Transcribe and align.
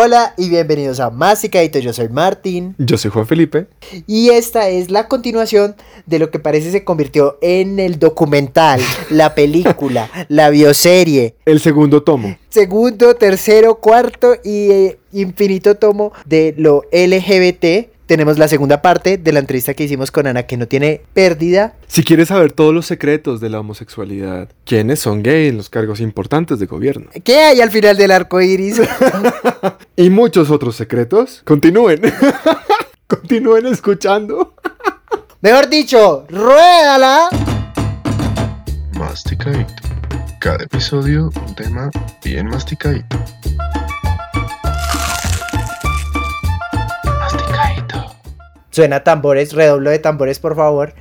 Hola 0.00 0.32
y 0.36 0.48
bienvenidos 0.48 1.00
a 1.00 1.10
Masticadito, 1.10 1.80
yo 1.80 1.92
soy 1.92 2.08
Martín. 2.08 2.76
Yo 2.78 2.96
soy 2.96 3.10
Juan 3.10 3.26
Felipe. 3.26 3.66
Y 4.06 4.28
esta 4.28 4.68
es 4.68 4.92
la 4.92 5.08
continuación 5.08 5.74
de 6.06 6.20
lo 6.20 6.30
que 6.30 6.38
parece 6.38 6.70
se 6.70 6.84
convirtió 6.84 7.36
en 7.40 7.80
el 7.80 7.98
documental, 7.98 8.80
la 9.10 9.34
película, 9.34 10.08
la 10.28 10.50
bioserie. 10.50 11.34
El 11.44 11.58
segundo 11.58 12.04
tomo. 12.04 12.38
Segundo, 12.48 13.16
tercero, 13.16 13.80
cuarto 13.80 14.36
y 14.44 14.70
eh, 14.70 14.98
infinito 15.12 15.74
tomo 15.74 16.12
de 16.26 16.54
lo 16.56 16.84
LGBT 16.92 17.97
tenemos 18.08 18.38
la 18.38 18.48
segunda 18.48 18.80
parte 18.80 19.18
de 19.18 19.32
la 19.32 19.38
entrevista 19.38 19.74
que 19.74 19.84
hicimos 19.84 20.10
con 20.10 20.26
Ana, 20.26 20.44
que 20.44 20.56
no 20.56 20.66
tiene 20.66 21.02
pérdida. 21.12 21.74
Si 21.86 22.02
quieres 22.02 22.28
saber 22.28 22.52
todos 22.52 22.74
los 22.74 22.86
secretos 22.86 23.38
de 23.38 23.50
la 23.50 23.60
homosexualidad, 23.60 24.48
quiénes 24.64 24.98
son 24.98 25.22
gay 25.22 25.48
en 25.48 25.58
los 25.58 25.68
cargos 25.68 26.00
importantes 26.00 26.58
de 26.58 26.64
gobierno, 26.64 27.10
¿qué 27.22 27.40
hay 27.40 27.60
al 27.60 27.70
final 27.70 27.98
del 27.98 28.10
arco 28.10 28.40
iris? 28.40 28.80
y 29.96 30.08
muchos 30.08 30.50
otros 30.50 30.74
secretos, 30.74 31.42
continúen. 31.44 32.00
continúen 33.06 33.66
escuchando. 33.66 34.54
Mejor 35.42 35.68
dicho, 35.68 36.24
ruédala. 36.30 37.28
Masticadito. 38.92 39.82
Cada 40.40 40.64
episodio 40.64 41.30
un 41.46 41.54
tema 41.54 41.90
bien 42.24 42.46
masticadito. 42.46 43.18
Suena 48.78 49.02
tambores, 49.02 49.54
redoblo 49.54 49.90
de 49.90 49.98
tambores, 49.98 50.38
por 50.38 50.54
favor. 50.54 50.94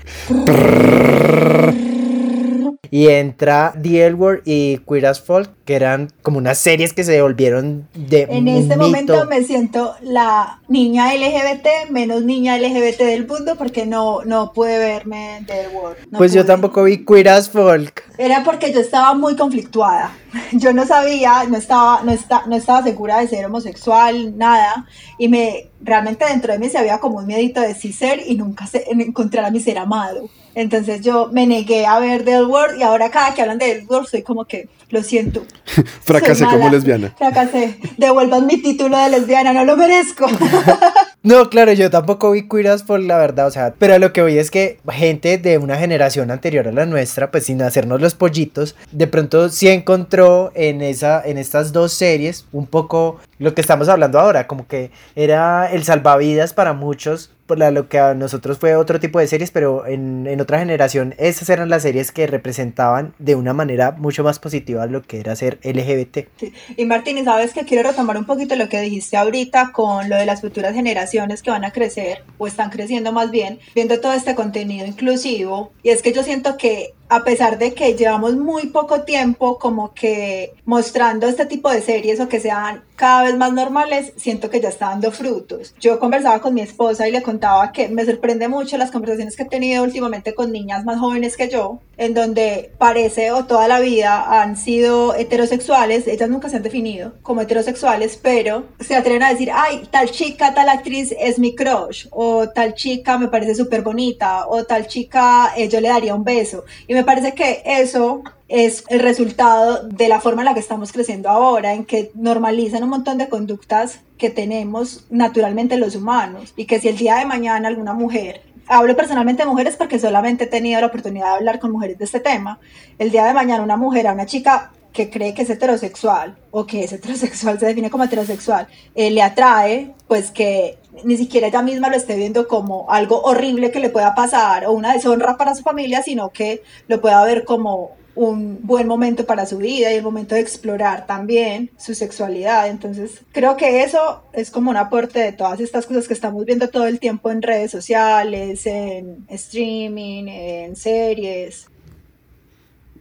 y 2.89 3.09
entra 3.09 3.71
The 3.79 4.07
L 4.07 4.17
y 4.45 4.79
Queer 4.79 5.05
as 5.05 5.21
Folk, 5.21 5.51
que 5.63 5.75
eran 5.75 6.09
como 6.23 6.39
unas 6.39 6.57
series 6.57 6.93
que 6.93 7.03
se 7.03 7.21
volvieron 7.21 7.87
de 7.93 8.23
En 8.31 8.47
este 8.47 8.77
momento 8.77 9.25
me 9.25 9.43
siento 9.43 9.95
la 10.01 10.59
niña 10.67 11.13
LGBT 11.13 11.91
menos 11.91 12.23
niña 12.23 12.57
LGBT 12.57 12.99
del 13.01 13.27
mundo 13.27 13.55
porque 13.57 13.85
no, 13.85 14.23
no 14.23 14.53
pude 14.53 14.79
verme 14.79 15.43
The 15.45 15.67
World. 15.67 15.97
pues 16.17 16.33
yo 16.33 16.47
tampoco 16.47 16.83
vi 16.83 17.05
Queer 17.05 17.29
as 17.29 17.47
Folk. 17.47 18.03
Era 18.17 18.43
porque 18.43 18.73
yo 18.73 18.79
estaba 18.79 19.13
muy 19.13 19.35
conflictuada. 19.35 20.11
Yo 20.51 20.73
no 20.73 20.85
sabía, 20.85 21.43
no 21.47 21.57
estaba, 21.57 22.01
no, 22.03 22.11
está, 22.11 22.43
no 22.47 22.55
estaba 22.55 22.83
segura 22.83 23.19
de 23.19 23.27
ser 23.27 23.45
homosexual, 23.45 24.37
nada. 24.37 24.85
Y 25.17 25.29
me 25.29 25.69
realmente 25.81 26.25
dentro 26.25 26.53
de 26.53 26.59
mí 26.59 26.69
se 26.69 26.77
había 26.77 26.99
como 26.99 27.17
un 27.17 27.27
miedito 27.27 27.61
de 27.61 27.75
sí 27.75 27.93
ser 27.93 28.21
y 28.25 28.35
nunca 28.35 28.65
se, 28.67 28.85
encontrar 28.89 29.45
a 29.45 29.51
mi 29.51 29.59
ser 29.59 29.77
amado. 29.77 30.29
Entonces 30.55 31.01
yo 31.01 31.29
me 31.31 31.45
negué 31.45 31.85
a 31.85 31.99
ver 31.99 32.25
The 32.25 32.43
World 32.43 32.79
y 32.79 32.83
ahora 32.83 33.11
cada 33.11 33.33
que 33.33 33.41
hablan 33.41 33.59
de 33.59 33.75
The 33.75 33.85
World 33.87 34.07
soy 34.07 34.23
como 34.23 34.45
que, 34.45 34.69
lo 34.89 35.03
siento. 35.03 35.43
Fracasé 36.01 36.45
como 36.45 36.69
lesbiana. 36.69 37.13
Fracasé. 37.17 37.77
Devuelvan 37.97 38.45
mi 38.45 38.57
título 38.57 38.97
de 38.97 39.09
lesbiana, 39.09 39.53
no 39.53 39.65
lo 39.65 39.75
merezco. 39.75 40.27
no, 41.27 41.49
claro, 41.49 41.73
yo 41.73 41.89
tampoco 41.89 42.31
vi 42.31 42.47
Queer 42.47 42.67
por 42.85 43.01
la 43.01 43.17
verdad, 43.17 43.47
o 43.47 43.51
sea, 43.51 43.73
pero 43.77 43.99
lo 43.99 44.13
que 44.13 44.21
voy 44.21 44.37
es 44.37 44.49
que 44.49 44.79
gente 44.89 45.37
de 45.37 45.57
una 45.57 45.77
generación 45.77 46.31
anterior 46.31 46.67
a 46.67 46.71
la 46.71 46.85
nuestra, 46.85 47.31
pues 47.31 47.45
sin 47.45 47.61
hacernos 47.61 48.01
los 48.01 48.15
pollitos, 48.15 48.75
de 48.91 49.07
pronto 49.07 49.49
sí 49.49 49.67
encontró 49.67 50.51
en, 50.55 50.81
esa, 50.81 51.21
en 51.23 51.37
estas 51.37 51.73
dos 51.73 51.91
series 51.91 52.45
un 52.51 52.65
poco 52.65 53.19
lo 53.39 53.53
que 53.53 53.61
estamos 53.61 53.89
hablando 53.89 54.19
ahora, 54.19 54.47
como 54.47 54.67
que 54.67 54.91
era 55.15 55.69
el 55.71 55.83
salvavidas 55.83 56.53
para 56.53 56.73
muchos 56.73 57.31
por 57.47 57.57
lo 57.57 57.89
que 57.89 57.97
a 57.97 58.13
nosotros 58.13 58.59
fue 58.59 58.75
otro 58.75 58.99
tipo 58.99 59.19
de 59.19 59.27
series, 59.27 59.51
pero 59.51 59.87
en, 59.87 60.27
en, 60.27 60.41
otra 60.41 60.59
generación 60.59 61.15
esas 61.17 61.49
eran 61.49 61.69
las 61.69 61.81
series 61.81 62.11
que 62.11 62.27
representaban 62.27 63.13
de 63.19 63.35
una 63.35 63.53
manera 63.53 63.91
mucho 63.91 64.23
más 64.23 64.37
positiva 64.37 64.85
lo 64.85 65.01
que 65.01 65.19
era 65.19 65.35
ser 65.35 65.59
LGBT. 65.63 66.27
Y 66.75 66.85
Martín, 66.85 67.23
¿sabes 67.23 67.53
que 67.53 67.63
quiero 67.63 67.89
retomar 67.89 68.17
un 68.17 68.25
poquito 68.25 68.55
lo 68.55 68.69
que 68.69 68.81
dijiste 68.81 69.17
ahorita 69.17 69.71
con 69.71 70.09
lo 70.09 70.17
de 70.17 70.25
las 70.25 70.41
futuras 70.41 70.73
generaciones 70.73 71.41
que 71.41 71.49
van 71.49 71.65
a 71.65 71.71
crecer 71.71 72.23
o 72.37 72.47
están 72.47 72.69
creciendo 72.69 73.11
más 73.11 73.31
bien, 73.31 73.59
viendo 73.73 73.99
todo 73.99 74.13
este 74.13 74.35
contenido 74.35 74.85
inclusivo? 74.85 75.71
Y 75.83 75.89
es 75.89 76.01
que 76.01 76.11
yo 76.11 76.23
siento 76.23 76.57
que 76.57 76.93
a 77.09 77.23
pesar 77.23 77.57
de 77.57 77.73
que 77.73 77.95
llevamos 77.95 78.35
muy 78.35 78.67
poco 78.67 79.01
tiempo 79.01 79.57
como 79.57 79.93
que 79.93 80.53
mostrando 80.65 81.27
este 81.27 81.45
tipo 81.45 81.69
de 81.69 81.81
series 81.81 82.19
o 82.19 82.27
que 82.27 82.39
sean 82.39 82.83
cada 82.95 83.23
vez 83.23 83.37
más 83.37 83.53
normales, 83.53 84.13
siento 84.17 84.49
que 84.49 84.59
ya 84.59 84.69
está 84.69 84.87
dando 84.87 85.11
frutos. 85.11 85.73
Yo 85.79 85.99
conversaba 85.99 86.41
con 86.41 86.53
mi 86.53 86.61
esposa 86.61 87.07
y 87.07 87.11
le 87.11 87.21
contaba 87.21 87.71
que 87.71 87.89
me 87.89 88.05
sorprende 88.05 88.47
mucho 88.47 88.77
las 88.77 88.91
conversaciones 88.91 89.35
que 89.35 89.43
he 89.43 89.47
tenido 89.47 89.83
últimamente 89.83 90.33
con 90.33 90.51
niñas 90.51 90.83
más 90.83 90.99
jóvenes 90.99 91.37
que 91.37 91.49
yo, 91.49 91.79
en 91.97 92.13
donde 92.13 92.71
parece 92.77 93.31
o 93.31 93.45
toda 93.45 93.67
la 93.67 93.79
vida 93.79 94.41
han 94.41 94.55
sido 94.55 95.15
heterosexuales, 95.15 96.07
ellas 96.07 96.29
nunca 96.29 96.49
se 96.49 96.57
han 96.57 96.63
definido 96.63 97.13
como 97.23 97.41
heterosexuales, 97.41 98.17
pero 98.21 98.65
se 98.79 98.95
atreven 98.95 99.23
a 99.23 99.31
decir, 99.31 99.49
ay, 99.53 99.87
tal 99.89 100.11
chica, 100.11 100.53
tal 100.53 100.69
actriz 100.69 101.13
es 101.19 101.39
mi 101.39 101.55
crush, 101.55 102.07
o 102.11 102.49
tal 102.49 102.75
chica 102.75 103.17
me 103.17 103.27
parece 103.27 103.55
súper 103.55 103.81
bonita, 103.81 104.47
o 104.47 104.63
tal 104.63 104.87
chica 104.87 105.53
eh, 105.57 105.67
yo 105.67 105.81
le 105.81 105.89
daría 105.89 106.15
un 106.15 106.23
beso. 106.23 106.65
Y 106.87 106.93
me 106.93 107.03
parece 107.03 107.33
que 107.33 107.63
eso 107.65 108.21
es 108.47 108.83
el 108.89 108.99
resultado 108.99 109.87
de 109.87 110.07
la 110.07 110.21
forma 110.21 110.41
en 110.41 110.45
la 110.45 110.53
que 110.53 110.59
estamos 110.59 110.91
creciendo 110.91 111.29
ahora, 111.29 111.73
en 111.73 111.85
que 111.85 112.11
normalizan 112.13 112.83
un 112.83 112.89
montón 112.89 113.17
de 113.17 113.27
conductas 113.27 113.99
que 114.17 114.29
tenemos 114.29 115.05
naturalmente 115.09 115.77
los 115.77 115.95
humanos 115.95 116.53
y 116.55 116.65
que 116.65 116.79
si 116.79 116.87
el 116.87 116.97
día 116.97 117.17
de 117.17 117.25
mañana 117.25 117.67
alguna 117.67 117.93
mujer, 117.93 118.41
hablo 118.67 118.95
personalmente 118.95 119.43
de 119.43 119.49
mujeres 119.49 119.75
porque 119.75 119.99
solamente 119.99 120.45
he 120.45 120.47
tenido 120.47 120.79
la 120.81 120.87
oportunidad 120.87 121.27
de 121.27 121.35
hablar 121.35 121.59
con 121.59 121.71
mujeres 121.71 121.97
de 121.97 122.05
este 122.05 122.19
tema, 122.19 122.59
el 122.97 123.11
día 123.11 123.25
de 123.25 123.33
mañana 123.33 123.63
una 123.63 123.77
mujer 123.77 124.07
a 124.07 124.13
una 124.13 124.25
chica 124.25 124.71
que 124.93 125.09
cree 125.09 125.33
que 125.33 125.43
es 125.43 125.49
heterosexual 125.49 126.35
o 126.51 126.65
que 126.65 126.83
es 126.83 126.91
heterosexual, 126.91 127.59
se 127.59 127.67
define 127.67 127.89
como 127.89 128.03
heterosexual, 128.05 128.67
eh, 128.95 129.11
le 129.11 129.21
atrae, 129.21 129.93
pues 130.07 130.31
que 130.31 130.79
ni 131.03 131.17
siquiera 131.17 131.47
ella 131.47 131.61
misma 131.61 131.89
lo 131.89 131.95
esté 131.95 132.15
viendo 132.15 132.47
como 132.47 132.89
algo 132.89 133.21
horrible 133.21 133.69
que 133.69 133.79
le 133.79 133.89
pueda 133.89 134.15
pasar 134.15 134.65
o 134.65 134.71
una 134.71 134.93
deshonra 134.93 135.37
para 135.37 135.53
su 135.53 135.61
familia, 135.61 136.01
sino 136.01 136.29
que 136.29 136.63
lo 136.87 136.99
pueda 136.99 137.23
ver 137.23 137.45
como 137.45 137.91
un 138.17 138.59
buen 138.63 138.87
momento 138.87 139.25
para 139.25 139.45
su 139.45 139.57
vida 139.59 139.91
y 139.91 139.95
el 139.95 140.03
momento 140.03 140.35
de 140.35 140.41
explorar 140.41 141.05
también 141.05 141.69
su 141.77 141.93
sexualidad. 141.93 142.67
Entonces, 142.67 143.21
creo 143.31 143.55
que 143.57 143.83
eso 143.83 144.23
es 144.33 144.49
como 144.49 144.71
un 144.71 144.77
aporte 144.77 145.19
de 145.19 145.31
todas 145.31 145.59
estas 145.59 145.85
cosas 145.85 146.07
que 146.07 146.13
estamos 146.13 146.43
viendo 146.43 146.67
todo 146.69 146.87
el 146.87 146.99
tiempo 146.99 147.29
en 147.31 147.41
redes 147.41 147.71
sociales, 147.71 148.65
en 148.65 149.25
streaming, 149.29 150.27
en 150.27 150.75
series. 150.75 151.67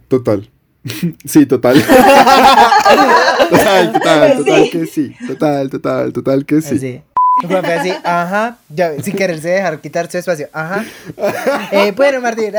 Total. 0.08 0.48
Sí, 1.24 1.46
total. 1.46 1.82
total, 3.50 3.92
total, 3.92 4.36
total 4.36 4.70
que 4.70 4.86
sí. 4.86 5.16
Total, 5.26 5.68
total, 5.68 6.12
total 6.12 6.46
que 6.46 6.62
sí. 6.62 6.78
sí. 6.78 7.02
así, 7.64 7.92
ajá, 8.04 8.58
ya, 8.68 9.02
sin 9.02 9.16
quererse 9.16 9.48
dejar 9.48 9.80
quitar 9.80 10.08
su 10.08 10.18
espacio, 10.18 10.48
ajá. 10.52 10.84
Eh, 11.72 11.92
bueno, 11.96 12.20
Martín, 12.20 12.52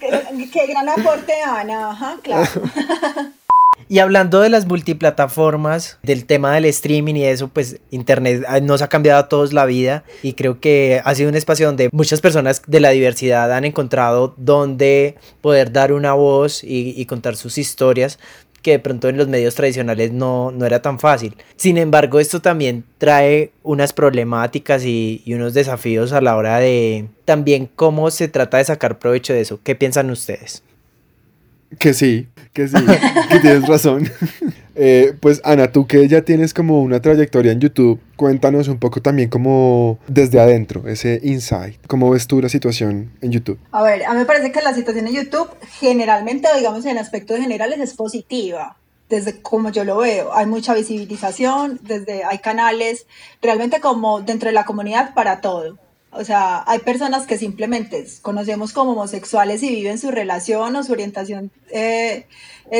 qué, 0.00 0.66
gran 0.66 0.88
aporte, 0.88 1.32
Ana, 1.42 1.90
ajá, 1.90 2.16
claro. 2.22 2.48
Y 3.88 3.98
hablando 3.98 4.40
de 4.40 4.48
las 4.48 4.66
multiplataformas, 4.66 5.98
del 6.02 6.24
tema 6.24 6.54
del 6.54 6.64
streaming 6.66 7.14
y 7.16 7.24
eso, 7.24 7.48
pues 7.48 7.80
Internet 7.90 8.44
ah, 8.48 8.60
nos 8.60 8.82
ha 8.82 8.88
cambiado 8.88 9.20
a 9.20 9.28
todos 9.28 9.52
la 9.52 9.66
vida 9.66 10.04
y 10.22 10.34
creo 10.34 10.60
que 10.60 11.02
ha 11.04 11.14
sido 11.14 11.28
un 11.28 11.34
espacio 11.34 11.66
donde 11.66 11.90
muchas 11.92 12.20
personas 12.20 12.62
de 12.66 12.80
la 12.80 12.90
diversidad 12.90 13.52
han 13.52 13.64
encontrado 13.64 14.34
donde 14.36 15.16
poder 15.40 15.72
dar 15.72 15.92
una 15.92 16.14
voz 16.14 16.62
y, 16.64 17.04
contar 17.04 17.36
sus 17.36 17.58
historias 17.58 18.18
que 18.64 18.72
de 18.72 18.78
pronto 18.78 19.10
en 19.10 19.18
los 19.18 19.28
medios 19.28 19.54
tradicionales 19.54 20.10
no, 20.10 20.50
no, 20.50 20.64
era 20.64 20.80
tan 20.80 20.98
fácil. 20.98 21.36
Sin 21.56 21.76
embargo, 21.76 22.18
esto 22.18 22.40
también 22.40 22.82
trae 22.98 23.52
unas 23.62 23.92
problemáticas 23.92 24.84
y, 24.84 25.22
y, 25.26 25.34
unos 25.34 25.52
desafíos 25.52 26.12
a 26.12 26.22
la 26.22 26.34
hora 26.34 26.58
de 26.58 27.06
también 27.26 27.68
cómo 27.76 28.10
se 28.10 28.26
trata 28.26 28.56
de 28.56 28.64
sacar 28.64 28.98
provecho 28.98 29.34
de 29.34 29.42
eso. 29.42 29.60
¿Qué 29.62 29.74
piensan 29.74 30.10
ustedes? 30.10 30.62
Que 31.78 31.92
sí, 31.92 32.28
que 32.54 32.66
sí, 32.66 32.76
que 33.30 33.38
tienes 33.40 33.68
razón. 33.68 34.10
Eh, 34.76 35.14
pues 35.20 35.40
Ana, 35.44 35.70
tú 35.70 35.86
que 35.86 36.06
ya 36.08 36.22
tienes 36.22 36.52
como 36.52 36.82
una 36.82 37.00
trayectoria 37.00 37.52
en 37.52 37.60
YouTube, 37.60 38.00
cuéntanos 38.16 38.68
un 38.68 38.78
poco 38.78 39.00
también 39.00 39.28
como 39.28 39.98
desde 40.08 40.40
adentro, 40.40 40.88
ese 40.88 41.20
insight, 41.22 41.78
cómo 41.86 42.10
ves 42.10 42.26
tú 42.26 42.40
la 42.40 42.48
situación 42.48 43.12
en 43.20 43.32
YouTube. 43.32 43.58
A 43.70 43.82
ver, 43.82 44.04
a 44.04 44.12
mí 44.12 44.18
me 44.18 44.24
parece 44.24 44.52
que 44.52 44.60
la 44.62 44.74
situación 44.74 45.06
en 45.06 45.14
YouTube 45.14 45.48
generalmente, 45.80 46.48
digamos 46.56 46.84
en 46.86 46.98
aspectos 46.98 47.38
generales, 47.38 47.78
es 47.80 47.94
positiva 47.94 48.76
desde 49.08 49.42
como 49.42 49.70
yo 49.70 49.84
lo 49.84 49.98
veo. 49.98 50.34
Hay 50.34 50.46
mucha 50.46 50.74
visibilización, 50.74 51.78
desde 51.82 52.24
hay 52.24 52.38
canales, 52.38 53.06
realmente 53.42 53.80
como 53.80 54.20
dentro 54.20 54.48
de 54.48 54.54
la 54.54 54.64
comunidad 54.64 55.14
para 55.14 55.40
todo. 55.40 55.78
O 56.14 56.24
sea, 56.24 56.62
hay 56.66 56.78
personas 56.80 57.26
que 57.26 57.38
simplemente 57.38 58.06
conocemos 58.22 58.72
como 58.72 58.92
homosexuales 58.92 59.62
y 59.62 59.70
viven 59.70 59.98
su 59.98 60.10
relación 60.10 60.76
o 60.76 60.82
su 60.82 60.92
orientación 60.92 61.50
eh, 61.70 62.26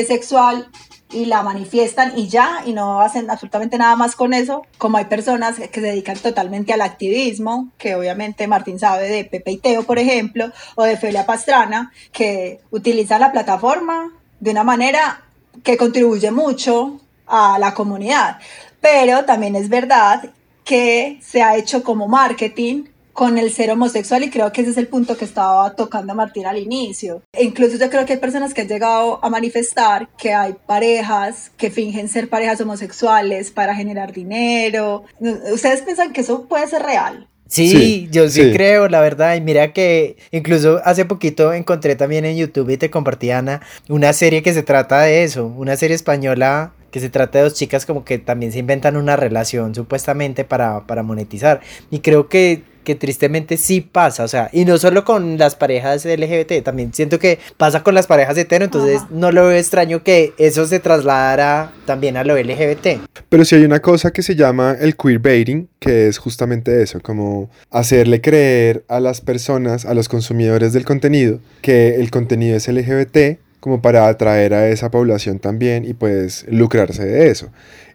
sexual 0.07 0.69
y 1.11 1.25
la 1.25 1.43
manifiestan 1.43 2.17
y 2.17 2.27
ya, 2.27 2.63
y 2.65 2.73
no 2.73 3.01
hacen 3.01 3.29
absolutamente 3.29 3.77
nada 3.77 3.95
más 3.95 4.15
con 4.15 4.33
eso, 4.33 4.63
como 4.77 4.97
hay 4.97 5.05
personas 5.05 5.57
que 5.59 5.81
se 5.81 5.87
dedican 5.87 6.17
totalmente 6.17 6.73
al 6.73 6.81
activismo, 6.81 7.69
que 7.77 7.95
obviamente 7.95 8.47
Martín 8.47 8.79
sabe 8.79 9.07
de 9.07 9.23
Pepe 9.23 9.51
y 9.51 9.57
Teo, 9.57 9.83
por 9.83 9.99
ejemplo, 9.99 10.51
o 10.75 10.83
de 10.83 10.97
Felia 10.97 11.25
Pastrana, 11.25 11.91
que 12.11 12.59
utilizan 12.71 13.21
la 13.21 13.31
plataforma 13.31 14.11
de 14.39 14.51
una 14.51 14.63
manera 14.63 15.23
que 15.63 15.77
contribuye 15.77 16.31
mucho 16.31 16.99
a 17.27 17.59
la 17.59 17.73
comunidad. 17.73 18.39
Pero 18.81 19.25
también 19.25 19.55
es 19.55 19.69
verdad 19.69 20.31
que 20.63 21.19
se 21.21 21.41
ha 21.41 21.55
hecho 21.55 21.83
como 21.83 22.07
marketing 22.07 22.85
con 23.15 23.37
el 23.37 23.49
ser 23.49 23.71
homosexual 23.71 24.25
y 24.25 24.29
creo 24.29 24.51
que 24.51 24.61
ese 24.61 24.71
es 24.71 24.77
el 24.77 24.87
punto 24.87 25.15
que 25.15 25.23
estaba 25.23 25.73
tocando 25.73 26.13
Martín 26.13 26.45
al 26.45 26.57
inicio. 26.57 27.21
E 27.31 27.45
incluso 27.45 27.77
yo 27.77 27.89
creo 27.89 28.05
que 28.05 28.13
hay 28.13 28.19
personas 28.19 28.53
que 28.53 28.61
han 28.61 28.67
llegado 28.67 29.23
a 29.23 29.29
manifestar 29.29 30.09
que 30.17 30.33
hay 30.33 30.53
parejas 30.67 31.49
que 31.55 31.71
fingen 31.71 32.09
ser 32.09 32.29
parejas 32.29 32.59
homosexuales 32.59 33.51
para 33.51 33.73
generar 33.73 34.11
dinero. 34.11 35.05
¿Ustedes 35.19 35.81
piensan 35.81 36.11
que 36.11 36.21
eso 36.21 36.45
puede 36.45 36.67
ser 36.67 36.83
real? 36.83 37.29
Sí, 37.47 38.09
yo 38.11 38.27
sí, 38.27 38.51
creo, 38.51 38.89
la 38.89 38.99
verdad. 38.99 39.35
Y 39.35 39.41
mira 39.41 39.71
que 39.71 40.17
incluso 40.31 40.81
hace 40.83 41.05
poquito 41.05 41.53
encontré 41.53 41.95
también 41.95 42.25
en 42.25 42.35
YouTube 42.35 42.69
y 42.71 42.77
te 42.77 42.89
compartí, 42.89 43.31
Ana, 43.31 43.61
una 43.87 44.11
serie 44.11 44.43
que 44.43 44.53
se 44.53 44.61
trata 44.61 45.03
de 45.03 45.23
eso, 45.23 45.45
una 45.45 45.77
serie 45.77 45.95
española 45.95 46.73
que 46.95 47.01
se 47.01 47.09
trata 47.09 47.39
de 47.39 47.43
dos 47.43 47.55
chicas 47.55 47.85
como 47.85 48.05
que 48.05 48.19
también 48.19 48.53
se 48.53 48.59
inventan 48.59 48.95
una 48.95 49.17
relación 49.17 49.75
supuestamente 49.75 50.45
para, 50.45 50.87
para 50.87 51.03
monetizar. 51.03 51.59
Y 51.91 51.99
creo 51.99 52.29
que 52.29 52.63
que 52.85 52.95
tristemente 52.95 53.57
sí 53.57 53.81
pasa, 53.81 54.23
o 54.23 54.27
sea, 54.29 54.49
y 54.53 54.63
no 54.63 54.77
solo 54.77 55.03
con 55.03 55.37
las 55.37 55.55
parejas 55.55 56.05
LGBT, 56.05 56.63
también 56.63 56.93
siento 56.93 57.19
que 57.19 57.39
pasa 57.57 57.83
con 57.83 57.95
las 57.95 58.07
parejas 58.07 58.37
hetero, 58.37 58.63
entonces 58.63 59.01
no 59.09 59.31
lo 59.31 59.47
veo 59.47 59.57
extraño 59.57 60.03
que 60.03 60.33
eso 60.37 60.65
se 60.67 60.79
trasladara 60.79 61.73
también 61.85 62.15
a 62.15 62.23
lo 62.23 62.37
LGBT. 62.37 62.99
Pero 63.27 63.43
si 63.43 63.55
hay 63.55 63.63
una 63.63 63.81
cosa 63.81 64.11
que 64.11 64.21
se 64.21 64.35
llama 64.35 64.77
el 64.79 64.95
queerbaiting, 64.95 65.67
que 65.79 66.07
es 66.07 66.19
justamente 66.19 66.83
eso, 66.83 67.01
como 67.01 67.49
hacerle 67.71 68.21
creer 68.21 68.85
a 68.87 68.99
las 68.99 69.19
personas, 69.19 69.85
a 69.85 69.95
los 69.95 70.07
consumidores 70.07 70.71
del 70.71 70.85
contenido, 70.85 71.39
que 71.61 71.95
el 71.95 72.11
contenido 72.11 72.55
es 72.55 72.67
LGBT, 72.67 73.39
como 73.65 73.81
para 73.81 74.07
atraer 74.07 74.53
a 74.53 74.69
esa 74.69 74.91
población 74.91 75.39
también 75.39 75.85
y 75.85 75.95
pues 75.95 76.45
lucrarse 76.47 77.03
de 77.03 77.31
eso. 77.31 77.49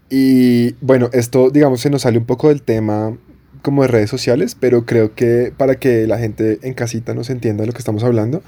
Y 0.09 0.73
bueno, 0.81 1.11
esto 1.13 1.49
digamos 1.51 1.81
se 1.81 1.91
nos 1.91 2.03
sale 2.03 2.19
un 2.19 2.25
poco 2.25 2.49
del 2.49 2.61
tema 2.61 3.17
como 3.63 3.83
de 3.83 3.87
redes 3.87 4.11
sociales, 4.11 4.57
pero 4.59 4.85
creo 4.85 5.15
que 5.15 5.53
para 5.57 5.77
que 5.77 6.09
la 6.09 6.19
gente 6.19 6.59
en 6.63 6.75
casita 6.75 7.15
nos 7.15 7.31
entienda 7.31 7.63
de 7.63 7.69
lo 7.69 7.73
que 7.73 7.79
estamos 7.79 8.03
hablando, 8.03 8.43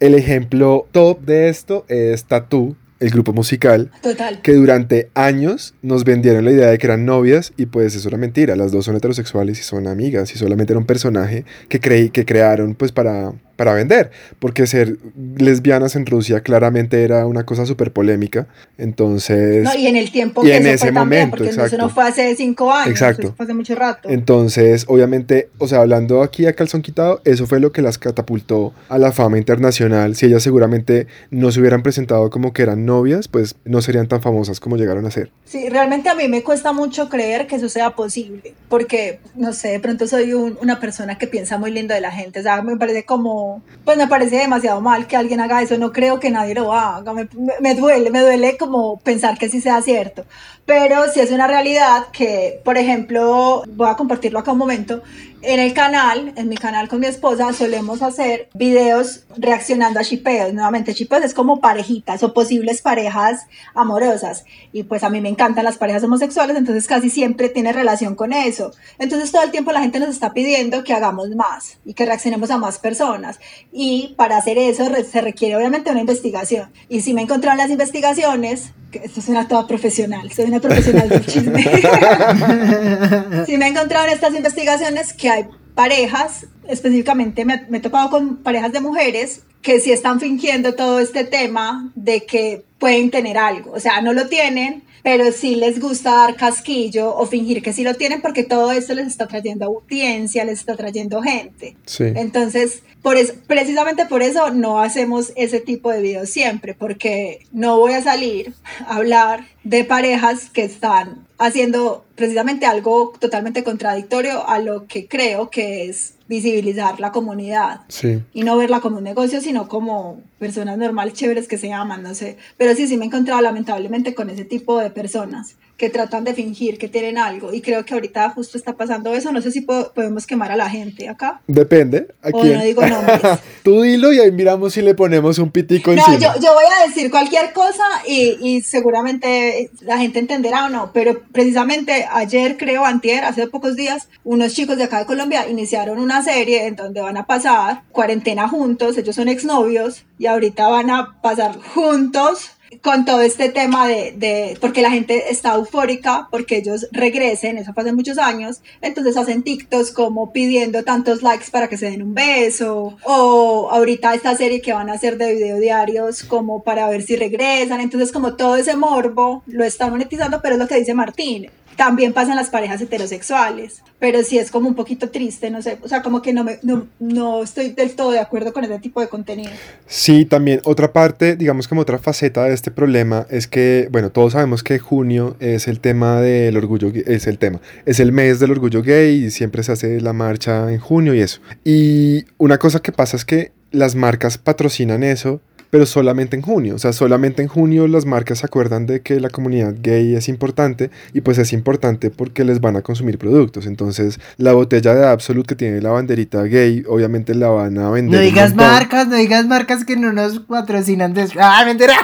el 0.00 0.16
ejemplo 0.16 0.88
top 0.90 1.20
de 1.20 1.48
esto 1.48 1.84
es 1.86 2.24
Tattoo, 2.24 2.74
el 2.98 3.10
grupo 3.10 3.32
musical, 3.32 3.92
Total. 4.02 4.42
que 4.42 4.54
durante 4.54 5.10
años 5.14 5.76
nos 5.80 6.02
vendieron 6.02 6.44
la 6.44 6.50
idea 6.50 6.70
de 6.70 6.78
que 6.78 6.88
eran 6.88 7.04
novias 7.04 7.52
y 7.56 7.66
pues 7.66 7.94
eso 7.94 8.08
era 8.08 8.18
mentira, 8.18 8.56
las 8.56 8.72
dos 8.72 8.84
son 8.86 8.96
heterosexuales 8.96 9.60
y 9.60 9.62
son 9.62 9.86
amigas 9.86 10.34
y 10.34 10.38
solamente 10.38 10.72
era 10.72 10.80
un 10.80 10.86
personaje 10.86 11.44
que, 11.68 11.78
creí, 11.78 12.10
que 12.10 12.24
crearon 12.24 12.74
pues 12.74 12.90
para 12.90 13.32
para 13.56 13.72
vender, 13.74 14.10
porque 14.38 14.66
ser 14.66 14.96
lesbianas 15.36 15.96
en 15.96 16.06
Rusia 16.06 16.40
claramente 16.40 17.02
era 17.04 17.26
una 17.26 17.44
cosa 17.46 17.66
súper 17.66 17.92
polémica, 17.92 18.46
entonces... 18.78 19.62
No, 19.64 19.74
y 19.74 19.86
en 19.86 19.96
el 19.96 20.10
tiempo 20.10 20.42
y 20.44 20.48
que 20.48 20.56
en 20.56 20.62
eso 20.62 20.70
ese 20.74 20.78
fue 20.86 20.92
también, 20.92 21.20
momento, 21.22 21.36
porque 21.36 21.50
exacto. 21.50 21.76
eso 21.76 21.78
no 21.78 21.88
fue 21.90 22.04
hace 22.04 22.34
cinco 22.36 22.72
años, 22.72 22.90
Exacto. 22.90 23.22
eso 23.28 23.34
fue 23.36 23.44
hace 23.44 23.54
mucho 23.54 23.74
rato. 23.74 24.08
Entonces, 24.08 24.84
obviamente, 24.88 25.48
o 25.58 25.68
sea, 25.68 25.80
hablando 25.80 26.22
aquí 26.22 26.46
a 26.46 26.52
calzón 26.54 26.82
quitado, 26.82 27.20
eso 27.24 27.46
fue 27.46 27.60
lo 27.60 27.72
que 27.72 27.82
las 27.82 27.98
catapultó 27.98 28.72
a 28.88 28.98
la 28.98 29.12
fama 29.12 29.38
internacional. 29.38 30.16
Si 30.16 30.26
ellas 30.26 30.42
seguramente 30.42 31.06
no 31.30 31.50
se 31.50 31.60
hubieran 31.60 31.82
presentado 31.82 32.30
como 32.30 32.52
que 32.52 32.62
eran 32.62 32.84
novias, 32.84 33.28
pues 33.28 33.56
no 33.64 33.82
serían 33.82 34.08
tan 34.08 34.20
famosas 34.22 34.60
como 34.60 34.76
llegaron 34.76 35.06
a 35.06 35.10
ser. 35.10 35.30
Sí, 35.44 35.68
realmente 35.68 36.08
a 36.08 36.14
mí 36.14 36.28
me 36.28 36.42
cuesta 36.42 36.72
mucho 36.72 37.08
creer 37.08 37.46
que 37.46 37.56
eso 37.56 37.68
sea 37.68 37.90
posible, 37.90 38.54
porque, 38.68 39.20
no 39.34 39.52
sé, 39.52 39.68
de 39.68 39.80
pronto 39.80 40.06
soy 40.06 40.32
un- 40.32 40.58
una 40.62 40.80
persona 40.80 41.16
que 41.18 41.26
piensa 41.26 41.58
muy 41.58 41.70
lindo 41.70 41.94
de 41.94 42.00
la 42.00 42.10
gente, 42.10 42.40
o 42.40 42.42
sea, 42.42 42.62
me 42.62 42.76
parece 42.76 43.04
como, 43.04 43.43
pues 43.84 43.96
me 43.98 44.06
parece 44.08 44.36
demasiado 44.36 44.80
mal 44.80 45.06
que 45.06 45.16
alguien 45.16 45.40
haga 45.40 45.62
eso, 45.62 45.76
no 45.78 45.92
creo 45.92 46.18
que 46.20 46.30
nadie 46.30 46.54
lo 46.54 46.72
haga, 46.72 47.12
me, 47.12 47.28
me- 47.60 47.74
duele, 47.74 48.10
me 48.10 48.20
duele 48.20 48.56
como 48.56 48.98
pensar 49.00 49.36
que 49.38 49.48
sí 49.48 49.60
sea 49.60 49.80
cierto, 49.82 50.24
pero 50.66 50.96
sí 51.12 51.20
es 51.20 51.30
una 51.30 51.46
realidad 51.46 52.06
que, 52.12 52.60
por 52.64 52.76
ejemplo, 52.78 53.62
voy 53.76 53.88
a 53.88 53.96
compartirlo 53.96 54.38
acá 54.38 54.52
un 54.52 54.58
momento, 54.58 55.02
en 55.46 55.60
el 55.60 55.74
canal, 55.74 56.32
en 56.36 56.48
mi 56.48 56.56
canal 56.56 56.88
con 56.88 57.00
mi 57.00 57.06
esposa, 57.06 57.52
solemos 57.52 58.02
hacer 58.02 58.48
videos 58.54 59.24
reaccionando 59.36 60.00
a 60.00 60.02
shipeos. 60.02 60.52
Nuevamente, 60.52 60.92
shipeos 60.92 61.24
es 61.24 61.34
como 61.34 61.60
parejitas 61.60 62.22
o 62.22 62.32
posibles 62.32 62.82
parejas 62.82 63.46
amorosas. 63.74 64.44
Y 64.72 64.84
pues 64.84 65.04
a 65.04 65.10
mí 65.10 65.20
me 65.20 65.28
encantan 65.28 65.64
las 65.64 65.78
parejas 65.78 66.04
homosexuales, 66.04 66.56
entonces 66.56 66.86
casi 66.86 67.10
siempre 67.10 67.48
tiene 67.48 67.72
relación 67.72 68.14
con 68.14 68.32
eso. 68.32 68.72
Entonces 68.98 69.30
todo 69.30 69.42
el 69.42 69.50
tiempo 69.50 69.72
la 69.72 69.80
gente 69.80 70.00
nos 70.00 70.08
está 70.08 70.32
pidiendo 70.32 70.84
que 70.84 70.92
hagamos 70.92 71.30
más 71.30 71.78
y 71.84 71.94
que 71.94 72.06
reaccionemos 72.06 72.50
a 72.50 72.58
más 72.58 72.78
personas. 72.78 73.38
Y 73.72 74.14
para 74.16 74.36
hacer 74.36 74.58
eso 74.58 74.84
se 75.10 75.20
requiere 75.20 75.56
obviamente 75.56 75.90
una 75.90 76.00
investigación. 76.00 76.70
Y 76.88 77.00
si 77.02 77.14
me 77.14 77.22
encontraron 77.22 77.58
las 77.58 77.70
investigaciones, 77.70 78.72
esto 79.02 79.20
suena 79.20 79.48
toda 79.48 79.66
profesional, 79.66 80.30
soy 80.30 80.46
una 80.46 80.60
profesional 80.60 81.08
del 81.08 81.26
chisme. 81.26 81.62
sí 83.46 83.56
me 83.56 83.66
he 83.66 83.68
encontrado 83.68 84.06
en 84.06 84.12
estas 84.12 84.34
investigaciones 84.34 85.12
que 85.12 85.30
hay 85.34 85.46
parejas, 85.74 86.46
específicamente 86.68 87.44
me, 87.44 87.66
me 87.68 87.78
he 87.78 87.80
topado 87.80 88.10
con 88.10 88.36
parejas 88.36 88.72
de 88.72 88.80
mujeres 88.80 89.42
que 89.62 89.80
sí 89.80 89.92
están 89.92 90.20
fingiendo 90.20 90.74
todo 90.74 91.00
este 91.00 91.24
tema 91.24 91.90
de 91.94 92.24
que 92.26 92.64
pueden 92.78 93.10
tener 93.10 93.38
algo, 93.38 93.72
o 93.72 93.80
sea, 93.80 94.02
no 94.02 94.12
lo 94.12 94.28
tienen, 94.28 94.82
pero 95.04 95.32
sí 95.32 95.54
les 95.54 95.80
gusta 95.80 96.12
dar 96.12 96.34
casquillo 96.34 97.14
o 97.14 97.26
fingir 97.26 97.62
que 97.62 97.74
sí 97.74 97.84
lo 97.84 97.94
tienen 97.94 98.22
porque 98.22 98.42
todo 98.42 98.72
esto 98.72 98.94
les 98.94 99.06
está 99.06 99.28
trayendo 99.28 99.66
audiencia, 99.66 100.44
les 100.44 100.60
está 100.60 100.76
trayendo 100.76 101.20
gente. 101.20 101.76
Sí. 101.84 102.04
Entonces, 102.16 102.82
por 103.02 103.18
eso, 103.18 103.34
precisamente 103.46 104.06
por 104.06 104.22
eso 104.22 104.50
no 104.50 104.80
hacemos 104.80 105.32
ese 105.36 105.60
tipo 105.60 105.90
de 105.90 106.00
videos 106.00 106.30
siempre, 106.30 106.72
porque 106.72 107.46
no 107.52 107.78
voy 107.78 107.92
a 107.92 108.02
salir 108.02 108.54
a 108.86 108.96
hablar 108.96 109.46
de 109.62 109.84
parejas 109.84 110.48
que 110.48 110.64
están 110.64 111.23
haciendo 111.38 112.04
precisamente 112.14 112.66
algo 112.66 113.12
totalmente 113.18 113.64
contradictorio 113.64 114.46
a 114.48 114.58
lo 114.58 114.86
que 114.86 115.08
creo 115.08 115.50
que 115.50 115.88
es 115.88 116.14
visibilizar 116.28 117.00
la 117.00 117.12
comunidad 117.12 117.80
Sí. 117.88 118.22
y 118.32 118.42
no 118.42 118.56
verla 118.56 118.80
como 118.80 118.98
un 118.98 119.04
negocio, 119.04 119.40
sino 119.40 119.68
como 119.68 120.20
personas 120.38 120.76
normales, 120.78 121.14
chéveres 121.14 121.48
que 121.48 121.58
se 121.58 121.72
aman, 121.72 122.02
no 122.02 122.14
sé. 122.14 122.36
Pero 122.56 122.74
sí, 122.74 122.86
sí 122.86 122.96
me 122.96 123.04
he 123.04 123.08
encontrado 123.08 123.40
lamentablemente 123.40 124.14
con 124.14 124.30
ese 124.30 124.44
tipo 124.44 124.78
de 124.78 124.90
personas 124.90 125.56
que 125.76 125.90
tratan 125.90 126.22
de 126.22 126.34
fingir 126.34 126.78
que 126.78 126.86
tienen 126.88 127.18
algo 127.18 127.52
y 127.52 127.60
creo 127.60 127.84
que 127.84 127.94
ahorita 127.94 128.30
justo 128.30 128.56
está 128.56 128.74
pasando 128.74 129.12
eso. 129.12 129.32
No 129.32 129.42
sé 129.42 129.50
si 129.50 129.62
po- 129.62 129.90
podemos 129.92 130.24
quemar 130.26 130.52
a 130.52 130.56
la 130.56 130.70
gente 130.70 131.08
acá. 131.08 131.40
Depende. 131.48 132.08
¿A 132.22 132.28
O 132.32 132.40
quién? 132.42 132.54
no 132.58 132.64
digo 132.64 132.86
nombres. 132.86 133.20
Tú 133.64 133.82
dilo 133.82 134.12
y 134.12 134.20
ahí 134.20 134.30
miramos 134.30 134.74
si 134.74 134.82
le 134.82 134.94
ponemos 134.94 135.38
un 135.38 135.50
pitico 135.50 135.92
No, 135.92 135.96
encima. 136.06 136.18
yo, 136.18 136.40
yo 136.40 136.54
voy 136.54 136.64
a 136.80 136.86
decir 136.86 137.10
cualquier 137.10 137.52
cosa 137.52 137.82
y, 138.06 138.36
y 138.40 138.60
seguramente 138.62 139.70
la 139.80 139.98
gente 139.98 140.20
entenderá 140.20 140.66
o 140.66 140.68
no, 140.68 140.90
pero 140.92 141.20
precisamente 141.32 142.06
ayer, 142.12 142.56
creo, 142.56 142.84
antier, 142.84 143.24
hace 143.24 143.46
pocos 143.48 143.74
días, 143.74 144.08
unos 144.22 144.52
chicos 144.54 144.76
de 144.76 144.84
acá 144.84 145.00
de 145.00 145.06
Colombia 145.06 145.48
iniciaron 145.48 145.98
una 145.98 146.13
serie 146.22 146.66
en 146.66 146.76
donde 146.76 147.00
van 147.00 147.16
a 147.16 147.26
pasar 147.26 147.82
cuarentena 147.92 148.48
juntos, 148.48 148.98
ellos 148.98 149.16
son 149.16 149.28
exnovios 149.28 150.04
y 150.18 150.26
ahorita 150.26 150.68
van 150.68 150.90
a 150.90 151.20
pasar 151.20 151.58
juntos 151.60 152.50
con 152.82 153.04
todo 153.04 153.20
este 153.20 153.48
tema 153.48 153.86
de, 153.86 154.12
de, 154.16 154.58
porque 154.60 154.82
la 154.82 154.90
gente 154.90 155.30
está 155.30 155.54
eufórica, 155.54 156.28
porque 156.30 156.56
ellos 156.56 156.88
regresen, 156.92 157.58
eso 157.58 157.72
fue 157.72 157.82
hace 157.82 157.92
muchos 157.92 158.18
años, 158.18 158.62
entonces 158.80 159.16
hacen 159.16 159.42
TikToks 159.42 159.92
como 159.92 160.32
pidiendo 160.32 160.82
tantos 160.82 161.22
likes 161.22 161.46
para 161.50 161.68
que 161.68 161.76
se 161.76 161.90
den 161.90 162.02
un 162.02 162.14
beso, 162.14 162.96
o 163.04 163.68
ahorita 163.70 164.14
esta 164.14 164.36
serie 164.36 164.60
que 164.60 164.72
van 164.72 164.90
a 164.90 164.94
hacer 164.94 165.18
de 165.18 165.34
video 165.34 165.58
diarios 165.58 166.24
como 166.24 166.62
para 166.62 166.88
ver 166.88 167.02
si 167.02 167.16
regresan, 167.16 167.80
entonces 167.80 168.12
como 168.12 168.34
todo 168.34 168.56
ese 168.56 168.76
morbo 168.76 169.42
lo 169.46 169.64
están 169.64 169.90
monetizando, 169.90 170.40
pero 170.42 170.54
es 170.54 170.60
lo 170.60 170.68
que 170.68 170.78
dice 170.78 170.94
Martín, 170.94 171.50
también 171.76 172.12
pasan 172.12 172.36
las 172.36 172.50
parejas 172.50 172.80
heterosexuales, 172.80 173.82
pero 173.98 174.22
sí 174.22 174.38
es 174.38 174.50
como 174.50 174.68
un 174.68 174.74
poquito 174.74 175.10
triste, 175.10 175.50
no 175.50 175.62
sé, 175.62 175.78
o 175.82 175.88
sea, 175.88 176.02
como 176.02 176.22
que 176.22 176.32
no, 176.32 176.44
me, 176.44 176.58
no, 176.62 176.86
no 176.98 177.42
estoy 177.42 177.70
del 177.70 177.94
todo 177.94 178.10
de 178.10 178.18
acuerdo 178.18 178.52
con 178.52 178.64
ese 178.64 178.78
tipo 178.78 179.00
de 179.00 179.08
contenido. 179.08 179.50
Sí, 179.86 180.24
también 180.24 180.60
otra 180.64 180.92
parte, 180.92 181.36
digamos 181.36 181.68
como 181.68 181.80
otra 181.82 181.98
faceta 181.98 182.44
de 182.44 182.54
este 182.54 182.70
problema 182.70 183.26
es 183.30 183.46
que, 183.46 183.88
bueno, 183.90 184.10
todos 184.10 184.32
sabemos 184.32 184.62
que 184.62 184.78
junio 184.78 185.36
es 185.40 185.68
el 185.68 185.80
tema 185.80 186.20
del 186.20 186.56
orgullo, 186.56 186.92
es 187.06 187.26
el 187.26 187.38
tema, 187.38 187.60
es 187.86 188.00
el 188.00 188.12
mes 188.12 188.40
del 188.40 188.50
orgullo 188.50 188.82
gay 188.82 189.24
y 189.24 189.30
siempre 189.30 189.62
se 189.62 189.72
hace 189.72 190.00
la 190.00 190.12
marcha 190.12 190.72
en 190.72 190.78
junio 190.78 191.14
y 191.14 191.20
eso. 191.20 191.40
Y 191.64 192.24
una 192.38 192.58
cosa 192.58 192.80
que 192.80 192.92
pasa 192.92 193.16
es 193.16 193.24
que 193.24 193.52
las 193.70 193.94
marcas 193.94 194.38
patrocinan 194.38 195.02
eso, 195.02 195.40
pero 195.74 195.86
solamente 195.86 196.36
en 196.36 196.42
junio, 196.42 196.76
o 196.76 196.78
sea, 196.78 196.92
solamente 196.92 197.42
en 197.42 197.48
junio 197.48 197.88
las 197.88 198.06
marcas 198.06 198.38
se 198.38 198.46
acuerdan 198.46 198.86
de 198.86 199.00
que 199.02 199.18
la 199.18 199.28
comunidad 199.28 199.74
gay 199.82 200.14
es 200.14 200.28
importante 200.28 200.92
y 201.12 201.20
pues 201.20 201.36
es 201.38 201.52
importante 201.52 202.10
porque 202.12 202.44
les 202.44 202.60
van 202.60 202.76
a 202.76 202.82
consumir 202.82 203.18
productos. 203.18 203.66
Entonces, 203.66 204.20
la 204.36 204.52
botella 204.52 204.94
de 204.94 205.04
Absolute 205.08 205.48
que 205.48 205.56
tiene 205.56 205.80
la 205.80 205.90
banderita 205.90 206.44
gay, 206.44 206.84
obviamente 206.88 207.34
la 207.34 207.48
van 207.48 207.76
a 207.78 207.90
vender. 207.90 208.20
No 208.20 208.24
digas 208.24 208.54
marcas, 208.54 209.08
no 209.08 209.16
digas 209.16 209.46
marcas 209.48 209.84
que 209.84 209.96
no 209.96 210.12
nos 210.12 210.38
patrocinan. 210.38 211.12
des- 211.12 211.32
¡Ah, 211.40 211.64
mentira! 211.66 211.94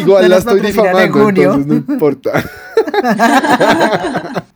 Igual 0.00 0.22
No 0.22 0.28
la 0.28 0.36
estoy 0.36 0.60
en 0.60 0.66
difamando, 0.66 1.24
junio. 1.24 1.54
entonces 1.54 1.66
no 1.66 1.74
importa. 1.94 2.44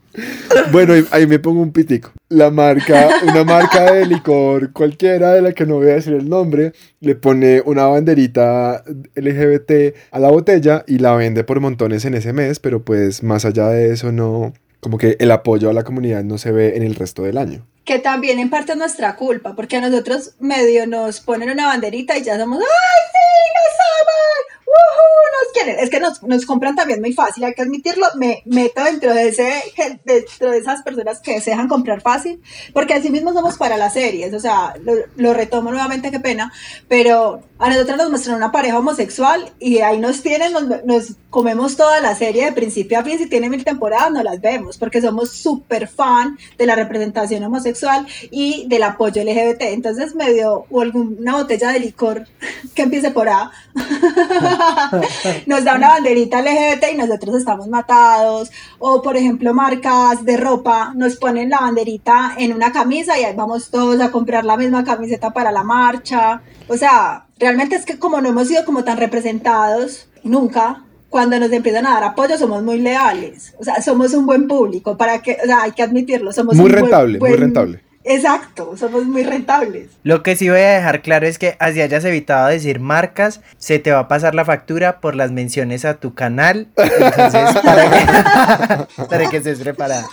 Bueno, 0.72 0.94
ahí- 1.10 1.26
me 1.26 1.38
pongo 1.38 1.60
un 1.60 1.72
pitico. 1.72 2.12
La 2.28 2.50
marca, 2.50 3.08
una 3.22 3.44
marca 3.44 3.92
de 3.92 4.06
licor 4.06 4.72
cualquiera 4.72 5.32
de 5.32 5.42
la 5.42 5.52
que 5.52 5.66
no 5.66 5.76
voy 5.76 5.90
a 5.90 5.94
decir 5.94 6.12
el 6.14 6.28
nombre, 6.28 6.72
le 7.00 7.14
pone 7.14 7.62
una 7.64 7.86
banderita 7.86 8.82
LGBT 9.14 9.94
a 10.10 10.18
la 10.18 10.30
botella 10.30 10.84
y 10.86 10.98
la 10.98 11.14
vende 11.14 11.44
por 11.44 11.60
montones 11.60 12.04
en 12.04 12.14
ese 12.14 12.32
mes, 12.32 12.58
pero 12.58 12.82
pues 12.84 13.22
más 13.22 13.44
allá 13.44 13.68
de 13.68 13.92
eso 13.92 14.12
no, 14.12 14.52
como 14.80 14.98
que 14.98 15.16
el 15.20 15.30
apoyo 15.30 15.70
a 15.70 15.72
la 15.72 15.84
comunidad 15.84 16.24
no 16.24 16.38
se 16.38 16.52
ve 16.52 16.76
en 16.76 16.82
el 16.82 16.94
resto 16.94 17.22
del 17.22 17.38
año. 17.38 17.66
Que 17.84 17.98
también 18.00 18.40
en 18.40 18.50
parte 18.50 18.72
es 18.72 18.78
nuestra 18.78 19.14
culpa, 19.14 19.54
porque 19.54 19.76
a 19.76 19.80
nosotros 19.80 20.34
medio 20.40 20.86
nos 20.88 21.20
ponen 21.20 21.50
una 21.50 21.66
banderita 21.66 22.18
y 22.18 22.22
ya 22.24 22.36
somos, 22.38 22.58
¡ay, 22.58 22.64
sí, 23.12 23.52
nos 23.54 23.76
aman! 24.02 24.64
¡Woohoo! 24.66 25.15
Nos 25.46 25.52
quieren. 25.52 25.78
Es 25.78 25.90
que 25.90 26.00
nos, 26.00 26.22
nos 26.22 26.46
compran 26.46 26.74
también 26.74 27.00
muy 27.00 27.12
fácil, 27.12 27.44
hay 27.44 27.54
que 27.54 27.62
admitirlo. 27.62 28.06
Me 28.16 28.42
meto 28.46 28.82
dentro 28.82 29.14
de, 29.14 29.28
ese, 29.28 29.62
dentro 30.04 30.50
de 30.50 30.58
esas 30.58 30.82
personas 30.82 31.20
que 31.20 31.40
se 31.40 31.50
dejan 31.50 31.68
comprar 31.68 32.00
fácil, 32.00 32.40
porque 32.72 32.94
así 32.94 33.10
mismo 33.10 33.32
somos 33.32 33.56
para 33.56 33.76
las 33.76 33.92
series. 33.92 34.32
O 34.34 34.40
sea, 34.40 34.74
lo, 35.16 35.34
retomo 35.34 35.70
nuevamente, 35.70 36.10
qué 36.10 36.20
pena, 36.20 36.52
pero 36.88 37.42
a 37.58 37.68
nosotros 37.68 37.96
nos 37.98 38.10
muestran 38.10 38.36
una 38.36 38.52
pareja 38.52 38.78
homosexual 38.78 39.52
y 39.58 39.78
ahí 39.78 39.98
nos 39.98 40.22
tienen, 40.22 40.52
nos 40.84 41.16
comemos 41.36 41.76
toda 41.76 42.00
la 42.00 42.14
serie 42.14 42.46
de 42.46 42.52
principio 42.52 42.98
a 42.98 43.02
fin. 43.02 43.18
Si 43.18 43.28
tiene 43.28 43.50
mil 43.50 43.62
temporadas, 43.62 44.10
no 44.10 44.22
las 44.22 44.40
vemos, 44.40 44.78
porque 44.78 45.02
somos 45.02 45.32
súper 45.32 45.86
fan 45.86 46.38
de 46.56 46.64
la 46.64 46.74
representación 46.74 47.44
homosexual 47.44 48.06
y 48.30 48.66
del 48.68 48.84
apoyo 48.84 49.22
LGBT. 49.22 49.60
Entonces 49.64 50.14
me 50.14 50.32
dio 50.32 50.64
o 50.70 50.80
alguna 50.80 51.34
botella 51.34 51.72
de 51.72 51.80
licor 51.80 52.26
que 52.74 52.84
empiece 52.84 53.10
por 53.10 53.28
A. 53.28 53.50
nos 55.46 55.62
da 55.62 55.74
una 55.74 55.88
banderita 55.88 56.40
LGBT 56.40 56.84
y 56.94 56.96
nosotros 56.96 57.36
estamos 57.36 57.68
matados. 57.68 58.50
O 58.78 59.02
por 59.02 59.18
ejemplo, 59.18 59.52
marcas 59.52 60.24
de 60.24 60.38
ropa 60.38 60.94
nos 60.96 61.16
ponen 61.16 61.50
la 61.50 61.60
banderita 61.60 62.34
en 62.38 62.54
una 62.54 62.72
camisa 62.72 63.18
y 63.18 63.24
ahí 63.24 63.36
vamos 63.36 63.70
todos 63.70 64.00
a 64.00 64.10
comprar 64.10 64.46
la 64.46 64.56
misma 64.56 64.84
camiseta 64.84 65.34
para 65.34 65.52
la 65.52 65.64
marcha. 65.64 66.40
O 66.66 66.78
sea, 66.78 67.26
realmente 67.38 67.76
es 67.76 67.84
que 67.84 67.98
como 67.98 68.22
no 68.22 68.30
hemos 68.30 68.48
sido 68.48 68.64
como 68.64 68.84
tan 68.84 68.96
representados 68.96 70.08
nunca, 70.22 70.85
cuando 71.16 71.38
nos 71.40 71.50
empiezan 71.50 71.86
a 71.86 71.92
dar 71.92 72.04
apoyo 72.04 72.36
somos 72.36 72.62
muy 72.62 72.78
leales. 72.78 73.54
O 73.58 73.64
sea, 73.64 73.80
somos 73.80 74.12
un 74.12 74.26
buen 74.26 74.46
público, 74.46 74.98
para 74.98 75.22
que, 75.22 75.38
o 75.42 75.46
sea, 75.46 75.62
hay 75.62 75.72
que 75.72 75.82
admitirlo, 75.82 76.30
somos 76.30 76.54
Muy 76.56 76.66
un 76.66 76.72
buen- 76.72 76.82
rentable, 76.82 77.18
muy 77.18 77.30
buen- 77.30 77.40
rentable. 77.40 77.80
Exacto, 78.08 78.76
somos 78.76 79.04
muy 79.04 79.24
rentables. 79.24 79.90
Lo 80.04 80.22
que 80.22 80.36
sí 80.36 80.48
voy 80.48 80.60
a 80.60 80.74
dejar 80.74 81.02
claro 81.02 81.26
es 81.26 81.40
que 81.40 81.56
así 81.58 81.82
hayas 81.82 82.04
evitado 82.04 82.46
decir 82.46 82.78
marcas, 82.78 83.40
se 83.58 83.80
te 83.80 83.90
va 83.90 83.98
a 83.98 84.08
pasar 84.08 84.36
la 84.36 84.44
factura 84.44 85.00
por 85.00 85.16
las 85.16 85.32
menciones 85.32 85.84
a 85.84 85.94
tu 85.94 86.14
canal. 86.14 86.68
Entonces, 86.76 87.60
para 87.64 87.90
que, 87.90 89.02
para 89.08 89.28
que 89.28 89.38
estés 89.38 89.58
preparada. 89.58 90.06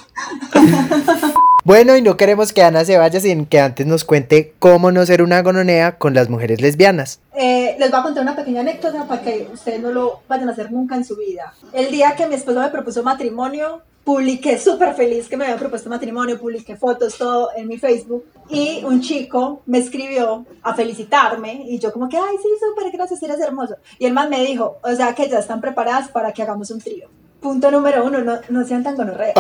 Bueno, 1.63 1.95
y 1.95 2.01
no 2.01 2.17
queremos 2.17 2.51
que 2.51 2.63
Ana 2.63 2.83
se 2.83 2.97
vaya 2.97 3.19
sin 3.19 3.45
que 3.45 3.59
antes 3.59 3.85
nos 3.85 4.03
cuente 4.03 4.53
cómo 4.57 4.91
no 4.91 5.05
ser 5.05 5.21
una 5.21 5.43
gononea 5.43 5.97
con 5.97 6.15
las 6.15 6.29
mujeres 6.29 6.61
lesbianas. 6.61 7.19
Eh, 7.35 7.75
les 7.79 7.91
voy 7.91 7.99
a 7.99 8.03
contar 8.03 8.23
una 8.23 8.35
pequeña 8.35 8.61
anécdota 8.61 9.05
para 9.07 9.21
que 9.21 9.47
ustedes 9.53 9.79
no 9.79 9.91
lo 9.91 10.21
vayan 10.27 10.49
a 10.49 10.51
hacer 10.51 10.71
nunca 10.71 10.95
en 10.95 11.05
su 11.05 11.15
vida. 11.15 11.53
El 11.71 11.91
día 11.91 12.15
que 12.15 12.27
mi 12.27 12.35
esposo 12.35 12.59
me 12.59 12.69
propuso 12.69 13.03
matrimonio, 13.03 13.81
publiqué 14.03 14.59
súper 14.59 14.93
feliz 14.93 15.27
que 15.27 15.37
me 15.37 15.45
había 15.45 15.57
propuesto 15.57 15.89
matrimonio, 15.89 16.39
publiqué 16.39 16.75
fotos, 16.75 17.17
todo 17.17 17.49
en 17.55 17.67
mi 17.67 17.77
Facebook. 17.77 18.25
Y 18.49 18.83
un 18.83 19.01
chico 19.01 19.61
me 19.65 19.77
escribió 19.77 20.45
a 20.61 20.73
felicitarme 20.73 21.63
y 21.65 21.79
yo 21.79 21.91
como 21.93 22.09
que, 22.09 22.17
ay, 22.17 22.37
sí, 22.41 22.49
súper, 22.59 22.91
gracias, 22.91 23.23
eres 23.23 23.39
hermoso. 23.39 23.77
Y 23.99 24.05
el 24.05 24.13
man 24.13 24.29
me 24.29 24.43
dijo, 24.43 24.77
o 24.83 24.95
sea 24.95 25.15
que 25.15 25.29
ya 25.29 25.39
están 25.39 25.61
preparadas 25.61 26.09
para 26.09 26.33
que 26.33 26.43
hagamos 26.43 26.69
un 26.71 26.79
trío. 26.79 27.09
Punto 27.43 27.69
número 27.69 28.05
uno, 28.05 28.21
no, 28.21 28.39
no 28.47 28.65
sean 28.65 28.83
tan 28.83 28.95
gonorreas. 28.95 29.35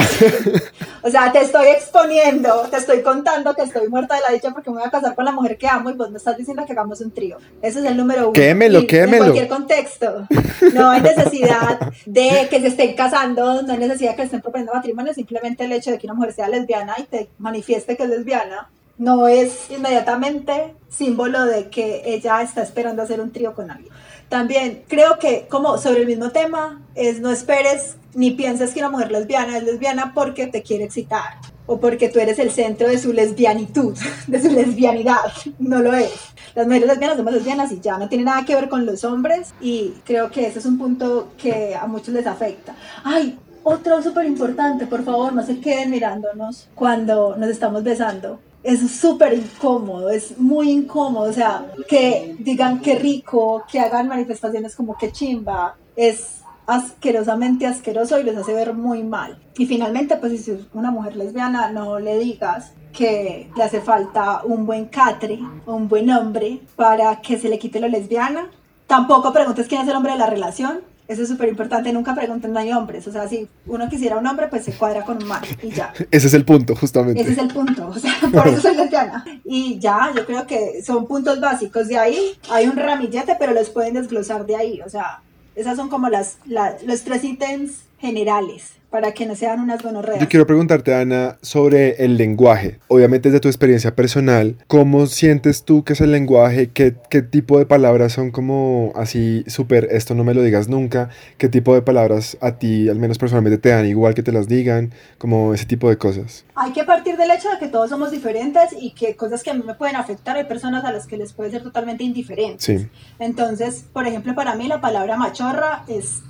O 1.05 1.09
sea, 1.09 1.31
te 1.31 1.39
estoy 1.39 1.67
exponiendo, 1.67 2.67
te 2.69 2.77
estoy 2.77 3.01
contando 3.01 3.53
que 3.53 3.63
estoy 3.63 3.89
muerta 3.89 4.15
de 4.15 4.21
la 4.21 4.31
dicha 4.31 4.51
porque 4.51 4.69
me 4.69 4.77
voy 4.77 4.85
a 4.85 4.89
casar 4.89 5.15
con 5.15 5.25
la 5.25 5.31
mujer 5.31 5.57
que 5.57 5.67
amo 5.67 5.89
y 5.89 5.93
vos 5.93 6.09
me 6.09 6.17
estás 6.17 6.37
diciendo 6.37 6.65
que 6.65 6.71
hagamos 6.71 7.01
un 7.01 7.11
trío. 7.11 7.37
Ese 7.61 7.79
es 7.79 7.85
el 7.85 7.97
número 7.97 8.23
uno. 8.23 8.33
Quémelo, 8.33 8.79
Y 8.79 8.87
quémelo. 8.87 9.25
En 9.25 9.31
cualquier 9.31 9.47
contexto. 9.47 10.27
No 10.73 10.91
hay 10.91 11.01
necesidad 11.01 11.79
de 12.05 12.47
que 12.49 12.61
se 12.61 12.67
estén 12.67 12.95
casando, 12.95 13.61
no 13.63 13.73
hay 13.73 13.79
necesidad 13.79 14.11
de 14.11 14.15
que 14.17 14.23
estén 14.23 14.41
proponiendo 14.41 14.73
matrimonio, 14.73 15.13
simplemente 15.13 15.65
el 15.65 15.71
hecho 15.71 15.91
de 15.91 15.97
que 15.97 16.07
una 16.07 16.13
mujer 16.13 16.33
sea 16.33 16.47
lesbiana 16.47 16.95
y 16.97 17.03
te 17.03 17.29
manifieste 17.37 17.97
que 17.97 18.03
es 18.03 18.09
lesbiana 18.09 18.69
no 18.97 19.27
es 19.27 19.69
inmediatamente 19.69 20.75
símbolo 20.89 21.45
de 21.45 21.69
que 21.69 22.01
ella 22.05 22.41
está 22.41 22.61
esperando 22.61 23.01
hacer 23.01 23.19
un 23.19 23.31
trío 23.31 23.53
con 23.53 23.71
alguien. 23.71 23.91
También 24.29 24.83
creo 24.87 25.19
que 25.19 25.47
como 25.49 25.77
sobre 25.77 26.01
el 26.01 26.07
mismo 26.07 26.29
tema 26.31 26.81
es 26.95 27.19
no 27.19 27.31
esperes 27.31 27.97
ni 28.15 28.31
pienses 28.31 28.71
que 28.71 28.79
una 28.79 28.89
mujer 28.89 29.11
lesbiana 29.11 29.57
es 29.57 29.63
lesbiana 29.63 30.13
porque 30.13 30.47
te 30.47 30.61
quiere 30.63 30.85
excitar 30.85 31.39
o 31.65 31.79
porque 31.79 32.09
tú 32.09 32.19
eres 32.19 32.39
el 32.39 32.51
centro 32.51 32.87
de 32.87 32.97
su 32.97 33.13
lesbianitud, 33.13 33.97
de 34.27 34.41
su 34.41 34.49
lesbianidad. 34.49 35.31
No 35.59 35.79
lo 35.79 35.93
es. 35.93 36.11
Las 36.55 36.67
mujeres 36.67 36.87
lesbianas 36.87 37.17
somos 37.17 37.33
lesbianas 37.33 37.71
y 37.71 37.79
ya 37.79 37.97
no 37.97 38.09
tiene 38.09 38.25
nada 38.25 38.45
que 38.45 38.55
ver 38.55 38.69
con 38.69 38.85
los 38.85 39.03
hombres 39.03 39.53
y 39.61 39.93
creo 40.05 40.29
que 40.29 40.47
ese 40.47 40.59
es 40.59 40.65
un 40.65 40.77
punto 40.77 41.29
que 41.37 41.75
a 41.75 41.87
muchos 41.87 42.13
les 42.13 42.27
afecta. 42.27 42.75
Ay, 43.03 43.39
otro 43.63 44.01
súper 44.01 44.25
importante, 44.25 44.87
por 44.87 45.03
favor, 45.03 45.33
no 45.33 45.43
se 45.43 45.59
queden 45.59 45.91
mirándonos 45.91 46.67
cuando 46.75 47.35
nos 47.37 47.49
estamos 47.49 47.83
besando. 47.83 48.39
Es 48.63 48.91
súper 48.91 49.33
incómodo, 49.33 50.09
es 50.09 50.37
muy 50.37 50.71
incómodo, 50.71 51.29
o 51.29 51.33
sea, 51.33 51.65
que 51.87 52.35
digan 52.39 52.79
qué 52.79 52.95
rico, 52.95 53.63
que 53.69 53.79
hagan 53.79 54.07
manifestaciones 54.07 54.75
como 54.75 54.97
que 54.97 55.11
chimba, 55.11 55.75
es 55.95 56.43
asquerosamente 56.65 57.67
asqueroso 57.67 58.19
y 58.19 58.23
les 58.23 58.37
hace 58.37 58.53
ver 58.53 58.73
muy 58.73 59.03
mal. 59.03 59.37
Y 59.57 59.65
finalmente, 59.65 60.15
pues 60.17 60.43
si 60.43 60.51
es 60.51 60.61
una 60.73 60.91
mujer 60.91 61.15
lesbiana, 61.15 61.71
no 61.71 61.99
le 61.99 62.17
digas 62.19 62.71
que 62.93 63.49
le 63.55 63.63
hace 63.63 63.81
falta 63.81 64.41
un 64.45 64.65
buen 64.65 64.85
catre, 64.85 65.39
un 65.65 65.87
buen 65.87 66.09
hombre 66.09 66.61
para 66.75 67.19
que 67.21 67.37
se 67.37 67.49
le 67.49 67.59
quite 67.59 67.79
lo 67.79 67.87
lesbiana. 67.87 68.49
Tampoco 68.87 69.33
preguntes 69.33 69.67
quién 69.67 69.81
es 69.81 69.87
el 69.87 69.95
hombre 69.95 70.13
de 70.13 70.19
la 70.19 70.27
relación. 70.27 70.81
Eso 71.07 71.23
es 71.23 71.27
súper 71.27 71.49
importante, 71.49 71.91
nunca 71.91 72.15
pregunten 72.15 72.53
no 72.53 72.59
hay 72.59 72.71
hombres. 72.71 73.05
O 73.07 73.11
sea, 73.11 73.27
si 73.27 73.47
uno 73.67 73.89
quisiera 73.89 74.17
un 74.17 74.25
hombre, 74.25 74.47
pues 74.47 74.63
se 74.63 74.71
cuadra 74.73 75.03
con 75.03 75.17
un 75.21 75.27
man 75.27 75.41
y 75.61 75.69
ya. 75.69 75.93
Ese 76.11 76.27
es 76.27 76.33
el 76.33 76.45
punto, 76.45 76.75
justamente. 76.75 77.21
Ese 77.21 77.33
es 77.33 77.37
el 77.37 77.49
punto, 77.49 77.87
o 77.87 77.99
sea, 77.99 78.13
por 78.31 78.47
eso 78.47 78.61
soy 78.61 78.75
lesbiana. 78.77 79.25
Y 79.43 79.79
ya, 79.79 80.11
yo 80.15 80.25
creo 80.25 80.47
que 80.47 80.81
son 80.83 81.05
puntos 81.07 81.39
básicos. 81.41 81.87
De 81.89 81.97
ahí 81.97 82.37
hay 82.49 82.67
un 82.67 82.77
ramillete, 82.77 83.35
pero 83.37 83.53
los 83.53 83.69
pueden 83.69 83.95
desglosar 83.95 84.45
de 84.45 84.55
ahí. 84.55 84.81
O 84.85 84.89
sea, 84.89 85.21
esas 85.55 85.75
son 85.75 85.89
como 85.89 86.07
las, 86.09 86.37
la- 86.45 86.77
los 86.85 87.03
tres 87.03 87.23
ítems 87.23 87.81
generales 88.03 88.73
para 88.89 89.11
que 89.13 89.25
no 89.25 89.35
sean 89.35 89.59
unas 89.59 89.81
gonorreas. 89.81 90.19
Yo 90.19 90.29
quiero 90.29 90.45
preguntarte, 90.45 90.93
Ana, 90.93 91.37
sobre 91.41 92.05
el 92.05 92.15
lenguaje. 92.15 92.79
Obviamente, 92.89 93.29
desde 93.29 93.39
tu 93.39 93.47
experiencia 93.47 93.95
personal, 93.95 94.55
¿cómo 94.67 95.07
sientes 95.07 95.63
tú 95.63 95.83
que 95.83 95.93
es 95.93 96.01
el 96.01 96.11
lenguaje? 96.11 96.69
¿Qué, 96.71 96.93
qué 97.09 97.23
tipo 97.23 97.57
de 97.57 97.65
palabras 97.65 98.13
son 98.13 98.29
como 98.29 98.91
así, 98.95 99.45
súper, 99.47 99.87
esto 99.89 100.13
no 100.13 100.23
me 100.23 100.35
lo 100.35 100.43
digas 100.43 100.67
nunca? 100.67 101.09
¿Qué 101.39 101.49
tipo 101.49 101.73
de 101.73 101.81
palabras 101.81 102.37
a 102.39 102.59
ti, 102.59 102.87
al 102.87 102.99
menos 102.99 103.17
personalmente, 103.17 103.57
te 103.57 103.69
dan 103.69 103.87
igual 103.87 104.13
que 104.13 104.21
te 104.21 104.31
las 104.31 104.47
digan? 104.47 104.93
Como 105.17 105.55
ese 105.55 105.65
tipo 105.65 105.89
de 105.89 105.97
cosas. 105.97 106.45
Hay 106.53 106.71
que 106.73 106.83
partir 106.83 107.17
del 107.17 107.31
hecho 107.31 107.49
de 107.49 107.57
que 107.57 107.69
todos 107.69 107.89
somos 107.89 108.11
diferentes 108.11 108.75
y 108.79 108.91
que 108.91 109.15
cosas 109.15 109.41
que 109.41 109.49
a 109.49 109.53
mí 109.55 109.63
me 109.65 109.73
pueden 109.73 109.95
afectar 109.95 110.35
hay 110.35 110.43
personas 110.43 110.85
a 110.85 110.91
las 110.91 111.07
que 111.07 111.17
les 111.17 111.33
puede 111.33 111.49
ser 111.49 111.63
totalmente 111.63 112.03
indiferente. 112.03 112.57
Sí. 112.59 112.87
Entonces, 113.17 113.85
por 113.91 114.05
ejemplo, 114.05 114.35
para 114.35 114.53
mí 114.53 114.67
la 114.67 114.81
palabra 114.81 115.17
machorra 115.17 115.83
es 115.87 116.21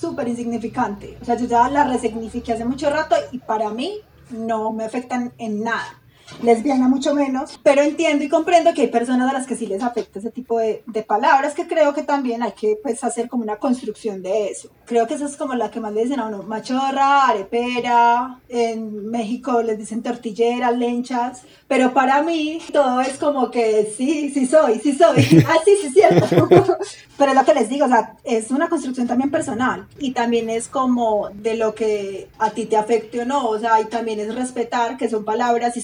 súper 0.00 0.28
insignificante. 0.28 1.18
O 1.20 1.24
sea, 1.24 1.36
yo 1.36 1.46
ya 1.46 1.68
la 1.68 1.84
resignifiqué 1.84 2.54
hace 2.54 2.64
mucho 2.64 2.88
rato 2.88 3.14
y 3.32 3.38
para 3.38 3.70
mí 3.70 4.00
no 4.30 4.72
me 4.72 4.84
afectan 4.84 5.32
en 5.38 5.62
nada. 5.62 5.99
Lesbiana 6.42 6.88
mucho 6.88 7.14
menos, 7.14 7.58
pero 7.62 7.82
entiendo 7.82 8.24
y 8.24 8.28
comprendo 8.28 8.72
que 8.74 8.82
hay 8.82 8.88
personas 8.88 9.30
a 9.30 9.32
las 9.32 9.46
que 9.46 9.56
sí 9.56 9.66
les 9.66 9.82
afecta 9.82 10.18
ese 10.18 10.30
tipo 10.30 10.58
de, 10.58 10.82
de 10.86 11.02
palabras 11.02 11.54
que 11.54 11.66
creo 11.66 11.94
que 11.94 12.02
también 12.02 12.42
hay 12.42 12.52
que 12.52 12.78
pues 12.82 13.02
hacer 13.04 13.28
como 13.28 13.42
una 13.42 13.56
construcción 13.56 14.22
de 14.22 14.48
eso. 14.48 14.70
Creo 14.86 15.06
que 15.06 15.14
esa 15.14 15.26
es 15.26 15.36
como 15.36 15.54
la 15.54 15.70
que 15.70 15.80
más 15.80 15.92
le 15.92 16.02
dicen 16.02 16.20
a 16.20 16.26
uno, 16.26 16.42
machorra, 16.42 17.26
arepera, 17.28 18.40
en 18.48 19.10
México 19.10 19.62
les 19.62 19.78
dicen 19.78 20.02
tortilleras, 20.02 20.76
lenchas, 20.76 21.42
pero 21.68 21.92
para 21.92 22.22
mí 22.22 22.60
todo 22.72 23.00
es 23.00 23.16
como 23.16 23.50
que 23.50 23.92
sí, 23.96 24.30
sí 24.30 24.46
soy, 24.46 24.80
sí 24.80 24.92
soy, 24.92 25.44
ah, 25.48 25.58
sí, 25.64 25.72
sí, 25.80 25.90
cierto. 25.90 26.48
Pero 27.20 27.32
es 27.32 27.36
lo 27.36 27.44
que 27.44 27.52
les 27.52 27.68
digo, 27.68 27.84
o 27.84 27.88
sea, 27.88 28.16
es 28.24 28.50
una 28.50 28.70
construcción 28.70 29.06
también 29.06 29.30
personal 29.30 29.86
y 29.98 30.12
también 30.12 30.48
es 30.48 30.68
como 30.68 31.28
de 31.34 31.54
lo 31.54 31.74
que 31.74 32.28
a 32.38 32.48
ti 32.48 32.64
te 32.64 32.78
afecte 32.78 33.20
o 33.20 33.24
no, 33.26 33.46
o 33.46 33.58
sea, 33.58 33.78
y 33.78 33.84
también 33.84 34.20
es 34.20 34.34
respetar 34.34 34.96
que 34.96 35.10
son 35.10 35.22
palabras 35.22 35.76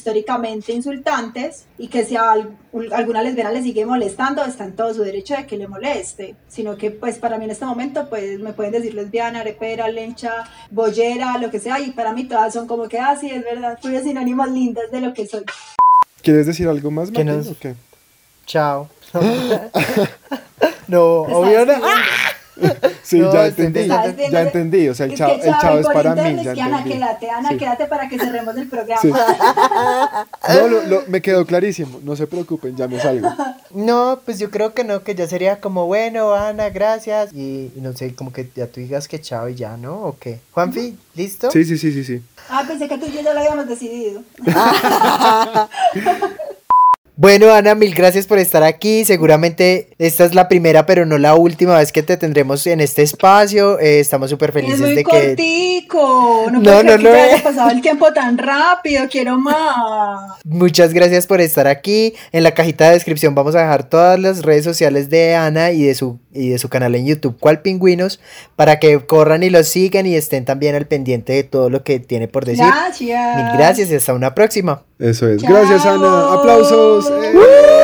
insultantes 0.45 1.65
y 1.79 1.89
que 1.89 2.05
si 2.05 2.17
a 2.17 2.31
al- 2.33 2.57
alguna 2.93 3.23
lesbiana 3.23 3.51
le 3.53 3.63
sigue 3.63 3.85
molestando, 3.87 4.45
está 4.45 4.65
en 4.65 4.77
todo 4.77 4.93
su 4.95 5.03
derecho 5.03 5.35
de 5.37 5.47
que 5.47 5.57
le 5.57 5.69
moleste, 5.69 6.35
sino 6.49 6.77
que 6.77 6.91
pues 6.91 7.19
para 7.19 7.39
mí 7.39 7.45
en 7.45 7.51
este 7.51 7.65
momento 7.65 8.09
pues 8.09 8.39
me 8.41 8.53
pueden 8.53 8.73
decir 8.73 8.95
lesbiana, 8.95 9.41
arepera, 9.41 9.89
lencha, 9.89 10.45
bollera, 10.71 11.39
lo 11.39 11.51
que 11.51 11.59
sea, 11.61 11.81
y 11.81 11.91
para 11.93 12.13
mí 12.13 12.25
todas 12.25 12.53
son 12.53 12.67
como 12.67 12.89
que, 12.89 12.99
ah, 12.99 13.17
sí, 13.21 13.31
es 13.31 13.43
verdad, 13.45 13.79
puros 13.81 14.03
sinónimos 14.03 14.51
lindos 14.51 14.91
de 14.91 15.01
lo 15.01 15.13
que 15.15 15.27
soy. 15.27 15.45
¿Quieres 16.23 16.47
decir 16.47 16.69
algo 16.69 16.91
más, 16.91 17.11
Martín, 17.11 17.27
nos- 17.37 17.49
o 17.49 17.57
qué? 17.59 17.75
Chao. 18.47 18.89
no, 20.89 21.03
obvio 21.23 21.65
no. 21.67 21.75
Sí, 23.03 23.21
No, 23.21 23.33
ya 23.33 23.47
entendí. 23.47 23.87
Ya 23.87 24.43
entendí. 24.43 24.89
O 24.89 24.95
sea, 24.95 25.07
el 25.07 25.13
Es 25.13 25.19
chavo, 25.19 25.41
que 25.41 25.47
el 25.49 25.55
chavo 25.59 25.79
es 25.79 25.87
para 25.87 26.15
mí. 26.17 26.43
Ya 26.43 26.51
es 26.51 26.55
que 26.57 26.63
Ana, 26.63 26.83
quédate, 26.83 27.31
Ana, 27.31 27.49
Sí. 27.51 27.57
quédate 27.59 27.87
para 27.87 28.09
que 28.09 28.19
cerremos 28.19 28.57
el 28.57 28.69
programa. 28.69 29.01
Sí. 29.01 29.13
No, 30.61 30.69
lo- 30.69 30.83
lo- 30.87 31.03
me 31.09 31.21
quedó 31.23 31.45
clarísimo. 31.47 32.01
No 32.03 32.17
se 32.17 32.27
preocupen, 32.27 32.77
ya 32.77 32.89
me 32.89 32.99
salgo. 33.01 33.29
No, 33.71 34.21
pues 34.25 34.39
yo 34.39 34.51
creo 34.51 34.75
que 34.75 34.83
no, 34.85 35.03
que 35.05 35.15
ya 35.15 35.27
sería 35.29 35.61
como, 35.61 35.87
bueno, 35.87 36.33
Ana, 36.35 36.71
gracias. 36.71 37.33
Y, 37.33 37.71
y 37.77 37.81
no 37.81 37.93
sé, 37.93 38.15
como 38.15 38.33
que 38.33 38.49
ya 38.57 38.67
tú 38.67 38.81
digas 38.81 39.07
que 39.09 39.21
chao 39.21 39.49
y 39.49 39.55
ya, 39.55 39.77
¿no? 39.77 39.95
¿O 40.03 40.17
qué? 40.19 40.41
Juanfi, 40.53 40.97
¿listo? 41.15 41.51
Sí, 41.51 41.65
sí, 41.65 41.77
sí, 41.79 41.93
sí, 41.93 42.03
sí. 42.05 42.23
Ah, 42.49 42.65
pensé 42.67 42.89
que 42.89 42.97
tú 42.99 43.07
y 43.07 43.13
yo 43.13 43.21
ya 43.21 43.35
lo 43.35 43.41
habíamos 43.41 43.69
decidido. 43.69 44.23
Bueno, 47.19 47.51
Ana, 47.51 47.75
mil 47.75 47.95
gracias 47.95 48.27
por 48.27 48.39
estar 48.39 48.63
aquí. 48.63 49.05
Seguramente 49.07 49.89
esta 49.99 50.27
es 50.27 50.35
la 50.35 50.49
primera, 50.49 50.85
pero 50.85 51.07
no 51.07 51.17
la 51.17 51.35
última 51.35 51.79
vez 51.79 51.91
que 51.91 52.03
te 52.03 52.19
tendremos 52.19 52.67
en 52.67 52.81
este 52.83 53.03
espacio. 53.03 53.79
Eh, 53.81 54.01
estamos 54.01 54.29
súper 54.29 54.51
Es 54.51 54.55
felices 54.55 54.81
muy 54.81 54.95
de 54.97 55.05
que... 55.05 55.05
cortico. 55.05 56.45
No, 56.53 56.59
No, 56.59 56.63
puedo 56.63 56.83
no 56.85 56.97
creer 56.97 57.01
que 57.01 57.27
es. 57.29 57.33
haya 57.35 57.43
pasado 57.43 57.71
el 57.71 57.81
tiempo 57.81 58.13
tan 58.13 58.37
rápido. 58.37 59.07
Quiero 59.11 59.39
más. 59.39 60.33
Muchas 60.45 60.93
gracias 60.93 61.27
por 61.27 61.41
estar 61.41 61.67
aquí. 61.67 62.13
En 62.33 62.43
la 62.43 62.53
cajita 62.53 62.89
de 62.89 62.95
descripción 62.95 63.35
vamos 63.35 63.55
a 63.55 63.61
dejar 63.61 63.89
todas 63.89 64.21
las 64.21 64.43
redes 64.43 64.65
sociales 64.65 65.09
de 65.09 65.35
Ana 65.35 65.71
y 65.71 65.85
de 65.85 65.95
su, 65.95 66.21
y 66.37 66.51
de 66.51 66.59
su 66.59 66.69
canal 66.69 66.95
en 66.95 67.07
YouTube, 67.07 67.37
¿Cuál 67.39 67.63
Pingüinos? 67.63 68.21
Para 68.57 68.79
que 68.79 69.05
corran 69.07 69.43
y 69.43 69.51
los 69.51 69.69
sigan 69.69 70.07
y 70.07 70.15
estén 70.15 70.45
también 70.45 70.75
al 70.75 70.87
pendiente 70.87 71.33
de 71.33 71.43
todo 71.45 71.71
lo 71.71 71.83
que 71.83 71.99
tiene 72.01 72.29
por 72.29 72.45
decir. 72.45 72.65
Gracias. 72.65 73.37
Mil 73.37 73.57
gracias 73.57 73.91
y 73.91 73.95
hasta 73.95 74.15
una 74.15 74.35
próxima. 74.35 74.83
Eso 74.99 75.29
es. 75.29 75.43
Chao. 75.43 75.53
Gracias, 75.53 75.87
Ana. 75.87 76.33
Aplausos. 76.35 77.11
¡Eh! 77.11 77.77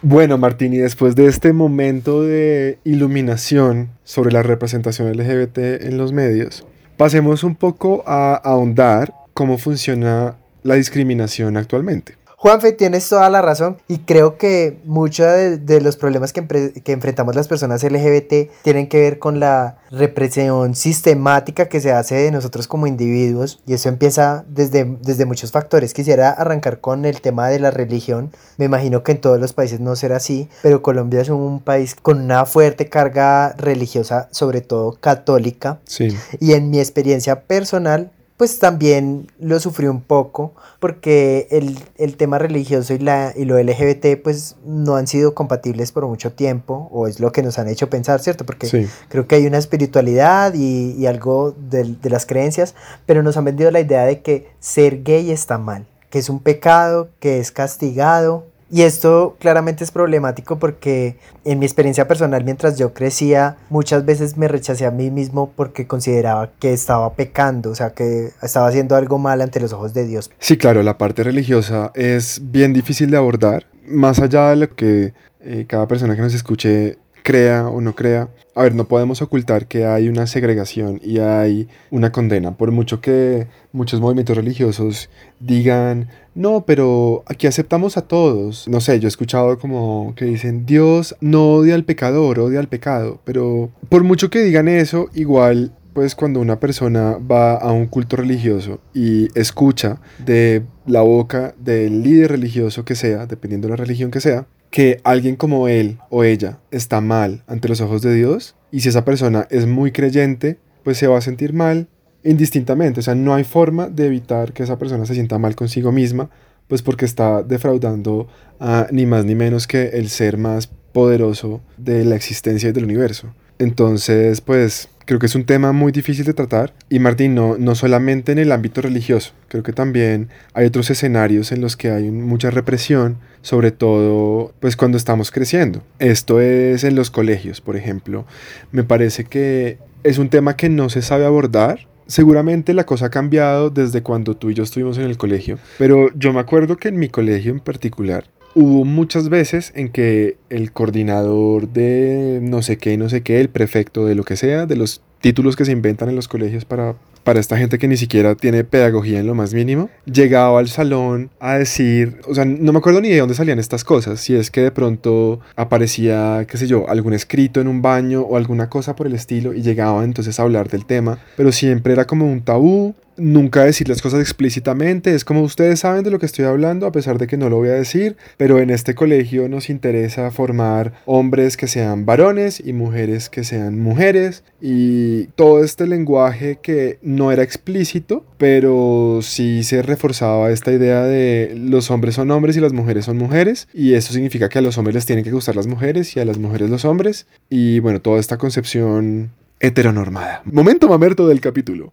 Bueno, 0.00 0.38
Martín, 0.38 0.72
y 0.74 0.78
después 0.78 1.16
de 1.16 1.26
este 1.26 1.52
momento 1.52 2.22
de 2.22 2.78
iluminación 2.84 3.90
sobre 4.04 4.30
la 4.30 4.44
representación 4.44 5.10
LGBT 5.12 5.58
en 5.82 5.98
los 5.98 6.12
medios, 6.12 6.64
pasemos 6.96 7.42
un 7.42 7.56
poco 7.56 8.04
a 8.06 8.34
ahondar 8.36 9.12
cómo 9.34 9.58
funciona 9.58 10.36
la 10.62 10.74
discriminación 10.76 11.56
actualmente. 11.56 12.17
Juanfe, 12.40 12.70
tienes 12.70 13.08
toda 13.08 13.28
la 13.30 13.42
razón 13.42 13.78
y 13.88 13.98
creo 13.98 14.38
que 14.38 14.78
muchos 14.84 15.26
de, 15.26 15.58
de 15.58 15.80
los 15.80 15.96
problemas 15.96 16.32
que, 16.32 16.46
que 16.46 16.92
enfrentamos 16.92 17.34
las 17.34 17.48
personas 17.48 17.82
LGBT 17.82 18.48
tienen 18.62 18.88
que 18.88 19.00
ver 19.00 19.18
con 19.18 19.40
la 19.40 19.78
represión 19.90 20.76
sistemática 20.76 21.68
que 21.68 21.80
se 21.80 21.90
hace 21.90 22.14
de 22.14 22.30
nosotros 22.30 22.68
como 22.68 22.86
individuos 22.86 23.60
y 23.66 23.72
eso 23.72 23.88
empieza 23.88 24.44
desde, 24.48 24.84
desde 25.00 25.26
muchos 25.26 25.50
factores. 25.50 25.94
Quisiera 25.94 26.30
arrancar 26.30 26.80
con 26.80 27.06
el 27.06 27.20
tema 27.20 27.48
de 27.48 27.58
la 27.58 27.72
religión. 27.72 28.30
Me 28.56 28.66
imagino 28.66 29.02
que 29.02 29.10
en 29.10 29.20
todos 29.20 29.40
los 29.40 29.52
países 29.52 29.80
no 29.80 29.96
será 29.96 30.18
así, 30.18 30.48
pero 30.62 30.80
Colombia 30.80 31.22
es 31.22 31.30
un 31.30 31.58
país 31.58 31.96
con 32.00 32.20
una 32.20 32.46
fuerte 32.46 32.88
carga 32.88 33.52
religiosa, 33.58 34.28
sobre 34.30 34.60
todo 34.60 34.92
católica. 35.00 35.80
Sí. 35.86 36.16
Y 36.38 36.52
en 36.52 36.70
mi 36.70 36.78
experiencia 36.78 37.40
personal, 37.40 38.12
pues 38.38 38.58
también 38.60 39.30
lo 39.40 39.60
sufrí 39.60 39.88
un 39.88 40.00
poco, 40.00 40.54
porque 40.80 41.48
el, 41.50 41.78
el 41.96 42.16
tema 42.16 42.38
religioso 42.38 42.94
y, 42.94 42.98
la, 42.98 43.34
y 43.36 43.44
lo 43.44 43.58
LGBT 43.58 44.22
pues 44.22 44.56
no 44.64 44.94
han 44.96 45.06
sido 45.06 45.34
compatibles 45.34 45.92
por 45.92 46.06
mucho 46.06 46.32
tiempo, 46.32 46.88
o 46.92 47.06
es 47.08 47.20
lo 47.20 47.32
que 47.32 47.42
nos 47.42 47.58
han 47.58 47.68
hecho 47.68 47.90
pensar, 47.90 48.20
¿cierto? 48.20 48.46
Porque 48.46 48.66
Sí. 48.68 48.86
creo 49.08 49.26
que 49.26 49.34
hay 49.34 49.46
una 49.46 49.58
espiritualidad 49.58 50.54
y, 50.54 50.92
y 50.96 51.06
algo 51.06 51.52
de, 51.68 51.96
de 52.00 52.10
las 52.10 52.24
creencias, 52.24 52.74
pero 53.06 53.22
nos 53.22 53.36
han 53.36 53.44
vendido 53.44 53.70
la 53.70 53.80
idea 53.80 54.04
de 54.04 54.22
que 54.22 54.48
ser 54.60 55.02
gay 55.02 55.30
está 55.32 55.58
mal, 55.58 55.86
que 56.08 56.20
es 56.20 56.30
un 56.30 56.38
pecado, 56.40 57.08
que 57.20 57.40
es 57.40 57.50
castigado. 57.50 58.46
Y 58.70 58.82
esto 58.82 59.36
claramente 59.38 59.82
es 59.82 59.90
problemático 59.90 60.58
porque 60.58 61.16
en 61.44 61.58
mi 61.58 61.64
experiencia 61.64 62.06
personal 62.06 62.44
mientras 62.44 62.78
yo 62.78 62.92
crecía 62.92 63.56
muchas 63.70 64.04
veces 64.04 64.36
me 64.36 64.46
rechacé 64.46 64.84
a 64.84 64.90
mí 64.90 65.10
mismo 65.10 65.52
porque 65.56 65.86
consideraba 65.86 66.50
que 66.58 66.72
estaba 66.74 67.14
pecando, 67.14 67.70
o 67.70 67.74
sea 67.74 67.90
que 67.90 68.30
estaba 68.42 68.68
haciendo 68.68 68.94
algo 68.96 69.18
mal 69.18 69.40
ante 69.40 69.58
los 69.60 69.72
ojos 69.72 69.94
de 69.94 70.06
Dios. 70.06 70.30
Sí, 70.38 70.58
claro, 70.58 70.82
la 70.82 70.98
parte 70.98 71.22
religiosa 71.22 71.92
es 71.94 72.40
bien 72.44 72.74
difícil 72.74 73.10
de 73.10 73.16
abordar, 73.16 73.66
más 73.86 74.18
allá 74.18 74.50
de 74.50 74.56
lo 74.56 74.74
que 74.74 75.14
eh, 75.40 75.64
cada 75.66 75.88
persona 75.88 76.14
que 76.14 76.20
nos 76.20 76.34
escuche 76.34 76.98
crea 77.28 77.68
o 77.68 77.82
no 77.82 77.94
crea. 77.94 78.30
A 78.54 78.62
ver, 78.62 78.74
no 78.74 78.88
podemos 78.88 79.20
ocultar 79.20 79.66
que 79.66 79.84
hay 79.84 80.08
una 80.08 80.26
segregación 80.26 80.98
y 81.04 81.18
hay 81.18 81.68
una 81.90 82.10
condena, 82.10 82.56
por 82.56 82.72
mucho 82.72 83.02
que 83.02 83.48
muchos 83.70 84.00
movimientos 84.00 84.34
religiosos 84.34 85.10
digan, 85.38 86.08
no, 86.34 86.64
pero 86.64 87.24
aquí 87.26 87.46
aceptamos 87.46 87.98
a 87.98 88.08
todos. 88.08 88.66
No 88.66 88.80
sé, 88.80 88.98
yo 88.98 89.08
he 89.08 89.10
escuchado 89.10 89.58
como 89.58 90.14
que 90.16 90.24
dicen, 90.24 90.64
Dios 90.64 91.16
no 91.20 91.52
odia 91.52 91.74
al 91.74 91.84
pecador, 91.84 92.38
odia 92.40 92.60
al 92.60 92.68
pecado, 92.68 93.20
pero 93.26 93.68
por 93.90 94.04
mucho 94.04 94.30
que 94.30 94.42
digan 94.42 94.66
eso, 94.66 95.10
igual 95.14 95.72
pues 95.92 96.14
cuando 96.14 96.40
una 96.40 96.60
persona 96.60 97.18
va 97.18 97.56
a 97.56 97.72
un 97.72 97.88
culto 97.88 98.16
religioso 98.16 98.80
y 98.94 99.28
escucha 99.38 100.00
de 100.24 100.62
la 100.86 101.02
boca 101.02 101.54
del 101.58 102.02
líder 102.02 102.30
religioso 102.30 102.86
que 102.86 102.94
sea, 102.94 103.26
dependiendo 103.26 103.66
de 103.66 103.72
la 103.72 103.76
religión 103.76 104.10
que 104.10 104.20
sea, 104.20 104.46
que 104.70 105.00
alguien 105.04 105.36
como 105.36 105.68
él 105.68 105.98
o 106.10 106.24
ella 106.24 106.58
está 106.70 107.00
mal 107.00 107.42
ante 107.46 107.68
los 107.68 107.80
ojos 107.80 108.02
de 108.02 108.14
Dios, 108.14 108.54
y 108.70 108.80
si 108.80 108.88
esa 108.88 109.04
persona 109.04 109.46
es 109.50 109.66
muy 109.66 109.92
creyente, 109.92 110.58
pues 110.84 110.98
se 110.98 111.06
va 111.06 111.18
a 111.18 111.22
sentir 111.22 111.52
mal 111.52 111.88
indistintamente. 112.22 113.00
O 113.00 113.02
sea, 113.02 113.14
no 113.14 113.34
hay 113.34 113.44
forma 113.44 113.88
de 113.88 114.06
evitar 114.06 114.52
que 114.52 114.62
esa 114.62 114.78
persona 114.78 115.06
se 115.06 115.14
sienta 115.14 115.38
mal 115.38 115.54
consigo 115.54 115.92
misma, 115.92 116.30
pues 116.66 116.82
porque 116.82 117.06
está 117.06 117.42
defraudando 117.42 118.28
a 118.60 118.88
ni 118.90 119.06
más 119.06 119.24
ni 119.24 119.34
menos 119.34 119.66
que 119.66 119.88
el 119.88 120.10
ser 120.10 120.36
más 120.36 120.66
poderoso 120.92 121.60
de 121.76 122.04
la 122.04 122.16
existencia 122.16 122.68
y 122.68 122.72
del 122.72 122.84
universo. 122.84 123.32
Entonces, 123.58 124.40
pues 124.40 124.88
creo 125.08 125.18
que 125.18 125.26
es 125.26 125.34
un 125.34 125.44
tema 125.44 125.72
muy 125.72 125.90
difícil 125.90 126.26
de 126.26 126.34
tratar. 126.34 126.74
Y 126.90 126.98
Martín, 126.98 127.34
no, 127.34 127.56
no 127.56 127.74
solamente 127.74 128.30
en 128.32 128.38
el 128.38 128.52
ámbito 128.52 128.82
religioso, 128.82 129.32
creo 129.48 129.62
que 129.62 129.72
también 129.72 130.28
hay 130.52 130.66
otros 130.66 130.90
escenarios 130.90 131.50
en 131.50 131.62
los 131.62 131.78
que 131.78 131.90
hay 131.90 132.10
mucha 132.10 132.50
represión, 132.50 133.16
sobre 133.40 133.70
todo 133.70 134.52
pues 134.60 134.76
cuando 134.76 134.98
estamos 134.98 135.30
creciendo. 135.30 135.82
Esto 135.98 136.42
es 136.42 136.84
en 136.84 136.94
los 136.94 137.10
colegios, 137.10 137.62
por 137.62 137.76
ejemplo. 137.76 138.26
Me 138.70 138.84
parece 138.84 139.24
que 139.24 139.78
es 140.04 140.18
un 140.18 140.28
tema 140.28 140.56
que 140.56 140.68
no 140.68 140.90
se 140.90 141.00
sabe 141.00 141.24
abordar. 141.24 141.88
Seguramente 142.06 142.74
la 142.74 142.84
cosa 142.84 143.06
ha 143.06 143.10
cambiado 143.10 143.70
desde 143.70 144.02
cuando 144.02 144.36
tú 144.36 144.50
y 144.50 144.54
yo 144.54 144.62
estuvimos 144.62 144.98
en 144.98 145.04
el 145.04 145.16
colegio, 145.16 145.58
pero 145.78 146.10
yo 146.14 146.32
me 146.32 146.40
acuerdo 146.40 146.76
que 146.76 146.88
en 146.88 146.98
mi 146.98 147.08
colegio 147.08 147.52
en 147.52 147.60
particular 147.60 148.24
hubo 148.58 148.84
muchas 148.84 149.28
veces 149.28 149.70
en 149.76 149.88
que 149.88 150.36
el 150.50 150.72
coordinador 150.72 151.68
de 151.68 152.40
no 152.42 152.60
sé 152.60 152.76
qué, 152.76 152.96
no 152.96 153.08
sé 153.08 153.22
qué, 153.22 153.40
el 153.40 153.50
prefecto 153.50 154.04
de 154.04 154.16
lo 154.16 154.24
que 154.24 154.36
sea, 154.36 154.66
de 154.66 154.74
los 154.74 155.00
títulos 155.20 155.54
que 155.54 155.64
se 155.64 155.70
inventan 155.70 156.08
en 156.08 156.16
los 156.16 156.26
colegios 156.26 156.64
para, 156.64 156.96
para 157.22 157.38
esta 157.38 157.56
gente 157.56 157.78
que 157.78 157.86
ni 157.86 157.96
siquiera 157.96 158.34
tiene 158.34 158.64
pedagogía 158.64 159.20
en 159.20 159.28
lo 159.28 159.36
más 159.36 159.54
mínimo, 159.54 159.90
llegaba 160.06 160.58
al 160.58 160.66
salón 160.68 161.30
a 161.38 161.54
decir, 161.54 162.20
o 162.26 162.34
sea, 162.34 162.44
no 162.44 162.72
me 162.72 162.78
acuerdo 162.78 163.00
ni 163.00 163.10
de 163.10 163.18
dónde 163.18 163.36
salían 163.36 163.60
estas 163.60 163.84
cosas, 163.84 164.18
si 164.18 164.34
es 164.34 164.50
que 164.50 164.62
de 164.62 164.72
pronto 164.72 165.38
aparecía, 165.54 166.44
qué 166.48 166.56
sé 166.56 166.66
yo, 166.66 166.88
algún 166.88 167.12
escrito 167.12 167.60
en 167.60 167.68
un 167.68 167.80
baño 167.80 168.22
o 168.22 168.36
alguna 168.36 168.68
cosa 168.68 168.96
por 168.96 169.06
el 169.06 169.14
estilo 169.14 169.54
y 169.54 169.62
llegaba 169.62 170.02
entonces 170.02 170.40
a 170.40 170.42
hablar 170.42 170.68
del 170.68 170.84
tema, 170.84 171.20
pero 171.36 171.52
siempre 171.52 171.92
era 171.92 172.06
como 172.06 172.26
un 172.26 172.40
tabú, 172.40 172.96
nunca 173.18 173.64
decir 173.64 173.88
las 173.88 174.02
cosas 174.02 174.20
explícitamente. 174.20 175.14
Es 175.14 175.24
como 175.24 175.42
ustedes 175.42 175.80
saben 175.80 176.04
de 176.04 176.10
lo 176.10 176.18
que 176.18 176.26
estoy 176.26 176.44
hablando, 176.44 176.86
a 176.86 176.92
pesar 176.92 177.18
de 177.18 177.26
que 177.26 177.36
no 177.36 177.48
lo 177.48 177.56
voy 177.56 177.68
a 177.68 177.74
decir, 177.74 178.16
pero 178.36 178.58
en 178.58 178.70
este 178.70 178.94
colegio 178.94 179.48
nos 179.48 179.70
interesa 179.70 180.30
formar 180.30 180.94
hombres 181.06 181.56
que 181.56 181.68
sean 181.68 182.06
varones 182.06 182.62
y 182.64 182.72
mujeres 182.72 183.28
que 183.28 183.44
sean 183.44 183.78
mujeres 183.78 184.44
y 184.60 185.24
todo 185.36 185.62
este 185.62 185.86
lenguaje 185.86 186.58
que 186.62 186.98
no 187.02 187.32
era 187.32 187.42
explícito, 187.42 188.24
pero 188.38 189.20
sí 189.22 189.62
se 189.62 189.82
reforzaba 189.82 190.50
esta 190.50 190.72
idea 190.72 191.02
de 191.02 191.54
los 191.56 191.90
hombres 191.90 192.14
son 192.14 192.30
hombres 192.30 192.56
y 192.56 192.60
las 192.60 192.72
mujeres 192.72 193.04
son 193.04 193.16
mujeres 193.18 193.68
y 193.74 193.94
eso 193.94 194.12
significa 194.12 194.48
que 194.48 194.58
a 194.58 194.62
los 194.62 194.78
hombres 194.78 194.94
les 194.94 195.06
tienen 195.06 195.24
que 195.24 195.30
gustar 195.30 195.56
las 195.56 195.66
mujeres 195.66 196.16
y 196.16 196.20
a 196.20 196.24
las 196.24 196.38
mujeres 196.38 196.70
los 196.70 196.84
hombres 196.84 197.26
y 197.50 197.80
bueno, 197.80 198.00
toda 198.00 198.20
esta 198.20 198.38
concepción 198.38 199.30
heteronormada. 199.60 200.42
Momento 200.44 200.88
mamerto 200.88 201.26
del 201.26 201.40
capítulo. 201.40 201.92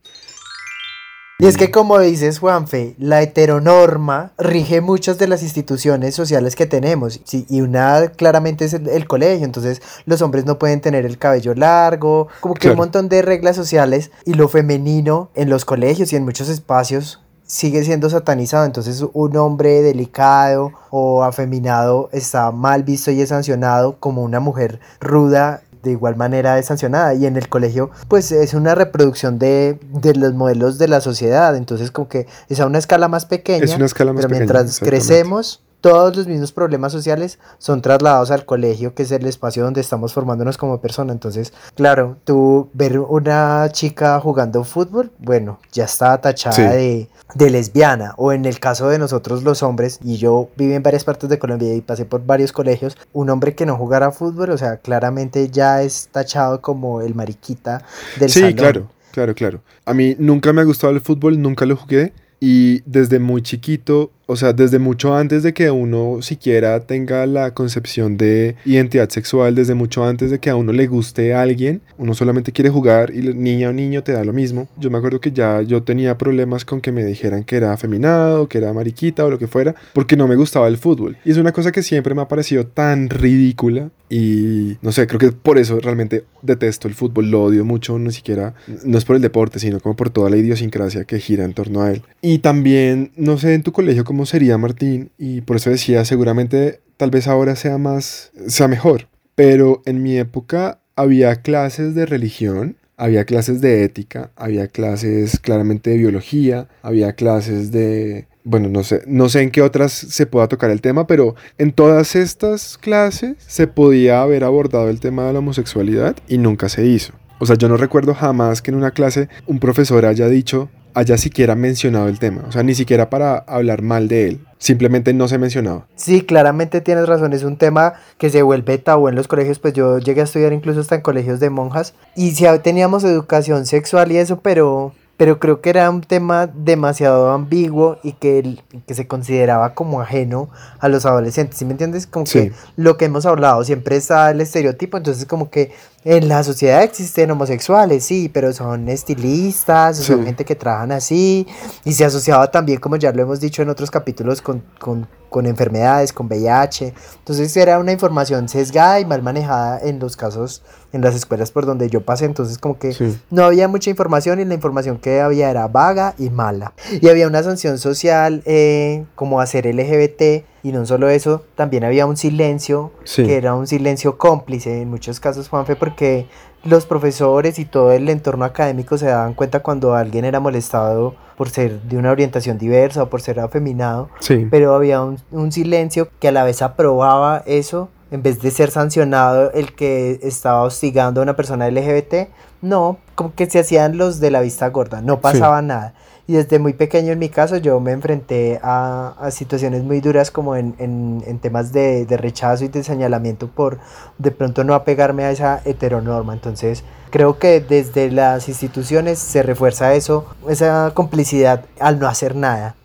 Y 1.38 1.48
es 1.48 1.58
que 1.58 1.70
como 1.70 2.00
dices 2.00 2.40
Juanfe, 2.40 2.96
la 2.98 3.22
heteronorma 3.22 4.32
rige 4.38 4.80
muchas 4.80 5.18
de 5.18 5.28
las 5.28 5.44
instituciones 5.44 6.16
sociales 6.16 6.56
que 6.56 6.66
tenemos. 6.66 7.20
Sí, 7.26 7.46
y 7.50 7.60
una 7.60 8.08
claramente 8.16 8.64
es 8.64 8.74
el, 8.74 8.88
el 8.88 9.06
colegio. 9.06 9.46
Entonces 9.46 9.82
los 10.06 10.22
hombres 10.22 10.46
no 10.46 10.58
pueden 10.58 10.80
tener 10.80 11.06
el 11.06 11.18
cabello 11.18 11.54
largo. 11.54 12.30
Como 12.40 12.54
que 12.54 12.62
Claro. 12.62 12.76
un 12.76 12.78
montón 12.80 13.10
de 13.10 13.22
reglas 13.22 13.58
sociales. 13.58 14.12
Y 14.24 14.36
lo 14.36 14.48
femenino 14.48 15.30
en 15.36 15.50
los 15.50 15.66
colegios 15.66 16.14
y 16.14 16.16
en 16.16 16.24
muchos 16.24 16.48
espacios 16.48 17.22
sigue 17.46 17.84
siendo 17.84 18.10
satanizado. 18.10 18.64
Entonces 18.64 19.04
un 19.12 19.36
hombre 19.36 19.82
delicado 19.82 20.72
o 20.90 21.22
afeminado 21.24 22.08
está 22.14 22.52
mal 22.52 22.84
visto 22.84 23.12
y 23.12 23.20
es 23.20 23.28
sancionado 23.30 23.98
como 24.00 24.24
una 24.24 24.40
mujer 24.40 24.80
ruda 25.02 25.64
de 25.86 25.92
igual 25.92 26.18
manera 26.18 26.60
es 26.60 26.66
sancionada. 26.66 27.14
Y 27.14 27.26
en 27.26 27.38
el 27.38 27.48
colegio 27.48 27.92
pues 28.08 28.32
es 28.32 28.54
una 28.54 28.76
reproducción 28.76 29.40
de, 29.40 29.80
de 29.94 30.16
los 30.16 30.34
modelos 30.34 30.78
de 30.78 30.88
la 30.88 31.00
sociedad. 31.00 31.56
Entonces 31.56 31.92
como 31.92 32.10
que 32.10 32.28
es 32.50 32.60
a 32.60 32.66
una 32.66 32.80
escala 32.80 33.08
más 33.08 33.26
pequeña 33.26 33.64
Es 33.64 33.76
una 33.76 33.86
escala 33.86 34.12
más 34.12 34.26
pero 34.26 34.30
pequeña, 34.30 34.54
mientras 34.54 34.80
crecemos 34.80 35.62
todos 35.86 36.18
los 36.18 36.26
mismos 36.26 36.52
problemas 36.52 36.92
sociales 36.92 37.38
son 37.60 37.80
trasladados 37.84 38.32
al 38.32 38.44
colegio, 38.44 38.96
que 38.96 39.04
es 39.04 39.12
el 39.12 39.24
espacio 39.28 39.64
donde 39.64 39.82
estamos 39.82 40.14
formándonos 40.14 40.58
como 40.58 40.82
persona. 40.82 41.14
Entonces, 41.14 41.54
claro, 41.76 42.18
tú 42.24 42.70
ver 42.74 42.98
una 42.98 43.70
chica 43.72 44.20
jugando 44.20 44.64
fútbol, 44.64 45.12
bueno, 45.20 45.60
ya 45.72 45.84
está 45.84 46.20
tachada 46.20 46.72
de, 46.72 47.08
de 47.36 47.50
lesbiana. 47.52 48.16
O 48.18 48.34
en 48.34 48.46
el 48.46 48.60
caso 48.60 48.90
de 48.90 48.98
nosotros 48.98 49.44
los 49.44 49.62
hombres, 49.62 50.00
y 50.04 50.18
yo 50.18 50.50
viví 50.58 50.74
en 50.74 50.82
varias 50.82 51.04
partes 51.04 51.30
de 51.30 51.38
Colombia 51.38 51.76
y 51.76 51.82
pasé 51.82 52.06
por 52.06 52.26
varios 52.26 52.52
colegios, 52.52 52.98
un 53.14 53.30
hombre 53.30 53.54
que 53.54 53.68
no 53.68 53.78
jugara 53.78 54.10
fútbol, 54.12 54.50
o 54.50 54.58
sea, 54.58 54.78
claramente 54.78 55.50
ya 55.52 55.84
es 55.84 56.10
tachado 56.12 56.62
como 56.62 57.02
el 57.02 57.14
mariquita 57.14 57.84
del 58.20 58.32
Sí, 58.32 58.40
salón. 58.40 58.54
claro, 58.56 58.88
claro, 59.12 59.36
claro. 59.36 59.60
A 59.86 59.94
mí 59.94 60.16
nunca 60.18 60.52
me 60.52 60.62
ha 60.62 60.66
gustado 60.66 60.94
el 60.94 61.02
fútbol, 61.02 61.40
nunca 61.40 61.68
lo 61.68 61.78
jugué. 61.78 62.12
Y 62.42 62.82
desde 62.82 63.18
muy 63.18 63.42
chiquito, 63.42 64.12
o 64.28 64.36
sea, 64.36 64.54
desde 64.54 64.80
mucho 64.80 65.16
antes 65.16 65.44
de 65.44 65.54
que 65.54 65.70
uno 65.72 66.22
siquiera 66.22 66.80
tenga 66.82 67.26
la 67.26 67.54
concepción 67.54 68.18
de 68.18 68.56
identidad 68.66 69.10
sexual, 69.10 69.56
desde 69.56 69.76
mucho 69.76 70.04
antes 70.04 70.32
de 70.32 70.40
que 70.40 70.50
a 70.50 70.56
uno 70.56 70.72
le 70.72 70.88
guste 70.88 71.34
a 71.34 71.42
alguien, 71.42 71.82
uno 71.98 72.14
solamente 72.14 72.52
quiere 72.52 72.70
jugar 72.70 73.14
y 73.14 73.22
niña 73.34 73.70
o 73.70 73.74
niño 73.74 74.04
te 74.04 74.14
da 74.14 74.24
lo 74.24 74.34
mismo. 74.34 74.68
Yo 74.78 74.90
me 74.90 74.98
acuerdo 74.98 75.20
que 75.20 75.32
ya 75.32 75.62
yo 75.62 75.84
tenía 75.84 76.18
problemas 76.18 76.66
con 76.66 76.82
que 76.82 76.92
me 76.92 77.06
dijeran 77.06 77.44
que 77.44 77.58
era 77.58 77.74
afeminado, 77.74 78.48
que 78.48 78.58
era 78.58 78.74
mariquita 78.74 79.26
o 79.26 79.30
lo 79.30 79.38
que 79.38 79.48
fuera, 79.48 79.76
porque 79.94 80.18
no 80.18 80.28
me 80.28 80.36
gustaba 80.36 80.68
el 80.68 80.78
fútbol. 80.78 81.18
Y 81.24 81.32
es 81.32 81.38
una 81.38 81.52
cosa 81.52 81.72
que 81.72 81.84
siempre 81.84 82.16
me 82.16 82.22
ha 82.22 82.28
parecido 82.28 82.66
tan 82.66 83.10
ridícula 83.10 83.90
y 84.10 84.78
no 84.82 84.92
sé, 84.92 85.08
creo 85.08 85.20
que 85.20 85.32
por 85.32 85.58
eso 85.58 85.80
realmente 85.80 86.26
detesto 86.42 86.88
el 86.88 86.94
fútbol, 86.94 87.32
lo 87.32 87.44
odio 87.44 87.66
mucho, 87.66 87.98
ni 87.98 88.12
siquiera, 88.12 88.54
no 88.84 88.98
es 88.98 89.06
por 89.06 89.16
el 89.16 89.22
deporte, 89.22 89.60
sino 89.60 89.80
como 89.80 89.96
por 89.96 90.12
toda 90.12 90.30
la 90.30 90.38
idiosincrasia 90.38 91.06
que 91.06 91.20
gira 91.20 91.44
en 91.44 91.54
torno 91.54 91.82
a 91.82 91.92
él. 91.92 92.04
Y 92.22 92.40
también, 92.40 93.12
no 93.16 93.38
sé 93.38 93.56
en 93.56 93.64
tu 93.64 93.72
colegio 93.72 94.04
cómo 94.16 94.26
sería 94.26 94.58
Martín, 94.58 95.12
y 95.18 95.42
por 95.42 95.58
eso 95.58 95.70
decía, 95.70 96.06
seguramente 96.06 96.80
tal 96.96 97.12
vez 97.12 97.28
ahora 97.28 97.58
sea 97.58 97.78
más, 97.78 98.32
sea 98.48 98.70
mejor, 98.70 99.10
pero 99.36 99.82
en 99.86 100.02
mi 100.02 100.18
época 100.18 100.80
había 100.96 101.36
clases 101.42 101.96
de 101.96 102.06
religión, 102.06 102.78
había 102.96 103.26
clases 103.26 103.60
de 103.60 103.84
ética, 103.84 104.32
había 104.38 104.70
clases 104.70 105.38
claramente 105.42 105.90
de 105.90 105.98
biología, 105.98 106.70
había 106.82 107.12
clases 107.12 107.74
de 107.74 108.28
bueno, 108.46 108.70
no 108.70 108.84
sé, 108.84 109.02
no 109.06 109.28
sé 109.28 109.42
en 109.42 109.52
qué 109.52 109.62
otras 109.62 109.92
se 109.92 110.26
pueda 110.26 110.48
tocar 110.48 110.70
el 110.70 110.80
tema, 110.80 111.08
pero 111.08 111.36
en 111.58 111.74
todas 111.74 112.16
estas 112.16 112.78
clases 112.78 113.36
se 113.40 113.68
podía 113.68 114.22
haber 114.22 114.46
abordado 114.46 114.90
el 114.90 115.02
tema 115.02 115.26
de 115.26 115.34
la 115.34 115.40
homosexualidad 115.40 116.16
y 116.30 116.38
nunca 116.38 116.70
se 116.70 116.86
hizo. 116.86 117.12
O 117.40 117.46
sea, 117.46 117.58
yo 117.58 117.68
no 117.68 117.76
recuerdo 117.76 118.14
jamás 118.14 118.62
que 118.62 118.72
en 118.72 118.78
una 118.78 118.92
clase 118.92 119.28
un 119.46 119.60
profesor 119.60 120.06
haya 120.06 120.30
dicho, 120.30 120.70
haya 120.96 121.18
siquiera 121.18 121.54
mencionado 121.56 122.08
el 122.08 122.18
tema. 122.20 122.44
O 122.48 122.52
sea, 122.52 122.64
ni 122.64 122.74
siquiera 122.74 123.10
para 123.10 123.38
hablar 123.38 123.82
mal 123.82 124.08
de 124.08 124.28
él. 124.30 124.40
Simplemente 124.58 125.14
no 125.14 125.28
se 125.28 125.38
mencionaba. 125.38 125.86
Sí, 125.96 126.22
claramente 126.22 126.82
tienes 126.82 127.08
razón, 127.08 127.34
es 127.34 127.44
un 127.44 127.58
tema 127.58 127.94
que 128.18 128.30
se 128.30 128.42
vuelve 128.42 128.78
tabú 128.80 129.10
en 129.10 129.16
los 129.16 129.28
colegios, 129.28 129.60
pues 129.60 129.74
yo 129.74 130.00
llegué 130.00 130.22
a 130.22 130.24
estudiar 130.24 130.54
incluso 130.54 130.80
hasta 130.80 130.96
en 130.96 131.02
colegios 131.02 131.40
de 131.40 131.50
monjas 131.52 131.94
y 132.16 132.32
sí 132.32 132.46
teníamos 132.64 133.04
educación 133.04 133.66
sexual 133.66 134.12
y 134.12 134.18
eso, 134.18 134.40
pero 134.40 134.94
pero 135.18 135.40
creo 135.40 135.62
que 135.62 135.70
era 135.70 135.90
un 135.90 136.02
tema 136.02 136.46
demasiado 136.48 137.32
ambiguo 137.32 137.98
y 138.04 138.12
que, 138.14 138.58
que 138.86 138.94
se 138.96 139.08
consideraba 139.08 139.74
como 139.74 140.02
ajeno 140.02 140.50
a 140.80 140.90
los 140.90 141.06
adolescentes, 141.06 141.58
¿sí 141.58 141.64
me 141.64 141.72
entiendes? 141.72 142.06
Como 142.06 142.26
Sí. 142.26 142.40
que 142.50 142.52
lo 142.76 142.98
que 142.98 143.06
hemos 143.06 143.26
hablado 143.26 143.64
siempre 143.64 143.96
está 143.96 144.30
el 144.32 144.42
estereotipo, 144.42 144.98
entonces 144.98 145.26
como 145.26 145.50
que 145.50 145.72
en 146.08 146.28
la 146.30 146.44
sociedad 146.44 146.84
existen 146.84 147.32
homosexuales, 147.32 148.06
sí, 148.06 148.30
pero 148.32 148.54
son 148.54 148.88
estilistas, 148.90 149.98
son 149.98 150.20
Sí. 150.20 150.26
gente 150.26 150.46
que 150.46 150.56
trabajan 150.56 150.92
así, 150.92 151.48
y 151.84 151.94
se 151.94 152.06
asociaba 152.06 152.52
también, 152.52 152.80
como 152.80 152.96
ya 152.96 153.12
lo 153.12 153.24
hemos 153.24 153.40
dicho 153.40 153.64
en 153.64 153.70
otros 153.70 153.90
capítulos, 153.90 154.40
con, 154.42 154.64
con, 154.80 155.08
con 155.30 155.48
enfermedades, 155.48 156.14
con 156.14 156.28
VIH, 156.28 156.94
entonces 157.18 157.58
era 157.58 157.80
una 157.80 157.92
información 157.92 158.48
sesgada 158.48 159.00
y 159.00 159.06
mal 159.06 159.24
manejada 159.24 159.80
en 159.82 159.98
los 159.98 160.16
casos, 160.16 160.62
en 160.94 161.02
las 161.02 161.16
escuelas 161.16 161.50
por 161.50 161.66
donde 161.66 161.90
yo 161.90 162.06
pasé, 162.06 162.26
entonces 162.26 162.60
como 162.60 162.78
que 162.78 162.94
Sí. 162.94 163.20
no 163.32 163.44
había 163.44 163.68
mucha 163.68 163.90
información 163.90 164.40
y 164.40 164.46
la 164.46 164.54
información 164.54 165.00
que 165.00 165.22
había 165.22 165.50
era 165.50 165.68
vaga 165.68 166.14
y 166.20 166.30
mala. 166.30 166.74
Y 167.02 167.10
había 167.10 167.28
una 167.28 167.42
sanción 167.42 167.80
social 167.80 168.44
eh, 168.46 169.06
como 169.16 169.42
hacer 169.42 169.66
LGBT 169.66 170.46
y 170.68 170.72
no 170.72 170.86
solo 170.86 171.10
eso, 171.10 171.44
también 171.56 171.84
había 171.84 172.06
un 172.06 172.18
silencio 172.18 172.92
Sí. 173.04 173.24
que 173.24 173.38
era 173.38 173.54
un 173.54 173.68
silencio 173.68 174.18
cómplice 174.18 174.82
en 174.82 174.90
muchos 174.90 175.20
casos, 175.20 175.48
Juanfe, 175.50 175.76
porque 175.76 176.26
los 176.64 176.86
profesores 176.86 177.60
y 177.60 177.66
todo 177.66 177.92
el 177.92 178.10
entorno 178.10 178.46
académico 178.46 178.98
se 178.98 179.06
daban 179.06 179.34
cuenta 179.36 179.60
cuando 179.62 179.94
alguien 179.94 180.26
era 180.26 180.40
molestado 180.40 181.14
por 181.38 181.50
ser 181.50 181.82
de 181.84 181.98
una 181.98 182.12
orientación 182.12 182.58
diversa 182.58 183.04
o 183.04 183.10
por 183.10 183.22
ser 183.22 183.40
afeminado, 183.40 184.10
Sí. 184.20 184.48
pero 184.50 184.74
había 184.74 185.04
un, 185.04 185.20
un 185.32 185.52
silencio 185.52 186.10
que 186.20 186.30
a 186.30 186.32
la 186.32 186.44
vez 186.44 186.62
aprobaba 186.62 187.44
eso 187.46 187.90
en 188.12 188.24
vez 188.24 188.42
de 188.42 188.50
ser 188.52 188.72
sancionado 188.72 189.52
el 189.54 189.74
que 189.76 190.20
estaba 190.24 190.62
hostigando 190.64 191.20
a 191.20 191.24
una 191.24 191.36
persona 191.36 191.68
LGBT, 191.70 192.30
no, 192.62 192.98
como 193.16 193.34
que 193.36 193.50
se 193.50 193.60
hacían 193.60 193.98
los 193.98 194.20
de 194.20 194.32
la 194.32 194.42
vista 194.42 194.68
gorda, 194.70 195.02
no 195.02 195.20
pasaba 195.22 195.62
nada. 195.62 195.94
Y 196.28 196.34
desde 196.34 196.58
muy 196.58 196.74
pequeño 196.74 197.12
en 197.12 197.20
mi 197.20 197.30
caso 197.30 197.58
yo 197.58 197.80
me 197.80 197.92
enfrenté 197.92 198.60
a, 198.64 199.14
a 199.20 199.30
situaciones 199.30 199.84
muy 199.84 200.02
duras 200.02 200.32
como 200.32 200.56
en, 200.56 200.74
en- 200.80 201.24
en 201.28 201.38
temas 201.38 201.72
de, 201.72 202.06
de 202.08 202.18
rechazo 202.18 202.64
y 202.66 202.68
de 202.68 202.84
señalamiento 202.84 203.48
por 203.48 203.78
de 204.18 204.32
pronto 204.32 204.64
no 204.64 204.74
apegarme 204.74 205.24
a 205.24 205.30
esa 205.32 205.62
heteronorma. 205.66 206.34
Entonces 206.34 206.84
creo 207.12 207.38
que 207.38 207.60
desde 207.62 208.10
las 208.10 208.50
instituciones 208.50 209.20
se 209.20 209.44
refuerza 209.44 209.94
eso, 209.94 210.26
esa 210.50 210.92
complicidad 210.96 211.66
al 211.80 212.00
no 212.00 212.08
hacer 212.08 212.36
nada. 212.36 212.76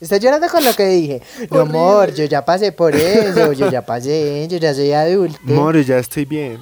Estás 0.00 0.20
llorando 0.20 0.48
con 0.48 0.64
lo 0.64 0.72
que 0.74 0.86
dije. 0.86 1.22
No, 1.50 1.60
amor, 1.60 2.12
yo 2.14 2.24
ya 2.24 2.44
pasé 2.44 2.72
por 2.72 2.94
eso, 2.94 3.52
yo 3.52 3.70
ya 3.70 3.82
pasé, 3.84 4.46
yo 4.48 4.56
ya 4.56 4.72
soy 4.74 4.92
adulto. 4.92 5.38
More, 5.44 5.84
ya 5.84 5.98
estoy 5.98 6.24
bien. 6.24 6.60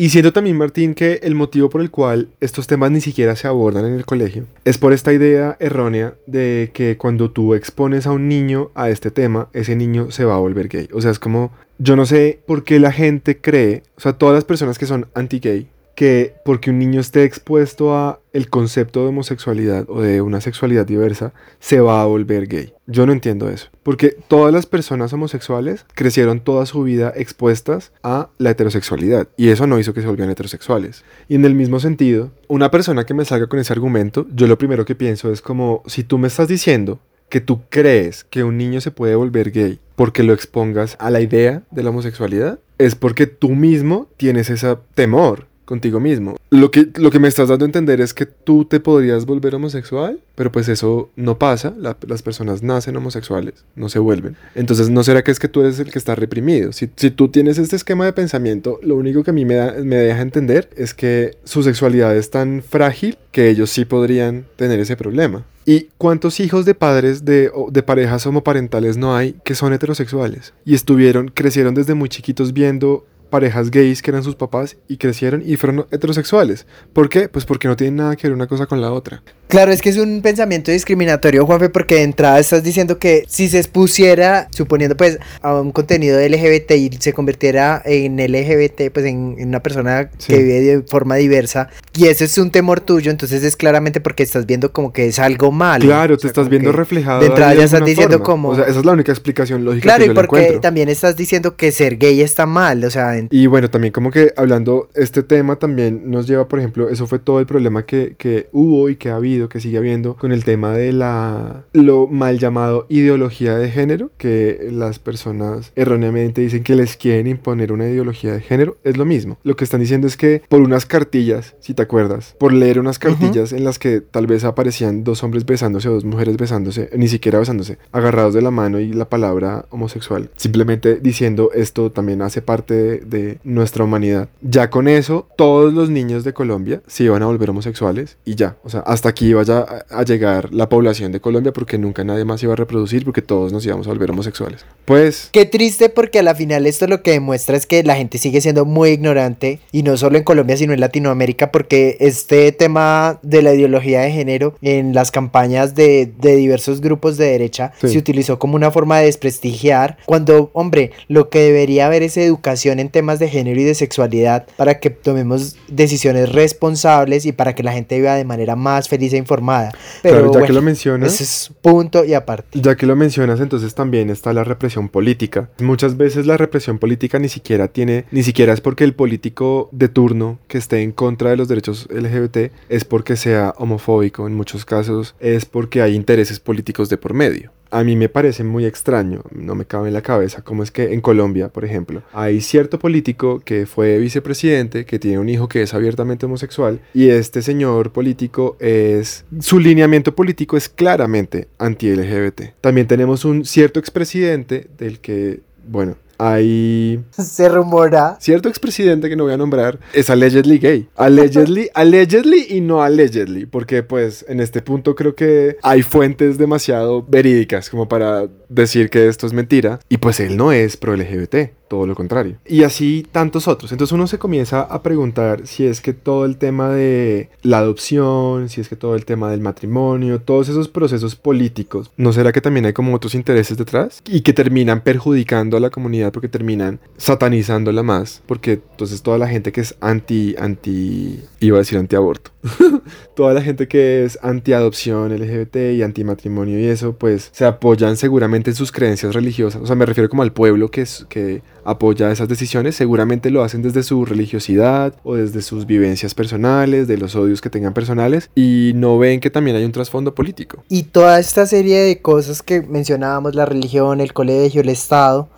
Y 0.00 0.10
siento 0.10 0.32
también, 0.32 0.56
Martín, 0.56 0.94
que 0.94 1.18
el 1.24 1.34
motivo 1.34 1.68
por 1.70 1.80
el 1.80 1.90
cual 1.90 2.28
estos 2.38 2.68
temas 2.68 2.92
ni 2.92 3.00
siquiera 3.00 3.34
se 3.34 3.48
abordan 3.48 3.84
en 3.84 3.94
el 3.94 4.06
colegio 4.06 4.44
es 4.64 4.78
por 4.78 4.92
esta 4.92 5.12
idea 5.12 5.56
errónea 5.58 6.14
de 6.24 6.70
que 6.72 6.96
cuando 6.96 7.32
tú 7.32 7.52
expones 7.54 8.06
a 8.06 8.12
un 8.12 8.28
niño 8.28 8.70
a 8.76 8.90
este 8.90 9.10
tema, 9.10 9.48
ese 9.54 9.74
niño 9.74 10.12
se 10.12 10.24
va 10.24 10.36
a 10.36 10.38
volver 10.38 10.68
gay. 10.68 10.88
O 10.92 11.00
sea, 11.00 11.10
es 11.10 11.18
como, 11.18 11.50
yo 11.78 11.96
no 11.96 12.06
sé 12.06 12.38
por 12.46 12.62
qué 12.62 12.78
la 12.78 12.92
gente 12.92 13.40
cree, 13.40 13.82
o 13.96 14.00
sea, 14.00 14.12
todas 14.12 14.36
las 14.36 14.44
personas 14.44 14.78
que 14.78 14.86
son 14.86 15.08
anti-gay, 15.14 15.66
que 15.98 16.36
porque 16.44 16.70
un 16.70 16.78
niño 16.78 17.00
esté 17.00 17.24
expuesto 17.24 17.92
a 17.92 18.20
el 18.32 18.48
concepto 18.48 19.02
de 19.02 19.08
homosexualidad 19.08 19.84
o 19.88 20.00
de 20.00 20.20
una 20.20 20.40
sexualidad 20.40 20.86
diversa, 20.86 21.32
se 21.58 21.80
va 21.80 22.00
a 22.00 22.06
volver 22.06 22.46
gay. 22.46 22.72
Yo 22.86 23.04
no 23.04 23.12
entiendo 23.12 23.50
eso. 23.50 23.66
Porque 23.82 24.16
todas 24.28 24.54
las 24.54 24.64
personas 24.64 25.12
homosexuales 25.12 25.84
crecieron 25.94 26.38
toda 26.38 26.66
su 26.66 26.84
vida 26.84 27.12
expuestas 27.16 27.90
a 28.04 28.28
la 28.38 28.50
heterosexualidad. 28.50 29.26
Y 29.36 29.48
eso 29.48 29.66
no 29.66 29.76
hizo 29.80 29.92
que 29.92 30.00
se 30.00 30.06
volvieran 30.06 30.30
heterosexuales. 30.30 31.02
Y 31.26 31.34
en 31.34 31.44
el 31.44 31.56
mismo 31.56 31.80
sentido, 31.80 32.30
una 32.46 32.70
persona 32.70 33.04
que 33.04 33.14
me 33.14 33.24
salga 33.24 33.48
con 33.48 33.58
ese 33.58 33.72
argumento, 33.72 34.24
yo 34.32 34.46
lo 34.46 34.56
primero 34.56 34.84
que 34.84 34.94
pienso 34.94 35.32
es 35.32 35.42
como, 35.42 35.82
si 35.86 36.04
tú 36.04 36.16
me 36.16 36.28
estás 36.28 36.46
diciendo 36.46 37.00
que 37.28 37.40
tú 37.40 37.62
crees 37.70 38.22
que 38.22 38.44
un 38.44 38.56
niño 38.56 38.80
se 38.80 38.92
puede 38.92 39.16
volver 39.16 39.50
gay 39.50 39.80
porque 39.96 40.22
lo 40.22 40.32
expongas 40.32 40.96
a 41.00 41.10
la 41.10 41.20
idea 41.20 41.64
de 41.72 41.82
la 41.82 41.90
homosexualidad, 41.90 42.60
es 42.78 42.94
porque 42.94 43.26
tú 43.26 43.50
mismo 43.56 44.06
tienes 44.16 44.48
ese 44.48 44.76
temor 44.94 45.48
contigo 45.68 46.00
mismo. 46.00 46.36
Lo 46.50 46.70
que, 46.70 46.88
lo 46.96 47.10
que 47.10 47.18
me 47.20 47.28
estás 47.28 47.50
dando 47.50 47.66
a 47.66 47.68
entender 47.68 48.00
es 48.00 48.14
que 48.14 48.24
tú 48.24 48.64
te 48.64 48.80
podrías 48.80 49.26
volver 49.26 49.54
homosexual, 49.54 50.18
pero 50.34 50.50
pues 50.50 50.68
eso 50.68 51.10
no 51.14 51.38
pasa. 51.38 51.74
La- 51.78 51.96
las 52.06 52.22
personas 52.22 52.62
nacen 52.62 52.96
homosexuales, 52.96 53.52
no 53.76 53.90
se 53.90 53.98
vuelven. 53.98 54.36
Entonces, 54.54 54.88
¿no 54.88 55.04
será 55.04 55.22
que 55.22 55.30
es 55.30 55.38
que 55.38 55.48
tú 55.48 55.60
eres 55.60 55.78
el 55.78 55.92
que 55.92 55.98
está 55.98 56.14
reprimido? 56.14 56.72
Si, 56.72 56.88
si 56.96 57.10
tú 57.10 57.28
tienes 57.28 57.58
este 57.58 57.76
esquema 57.76 58.06
de 58.06 58.14
pensamiento, 58.14 58.80
lo 58.82 58.96
único 58.96 59.22
que 59.22 59.30
a 59.30 59.34
mí 59.34 59.44
me, 59.44 59.56
da- 59.56 59.74
me 59.84 59.96
deja 59.96 60.22
entender 60.22 60.70
es 60.76 60.94
que 60.94 61.36
su 61.44 61.62
sexualidad 61.62 62.16
es 62.16 62.30
tan 62.30 62.62
frágil 62.62 63.18
que 63.30 63.50
ellos 63.50 63.68
sí 63.68 63.84
podrían 63.84 64.46
tener 64.56 64.80
ese 64.80 64.96
problema. 64.96 65.44
¿Y 65.66 65.88
cuántos 65.98 66.40
hijos 66.40 66.64
de 66.64 66.74
padres 66.74 67.26
de, 67.26 67.50
de 67.70 67.82
parejas 67.82 68.24
homoparentales 68.26 68.96
no 68.96 69.14
hay 69.14 69.34
que 69.44 69.54
son 69.54 69.74
heterosexuales? 69.74 70.54
Y 70.64 70.74
estuvieron, 70.74 71.28
crecieron 71.28 71.74
desde 71.74 71.92
muy 71.92 72.08
chiquitos 72.08 72.54
viendo 72.54 73.04
parejas 73.28 73.70
gays 73.70 74.02
que 74.02 74.10
eran 74.10 74.22
sus 74.22 74.34
papás 74.34 74.76
y 74.88 74.96
crecieron 74.96 75.42
y 75.44 75.56
fueron 75.56 75.86
heterosexuales. 75.90 76.66
¿Por 76.92 77.08
qué? 77.08 77.28
Pues 77.28 77.44
porque 77.44 77.68
no 77.68 77.76
tienen 77.76 77.96
nada 77.96 78.16
que 78.16 78.26
ver 78.28 78.34
una 78.34 78.46
cosa 78.46 78.66
con 78.66 78.80
la 78.80 78.92
otra. 78.92 79.22
Claro, 79.48 79.72
es 79.72 79.80
que 79.80 79.88
es 79.88 79.96
un 79.96 80.20
pensamiento 80.20 80.70
discriminatorio, 80.70 81.46
Juanfe, 81.46 81.70
porque 81.70 81.94
de 81.96 82.02
entrada 82.02 82.38
estás 82.38 82.62
diciendo 82.62 82.98
que 82.98 83.24
si 83.28 83.48
se 83.48 83.58
expusiera, 83.58 84.48
suponiendo 84.54 84.94
pues 84.96 85.18
a 85.40 85.54
un 85.58 85.72
contenido 85.72 86.20
LGBT 86.20 86.72
y 86.72 86.90
se 87.00 87.14
convirtiera 87.14 87.80
en 87.84 88.16
LGBT, 88.18 88.90
pues 88.92 89.06
en, 89.06 89.36
en 89.38 89.48
una 89.48 89.60
persona 89.62 90.10
Sí. 90.18 90.32
que 90.34 90.38
vive 90.42 90.60
de 90.60 90.82
forma 90.82 91.16
diversa, 91.16 91.68
y 91.96 92.06
ese 92.08 92.24
es 92.26 92.36
un 92.38 92.50
temor 92.50 92.80
tuyo, 92.80 93.10
entonces 93.10 93.42
es 93.42 93.56
claramente 93.56 94.00
porque 94.00 94.22
estás 94.22 94.44
viendo 94.46 94.72
como 94.72 94.92
que 94.92 95.06
es 95.06 95.18
algo 95.18 95.50
malo. 95.50 95.84
Claro, 95.84 96.14
O 96.14 96.16
te 96.18 96.22
sea, 96.22 96.28
estás 96.28 96.42
como 96.44 96.50
viendo 96.50 96.72
reflejado. 96.72 97.20
De 97.20 97.26
entrada 97.28 97.54
ya 97.54 97.64
estás 97.64 97.84
diciendo 97.84 98.18
forma. 98.18 98.24
como... 98.26 98.48
O 98.50 98.54
sea, 98.56 98.64
esa 98.64 98.80
es 98.80 98.84
la 98.84 98.92
única 98.92 99.12
explicación 99.12 99.64
lógica 99.64 99.82
Claro, 99.82 99.98
que 100.00 100.04
y 100.04 100.08
yo 100.08 100.12
le 100.12 100.20
porque 100.20 100.36
encuentro. 100.42 100.60
también 100.60 100.88
estás 100.90 101.16
diciendo 101.16 101.56
que 101.56 101.72
ser 101.72 101.96
gay 101.96 102.20
está 102.20 102.44
mal, 102.46 102.84
o 102.84 102.90
sea, 102.90 103.16
Y 103.30 103.46
bueno, 103.46 103.70
también 103.70 103.92
como 103.92 104.10
que 104.10 104.32
hablando, 104.36 104.88
este 104.94 105.22
tema 105.22 105.56
también 105.56 106.10
nos 106.10 106.26
lleva, 106.26 106.48
por 106.48 106.58
ejemplo, 106.58 106.88
eso 106.88 107.06
fue 107.06 107.18
todo 107.18 107.40
el 107.40 107.46
problema 107.46 107.84
que, 107.84 108.14
que 108.16 108.48
hubo 108.52 108.88
y 108.88 108.96
que 108.96 109.10
ha 109.10 109.16
habido 109.16 109.18
habido, 109.18 109.48
que 109.48 109.60
sigue 109.60 109.76
habiendo 109.76 110.16
con 110.16 110.32
el 110.32 110.44
tema 110.44 110.72
de 110.72 110.92
la 110.92 111.64
lo 111.72 112.06
mal 112.06 112.38
llamado 112.38 112.86
ideología 112.88 113.56
de 113.58 113.70
género, 113.70 114.10
que 114.16 114.68
las 114.72 114.98
personas 114.98 115.72
erróneamente 115.76 116.40
dicen 116.40 116.62
que 116.62 116.74
les 116.74 116.96
quieren 116.96 117.26
imponer 117.26 117.72
una 117.72 117.86
ideología 117.86 118.32
de 118.32 118.40
género, 118.40 118.78
es 118.84 118.96
lo 118.96 119.04
mismo. 119.04 119.38
Lo 119.42 119.56
que 119.56 119.64
están 119.64 119.80
diciendo 119.80 120.06
es 120.06 120.16
que 120.16 120.42
por 120.48 120.60
unas 120.60 120.86
cartillas, 120.86 121.56
si 121.60 121.74
te 121.74 121.82
acuerdas, 121.82 122.34
por 122.38 122.52
leer 122.52 122.78
unas 122.78 122.98
cartillas 122.98 123.52
en 123.52 123.64
las 123.64 123.78
que 123.78 124.00
tal 124.00 124.26
vez 124.26 124.44
aparecían 124.44 125.04
dos 125.04 125.22
hombres 125.22 125.44
besándose 125.44 125.88
o 125.88 125.92
dos 125.92 126.04
mujeres 126.04 126.36
besándose, 126.36 126.88
ni 126.96 127.08
siquiera 127.08 127.38
besándose, 127.38 127.78
agarrados 127.92 128.34
de 128.34 128.42
la 128.42 128.50
mano 128.50 128.80
y 128.80 128.92
la 128.92 129.08
palabra 129.08 129.66
homosexual, 129.70 130.30
simplemente 130.36 131.00
diciendo 131.00 131.50
esto 131.54 131.92
también 131.92 132.22
hace 132.22 132.40
parte 132.40 133.02
de, 133.10 133.38
nuestra 133.44 133.84
humanidad. 133.84 134.28
Ya 134.40 134.70
con 134.70 134.88
eso, 134.88 135.28
todos 135.36 135.72
los 135.72 135.90
niños 135.90 136.24
de 136.24 136.32
Colombia 136.32 136.82
se 136.86 137.04
iban 137.04 137.22
a 137.22 137.26
volver 137.26 137.50
homosexuales 137.50 138.16
y 138.24 138.34
ya, 138.34 138.56
o 138.62 138.70
sea, 138.70 138.80
hasta 138.80 139.08
aquí 139.08 139.28
iba 139.28 139.42
ya 139.42 139.66
a, 139.90 140.02
llegar 140.02 140.52
la 140.54 140.68
población 140.68 141.12
de 141.12 141.20
Colombia 141.20 141.52
porque 141.52 141.78
nunca 141.78 142.04
nadie 142.04 142.24
más 142.24 142.42
iba 142.42 142.52
a 142.52 142.56
reproducir 142.56 143.04
porque 143.04 143.22
todos 143.22 143.52
nos 143.52 143.64
íbamos 143.66 143.86
a 143.86 143.90
volver 143.90 144.10
homosexuales. 144.10 144.64
Pues 144.84 145.28
Qué 145.32 145.44
triste 145.44 145.88
porque 145.88 146.20
a 146.20 146.22
la 146.22 146.34
final 146.34 146.66
esto 146.66 146.86
lo 146.86 147.02
que 147.02 147.12
demuestra 147.12 147.56
es 147.56 147.66
que 147.66 147.82
la 147.82 147.96
gente 147.96 148.18
sigue 148.18 148.40
siendo 148.40 148.64
muy 148.64 148.90
ignorante 148.90 149.60
y 149.72 149.82
no 149.82 149.96
solo 149.96 150.16
en 150.16 150.24
Colombia 150.24 150.56
sino 150.56 150.72
en 150.72 150.80
Latinoamérica 150.80 151.52
porque 151.52 151.96
este 152.00 152.52
tema 152.52 153.18
de 153.22 153.42
la 153.42 153.54
ideología 153.54 154.00
de 154.00 154.12
género 154.12 154.54
en 154.62 154.94
las 154.94 155.10
campañas 155.10 155.74
de, 155.74 156.12
de 156.18 156.36
diversos 156.36 156.80
grupos 156.80 157.16
de 157.16 157.26
derecha 157.26 157.72
Sí. 157.80 157.88
se 157.88 157.98
utilizó 157.98 158.38
como 158.38 158.56
una 158.56 158.70
forma 158.70 158.98
de 158.98 159.06
desprestigiar 159.06 159.98
cuando, 160.06 160.50
hombre, 160.52 160.92
lo 161.08 161.28
que 161.28 161.40
debería 161.40 161.86
haber 161.86 162.02
es 162.02 162.16
educación 162.16 162.80
en 162.80 162.88
temas 162.98 163.20
de 163.20 163.28
género 163.28 163.60
y 163.60 163.62
de 163.62 163.76
sexualidad 163.76 164.48
para 164.56 164.80
que 164.80 164.90
tomemos 164.90 165.54
decisiones 165.68 166.32
responsables 166.32 167.26
y 167.26 167.30
para 167.30 167.54
que 167.54 167.62
la 167.62 167.70
gente 167.70 167.96
viva 167.96 168.16
de 168.16 168.24
manera 168.24 168.56
más 168.56 168.88
feliz 168.88 169.12
e 169.12 169.16
informada. 169.16 169.70
Pero 170.02 170.32
claro, 170.32 170.40
ya 170.40 170.46
que 170.48 170.52
lo 170.52 170.62
mencionas, 170.62 171.14
ese 171.14 171.22
es 171.22 171.52
punto 171.62 172.04
y 172.04 172.14
aparte. 172.14 172.60
Ya 172.60 172.74
que 172.74 172.86
lo 172.86 172.96
mencionas, 172.96 173.38
entonces 173.38 173.72
también 173.76 174.10
está 174.10 174.32
la 174.32 174.42
represión 174.42 174.88
política. 174.88 175.48
Muchas 175.60 175.96
veces 175.96 176.26
la 176.26 176.36
represión 176.36 176.80
política 176.80 177.20
ni 177.20 177.28
siquiera 177.28 177.68
tiene, 177.68 178.06
ni 178.10 178.24
siquiera 178.24 178.52
es 178.52 178.60
porque 178.60 178.82
el 178.82 178.94
político 178.94 179.68
de 179.70 179.88
turno 179.88 180.40
que 180.48 180.58
esté 180.58 180.82
en 180.82 180.90
contra 180.90 181.30
de 181.30 181.36
los 181.36 181.46
derechos 181.46 181.86
LGBT 181.88 182.50
es 182.68 182.84
porque 182.84 183.14
sea 183.14 183.54
homofóbico. 183.58 184.26
En 184.26 184.34
muchos 184.34 184.64
casos 184.64 185.14
es 185.20 185.44
porque 185.44 185.82
hay 185.82 185.94
intereses 185.94 186.40
políticos 186.40 186.88
de 186.88 186.96
por 186.96 187.14
medio. 187.14 187.52
A 187.70 187.84
mí 187.84 187.96
me 187.96 188.08
parece 188.08 188.44
muy 188.44 188.64
extraño, 188.64 189.22
no 189.30 189.54
me 189.54 189.66
cabe 189.66 189.88
en 189.88 189.94
la 189.94 190.02
cabeza, 190.02 190.42
cómo 190.42 190.62
es 190.62 190.70
que 190.70 190.94
en 190.94 191.00
Colombia, 191.00 191.48
por 191.48 191.64
ejemplo, 191.64 192.02
hay 192.12 192.40
cierto 192.40 192.78
político 192.78 193.40
que 193.40 193.66
fue 193.66 193.98
vicepresidente, 193.98 194.86
que 194.86 194.98
tiene 194.98 195.18
un 195.18 195.28
hijo 195.28 195.48
que 195.48 195.62
es 195.62 195.74
abiertamente 195.74 196.26
homosexual, 196.26 196.80
y 196.94 197.10
este 197.10 197.42
señor 197.42 197.92
político 197.92 198.56
es, 198.58 199.24
su 199.40 199.58
lineamiento 199.58 200.14
político 200.14 200.56
es 200.56 200.68
claramente 200.68 201.48
anti-LGBT. 201.58 202.54
También 202.60 202.86
tenemos 202.86 203.24
un 203.24 203.44
cierto 203.44 203.78
expresidente 203.78 204.68
del 204.78 205.00
que, 205.00 205.40
bueno, 205.66 205.96
hay 206.18 207.00
Se 207.10 207.48
rumora 207.48 208.16
cierto 208.20 208.48
expresidente 208.48 209.08
que 209.08 209.16
no 209.16 209.24
voy 209.24 209.32
a 209.32 209.36
nombrar 209.36 209.78
es 209.92 210.10
allegedly 210.10 210.58
gay. 210.58 210.88
Allegedly, 210.96 211.70
allegedly 211.74 212.46
y 212.48 212.60
no 212.60 212.82
allegedly, 212.82 213.46
porque 213.46 213.82
pues 213.82 214.24
en 214.28 214.40
este 214.40 214.62
punto 214.62 214.94
creo 214.94 215.14
que 215.14 215.56
hay 215.62 215.82
fuentes 215.82 216.38
demasiado 216.38 217.02
verídicas 217.02 217.70
como 217.70 217.88
para 217.88 218.28
decir 218.48 218.90
que 218.90 219.08
esto 219.08 219.26
es 219.26 219.32
mentira 219.32 219.80
y 219.88 219.98
pues 219.98 220.20
él 220.20 220.36
no 220.36 220.52
es 220.52 220.76
pro 220.76 220.96
LGBT, 220.96 221.52
todo 221.68 221.86
lo 221.86 221.94
contrario. 221.94 222.36
Y 222.46 222.62
así 222.62 223.06
tantos 223.12 223.48
otros. 223.48 223.72
Entonces 223.72 223.92
uno 223.92 224.06
se 224.06 224.18
comienza 224.18 224.62
a 224.62 224.82
preguntar 224.82 225.46
si 225.46 225.66
es 225.66 225.80
que 225.80 225.92
todo 225.92 226.24
el 226.24 226.36
tema 226.36 226.70
de 226.70 227.28
la 227.42 227.58
adopción, 227.58 228.48
si 228.48 228.60
es 228.60 228.68
que 228.68 228.76
todo 228.76 228.94
el 228.94 229.04
tema 229.04 229.30
del 229.30 229.40
matrimonio, 229.40 230.20
todos 230.20 230.48
esos 230.48 230.68
procesos 230.68 231.14
políticos, 231.16 231.90
¿no 231.96 232.12
será 232.12 232.32
que 232.32 232.40
también 232.40 232.66
hay 232.66 232.72
como 232.72 232.94
otros 232.94 233.14
intereses 233.14 233.56
detrás? 233.56 234.02
Y 234.06 234.22
que 234.22 234.32
terminan 234.32 234.82
perjudicando 234.82 235.56
a 235.56 235.60
la 235.60 235.70
comunidad 235.70 236.12
porque 236.12 236.28
terminan 236.28 236.80
satanizándola 236.96 237.82
más, 237.82 238.22
porque 238.26 238.60
entonces 238.70 239.02
toda 239.02 239.18
la 239.18 239.28
gente 239.28 239.52
que 239.52 239.60
es 239.60 239.76
anti, 239.80 240.34
anti, 240.38 241.20
iba 241.40 241.56
a 241.56 241.60
decir 241.60 241.78
antiaborto, 241.78 242.30
toda 243.14 243.34
la 243.34 243.42
gente 243.42 243.68
que 243.68 244.04
es 244.04 244.18
anti 244.22 244.52
adopción 244.52 245.14
LGBT 245.14 245.56
y 245.76 245.82
anti 245.82 246.04
matrimonio 246.04 246.58
y 246.58 246.66
eso, 246.66 246.96
pues 246.96 247.30
se 247.32 247.44
apoyan 247.44 247.96
seguramente 247.96 248.50
en 248.50 248.56
sus 248.56 248.72
creencias 248.72 249.14
religiosas. 249.14 249.62
O 249.62 249.66
sea, 249.66 249.76
me 249.76 249.86
refiero 249.86 250.08
como 250.08 250.22
al 250.22 250.32
pueblo 250.32 250.70
que, 250.70 250.82
es, 250.82 251.06
que 251.08 251.42
apoya 251.68 252.10
esas 252.10 252.28
decisiones, 252.28 252.76
seguramente 252.76 253.30
lo 253.30 253.42
hacen 253.42 253.62
desde 253.62 253.82
su 253.82 254.04
religiosidad 254.04 254.94
o 255.04 255.16
desde 255.16 255.42
sus 255.42 255.66
vivencias 255.66 256.14
personales, 256.14 256.88
de 256.88 256.96
los 256.96 257.14
odios 257.14 257.40
que 257.40 257.50
tengan 257.50 257.74
personales 257.74 258.30
y 258.34 258.72
no 258.74 258.98
ven 258.98 259.20
que 259.20 259.30
también 259.30 259.56
hay 259.56 259.64
un 259.64 259.72
trasfondo 259.72 260.14
político. 260.14 260.64
Y 260.68 260.84
toda 260.84 261.18
esta 261.18 261.46
serie 261.46 261.80
de 261.80 262.00
cosas 262.00 262.42
que 262.42 262.62
mencionábamos, 262.62 263.34
la 263.34 263.44
religión, 263.44 264.00
el 264.00 264.12
colegio, 264.12 264.62
el 264.62 264.70
Estado, 264.70 265.28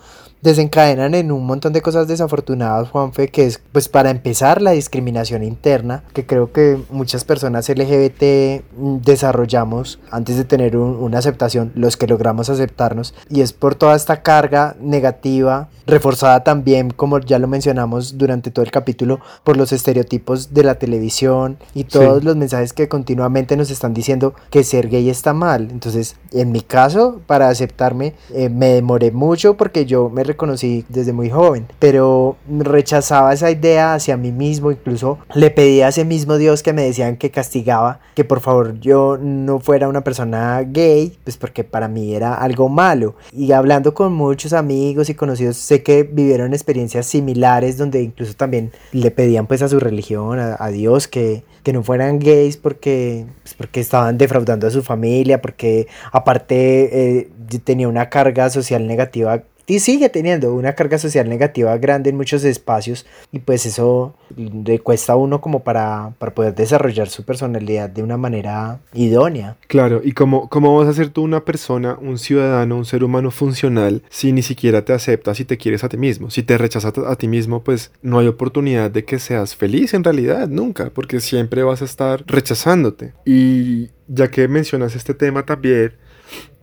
desencadenan 0.41 1.13
en 1.15 1.31
un 1.31 1.45
montón 1.45 1.73
de 1.73 1.81
cosas 1.81 2.07
desafortunadas, 2.07 2.89
Juanfe, 2.89 3.27
que 3.29 3.45
es, 3.45 3.59
pues 3.71 3.87
para 3.89 4.09
empezar, 4.09 4.61
la 4.61 4.71
discriminación 4.71 5.43
interna, 5.43 6.03
que 6.13 6.25
creo 6.25 6.51
que 6.51 6.79
muchas 6.89 7.23
personas 7.25 7.69
LGBT 7.69 8.63
mm, 8.77 8.97
desarrollamos 9.03 9.99
antes 10.09 10.37
de 10.37 10.43
tener 10.45 10.75
un- 10.77 10.95
una 10.95 11.19
aceptación, 11.19 11.71
los 11.75 11.97
que 11.97 12.07
logramos 12.07 12.49
aceptarnos, 12.49 13.13
y 13.29 13.41
es 13.41 13.53
por 13.53 13.75
toda 13.75 13.95
esta 13.95 14.21
carga 14.23 14.75
negativa, 14.81 15.69
reforzada 15.87 16.43
también, 16.43 16.91
como 16.91 17.19
ya 17.19 17.37
lo 17.39 17.47
mencionamos 17.47 18.17
durante 18.17 18.51
todo 18.51 18.63
el 18.63 18.71
capítulo, 18.71 19.19
por 19.43 19.57
los 19.57 19.71
estereotipos 19.73 20.53
de 20.53 20.63
la 20.63 20.75
televisión 20.75 21.57
y 21.73 21.83
todos 21.85 22.23
los 22.23 22.35
mensajes 22.35 22.71
que 22.73 22.87
continuamente 22.87 23.57
nos 23.57 23.71
están 23.71 23.93
diciendo 23.93 24.33
que 24.49 24.63
ser 24.63 24.87
gay 24.89 25.09
está 25.09 25.33
mal. 25.33 25.67
Entonces, 25.71 26.15
en 26.31 26.51
mi 26.51 26.61
caso, 26.61 27.21
para 27.27 27.49
aceptarme, 27.49 28.13
eh, 28.33 28.49
me 28.49 28.67
demoré 28.67 29.11
mucho 29.11 29.55
porque 29.57 29.85
yo 29.85 30.09
me 30.09 30.23
reconocí 30.31 30.85
desde 30.89 31.13
muy 31.13 31.29
joven, 31.29 31.67
pero 31.79 32.37
rechazaba 32.47 33.33
esa 33.33 33.51
idea 33.51 33.93
hacia 33.93 34.17
mí 34.17 34.31
mismo, 34.31 34.71
incluso 34.71 35.19
le 35.33 35.49
pedí 35.51 35.81
a 35.81 35.89
ese 35.89 36.05
mismo 36.05 36.37
Dios 36.37 36.63
que 36.63 36.73
me 36.73 36.83
decían 36.83 37.17
que 37.17 37.31
castigaba, 37.31 37.99
que 38.15 38.23
por 38.23 38.39
favor 38.39 38.79
yo 38.79 39.17
no 39.19 39.59
fuera 39.59 39.87
una 39.87 40.03
persona 40.03 40.61
gay, 40.65 41.17
pues 41.23 41.37
porque 41.37 41.63
para 41.63 41.87
mí 41.87 42.15
era 42.15 42.33
algo 42.35 42.69
malo. 42.69 43.15
Y 43.31 43.51
hablando 43.51 43.93
con 43.93 44.13
muchos 44.13 44.53
amigos 44.53 45.09
y 45.09 45.15
conocidos, 45.15 45.57
sé 45.57 45.83
que 45.83 46.03
vivieron 46.03 46.53
experiencias 46.53 47.05
similares 47.05 47.77
donde 47.77 48.01
incluso 48.01 48.33
también 48.33 48.71
le 48.91 49.11
pedían 49.11 49.47
pues 49.47 49.61
a 49.61 49.69
su 49.69 49.79
religión, 49.79 50.39
a, 50.39 50.55
a 50.59 50.69
Dios, 50.69 51.07
que, 51.07 51.43
que 51.63 51.73
no 51.73 51.83
fueran 51.83 52.19
gays 52.19 52.57
porque, 52.57 53.25
pues, 53.43 53.53
porque 53.53 53.79
estaban 53.79 54.17
defraudando 54.17 54.67
a 54.67 54.71
su 54.71 54.81
familia, 54.83 55.41
porque 55.41 55.87
aparte 56.11 57.19
eh, 57.19 57.29
tenía 57.63 57.87
una 57.87 58.09
carga 58.09 58.49
social 58.49 58.87
negativa 58.87 59.43
y 59.71 59.79
sigue 59.79 60.09
teniendo 60.09 60.53
una 60.53 60.73
carga 60.73 60.97
social 60.97 61.29
negativa 61.29 61.77
grande 61.77 62.09
en 62.09 62.17
muchos 62.17 62.43
espacios 62.43 63.05
y 63.31 63.39
pues 63.39 63.65
eso 63.65 64.13
le 64.35 64.79
cuesta 64.79 65.13
a 65.13 65.15
uno 65.15 65.39
como 65.39 65.63
para, 65.63 66.11
para 66.19 66.33
poder 66.33 66.53
desarrollar 66.53 67.07
su 67.07 67.23
personalidad 67.23 67.89
de 67.89 68.03
una 68.03 68.17
manera 68.17 68.81
idónea. 68.93 69.55
Claro, 69.67 70.01
y 70.03 70.11
cómo, 70.11 70.49
cómo 70.49 70.77
vas 70.77 70.89
a 70.89 70.93
ser 70.93 71.07
tú 71.07 71.23
una 71.23 71.45
persona, 71.45 71.97
un 72.01 72.17
ciudadano, 72.17 72.75
un 72.75 72.83
ser 72.83 73.01
humano 73.01 73.31
funcional 73.31 74.03
si 74.09 74.33
ni 74.33 74.41
siquiera 74.41 74.83
te 74.83 74.91
aceptas 74.91 75.39
y 75.39 75.45
te 75.45 75.57
quieres 75.57 75.85
a 75.85 75.87
ti 75.87 75.95
mismo. 75.95 76.29
Si 76.31 76.43
te 76.43 76.57
rechazas 76.57 76.91
a, 76.97 77.15
ti 77.15 77.29
mismo, 77.29 77.63
pues 77.63 77.93
no 78.01 78.19
hay 78.19 78.27
oportunidad 78.27 78.91
de 78.91 79.05
que 79.05 79.19
seas 79.19 79.55
feliz 79.55 79.93
en 79.93 80.03
realidad, 80.03 80.49
nunca, 80.49 80.89
porque 80.93 81.21
siempre 81.21 81.63
vas 81.63 81.81
a 81.81 81.85
estar 81.85 82.25
rechazándote. 82.27 83.13
Y 83.25 83.87
ya 84.09 84.29
que 84.29 84.49
mencionas 84.49 84.97
este 84.97 85.13
tema 85.13 85.45
también, 85.45 85.93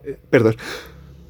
eh, 0.04 0.18
perdón. 0.28 0.56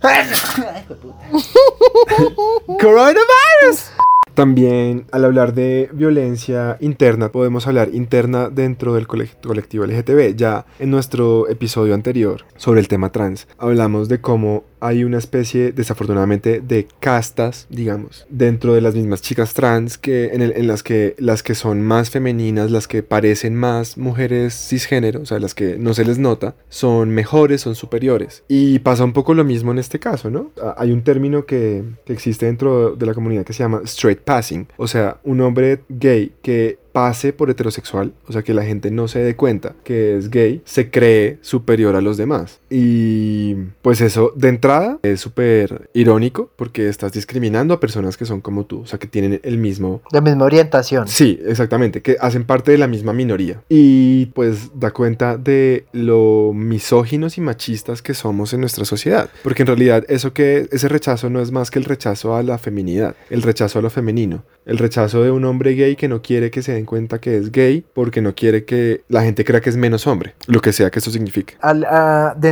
Coronavirus. 2.81 3.91
También 4.35 5.07
al 5.11 5.25
hablar 5.25 5.53
de 5.53 5.91
violencia 5.93 6.77
interna, 6.81 7.33
podemos 7.33 7.67
hablar 7.67 7.89
interna 7.93 8.51
dentro 8.51 8.95
del 8.95 9.09
cole- 9.09 9.31
colectivo 9.43 9.85
LGTB. 9.85 10.37
Ya 10.37 10.65
en 10.79 10.91
nuestro 10.93 11.49
episodio 11.49 11.95
anterior 11.95 12.45
sobre 12.57 12.79
el 12.81 12.87
tema 12.87 13.11
trans, 13.11 13.49
hablamos 13.59 14.09
de 14.09 14.21
cómo 14.21 14.63
hay 14.81 15.05
una 15.05 15.19
especie, 15.19 15.73
desafortunadamente, 15.73 16.61
de 16.61 16.87
castas, 17.01 17.67
digamos, 17.71 18.27
dentro 18.29 18.75
de 18.75 18.81
las 18.81 18.95
mismas 18.95 19.23
chicas 19.23 19.55
trans, 19.55 19.99
que 19.99 20.31
en, 20.33 20.67
las 20.67 20.83
que 20.83 21.15
las 21.19 21.43
que 21.43 21.55
son 21.55 21.83
más 21.83 22.11
femeninas, 22.11 22.71
las 22.71 22.89
que 22.89 23.03
parecen 23.03 23.55
más 23.55 23.97
mujeres 23.97 24.55
cisgénero, 24.55 25.23
o 25.23 25.27
sea, 25.27 25.39
las 25.39 25.55
que 25.55 25.79
no 25.79 25.95
se 25.95 26.05
les 26.05 26.19
nota, 26.19 26.55
son 26.69 27.11
mejores, 27.11 27.61
son 27.63 27.75
superiores. 27.75 28.45
Y 28.49 28.79
pasa 28.81 29.05
un 29.05 29.13
poco 29.13 29.35
lo 29.35 29.45
mismo 29.45 29.73
en 29.73 29.79
este 29.79 29.99
caso, 29.99 30.31
¿no? 30.31 30.51
Hay 30.77 30.93
un 30.93 31.03
término 31.03 31.47
que, 31.47 31.85
que 32.05 32.13
existe 32.13 32.47
dentro 32.47 32.97
de 32.97 33.07
la 33.07 33.15
comunidad 33.15 33.45
que 33.45 33.53
se 33.53 33.63
llama 33.63 33.83
straight 33.85 34.21
passing, 34.21 34.69
o 34.77 34.87
sea, 34.87 35.19
un 35.25 35.41
hombre 35.41 35.81
gay 35.89 36.33
que 36.43 36.79
pase 36.93 37.33
por 37.33 37.49
heterosexual, 37.49 38.13
o 38.27 38.33
sea, 38.33 38.43
que 38.43 38.55
la 38.55 38.65
gente 38.65 38.91
no 38.91 39.07
se 39.07 39.21
dé 39.21 39.37
cuenta 39.37 39.77
que 39.85 40.17
es 40.17 40.31
gay, 40.31 40.63
se 40.65 40.91
cree 40.91 41.39
superior 41.43 41.95
a 41.95 42.01
los 42.01 42.17
demás. 42.17 42.61
Y 42.71 43.55
pues 43.83 44.01
eso 44.01 44.33
de 44.37 44.49
entrada 44.49 44.99
es 45.03 45.21
súper 45.21 45.89
irónico 45.95 46.51
porque 46.57 46.89
estás 46.89 47.13
discriminando 47.13 47.75
a 47.75 47.81
personas 47.81 48.17
que 48.17 48.25
son 48.25 48.41
como 48.41 48.67
tú, 48.67 48.81
o 48.81 48.87
sea, 48.87 48.99
que 48.99 49.07
tienen 49.07 49.41
el 49.43 49.59
mismo... 49.59 50.03
La 50.13 50.21
misma 50.21 50.45
orientación. 50.45 51.09
Sí, 51.09 51.39
exactamente, 51.47 52.03
que 52.03 52.17
hacen 52.21 52.45
parte 52.45 52.73
de 52.73 52.79
la 52.79 52.87
misma 52.87 53.13
minoría. 53.13 53.63
Y 53.69 54.27
pues 54.27 54.71
da 54.75 54.91
cuenta 54.91 55.37
de 55.37 55.87
lo 55.93 56.53
misóginos 56.55 57.39
y 57.39 57.41
machistas 57.41 58.03
que 58.03 58.15
somos 58.15 58.53
en 58.53 58.61
nuestra 58.61 58.85
sociedad. 58.85 59.31
Porque 59.43 59.63
en 59.63 59.69
realidad 59.69 60.05
eso 60.09 60.33
que 60.33 60.69
ese 60.71 60.89
rechazo 60.89 61.31
no 61.31 61.41
es 61.41 61.51
más 61.51 61.71
que 61.71 61.79
el 61.79 61.85
rechazo 61.85 62.37
a 62.37 62.43
la 62.43 62.59
feminidad, 62.59 63.15
el 63.31 63.43
rechazo 63.43 63.79
a 63.79 63.83
lo 63.83 63.91
femenino, 63.91 64.45
el 64.67 64.79
rechazo 64.79 65.23
de 65.23 65.31
un 65.31 65.45
hombre 65.45 65.75
gay 65.75 65.97
que 65.97 66.09
no 66.09 66.23
quiere 66.23 66.51
que 66.51 66.63
se 66.63 66.73
den 66.73 66.85
cuenta 66.85 67.21
que 67.21 67.37
es 67.37 67.51
gay 67.51 67.85
porque 67.95 68.21
no 68.21 68.35
quiere 68.35 68.65
que 68.65 69.03
la 69.09 69.23
gente 69.23 69.45
crea 69.45 69.61
que 69.61 69.71
es 69.71 69.77
menos 69.77 70.07
hombre, 70.07 70.35
lo 70.47 70.61
que 70.61 70.73
sea 70.73 70.91
que 70.91 70.99
eso 70.99 71.11
signifique. 71.11 71.55
Al, 71.61 71.87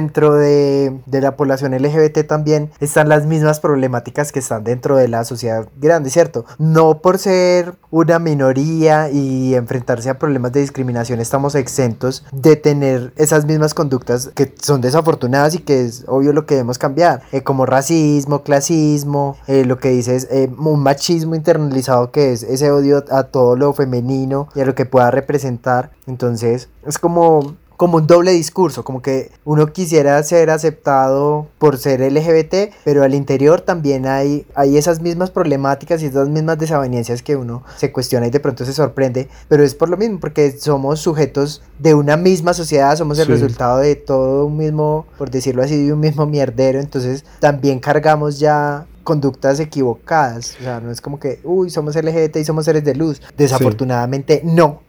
dentro 0.07 0.35
de, 0.35 1.01
de 1.07 1.21
la 1.21 1.37
población 1.37 1.73
LGBT 1.73 2.25
también 2.29 2.71
están 2.79 3.09
las 3.09 3.27
mismas 3.27 3.59
problemáticas 3.59 4.31
que 4.31 4.39
están 4.39 4.63
dentro 4.63 4.97
de 4.97 5.09
la 5.09 5.25
sociedad 5.25 5.69
grande, 5.81 6.11
¿cierto? 6.11 6.45
No 6.59 7.01
por 7.01 7.19
ser 7.19 7.75
una 7.91 8.21
minoría 8.21 9.11
y 9.11 9.57
enfrentarse 9.57 10.09
a 10.09 10.19
problemas 10.19 10.53
de 10.53 10.61
discriminación 10.61 11.19
estamos 11.19 11.57
exentos 11.57 12.25
de 12.31 12.55
tener 12.55 13.13
esas 13.17 13.47
mismas 13.47 13.75
conductas 13.75 14.31
que 14.35 14.55
son 14.63 14.81
desafortunadas 14.81 15.57
y 15.57 15.59
que 15.59 15.85
es 15.85 16.05
obvio 16.07 16.33
lo 16.33 16.47
que 16.47 16.55
debemos 16.55 16.79
cambiar, 16.79 17.23
eh, 17.33 17.43
como 17.43 17.67
racismo, 17.67 18.45
clasismo, 18.45 19.37
eh, 19.49 19.65
lo 19.65 19.79
que 19.79 19.89
dices, 19.91 20.29
eh, 20.31 20.49
un 20.57 20.81
machismo 20.85 21.35
internalizado 21.35 22.13
que 22.13 22.33
es 22.33 22.45
ese 22.45 22.71
odio 22.71 23.05
a 23.11 23.25
todo 23.25 23.57
lo 23.57 23.73
femenino 23.73 24.49
y 24.55 24.61
a 24.61 24.67
lo 24.67 24.77
que 24.77 24.87
pueda 24.87 25.11
representar. 25.11 25.91
Entonces 26.07 26.69
es 26.87 26.99
como 26.99 27.57
como 27.77 27.99
un 27.99 28.07
doble 28.07 28.33
discurso, 28.33 28.85
como 28.85 29.03
que 29.03 29.31
uno 29.45 29.73
quisiera 29.73 30.23
ser 30.23 30.51
aceptado 30.51 31.47
por 31.59 31.79
ser 31.79 32.01
LGBT, 32.01 32.73
pero 32.85 33.03
al 33.03 33.15
interior 33.15 33.61
también 33.61 34.07
hay, 34.07 34.47
hay 34.55 34.77
esas 34.77 35.01
mismas 35.01 35.31
problemáticas 35.31 36.03
y 36.03 36.07
esas 36.07 36.29
mismas 36.29 36.59
desavenencias 36.59 37.23
que 37.23 37.37
uno 37.37 37.63
se 37.77 37.93
cuestiona 37.93 38.27
y 38.27 38.31
de 38.31 38.41
pronto 38.41 38.65
se 38.65 38.73
sorprende, 38.73 39.29
pero 39.49 39.63
es 39.63 39.75
por 39.75 39.89
lo 39.89 39.97
mismo, 39.97 40.21
porque 40.21 40.53
somos 40.59 41.01
sujetos 41.01 41.63
de 41.79 41.95
una 41.95 42.17
misma 42.17 42.55
sociedad, 42.55 42.97
somos 42.97 43.19
el 43.19 43.29
resultado 43.29 43.79
de 43.79 43.95
todo 43.97 44.47
un 44.47 44.57
mismo, 44.57 45.07
por 45.19 45.31
decirlo 45.31 45.63
así, 45.63 45.87
de 45.87 45.93
un 45.93 46.01
mismo 46.01 46.27
mierdero, 46.27 46.81
entonces 46.81 47.25
también 47.41 47.79
cargamos 47.79 48.39
ya 48.39 48.87
conductas 49.05 49.61
equivocadas, 49.61 50.57
o 50.61 50.65
sea, 50.65 50.81
no 50.81 50.91
es 50.91 51.01
como 51.01 51.21
que, 51.21 51.41
uy, 51.45 51.71
somos 51.71 51.95
LGBT 51.95 52.39
y 52.39 52.45
somos 52.45 52.65
seres 52.65 52.85
de 52.85 52.95
luz, 52.95 53.23
desafortunadamente 53.37 54.41
no. 54.45 54.81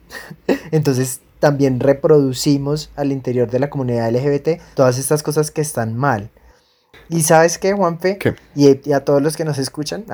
Entonces 0.72 1.22
también 1.40 1.80
reproducimos 1.80 2.90
al 2.96 3.12
interior 3.12 3.50
de 3.50 3.60
la 3.60 3.70
comunidad 3.70 4.12
LGBT 4.12 4.62
todas 4.76 4.98
estas 4.98 5.24
cosas 5.24 5.52
que 5.52 5.62
están 5.62 5.96
mal. 5.96 6.30
¿Y 7.10 7.22
sabes 7.22 7.58
qué, 7.58 7.74
Juanfe? 7.74 8.18
¿Qué? 8.18 8.36
Y, 8.56 8.92
a 8.92 9.06
todos 9.06 9.22
los 9.22 9.38
que 9.38 9.46
nos 9.46 9.58
escuchan. 9.58 10.06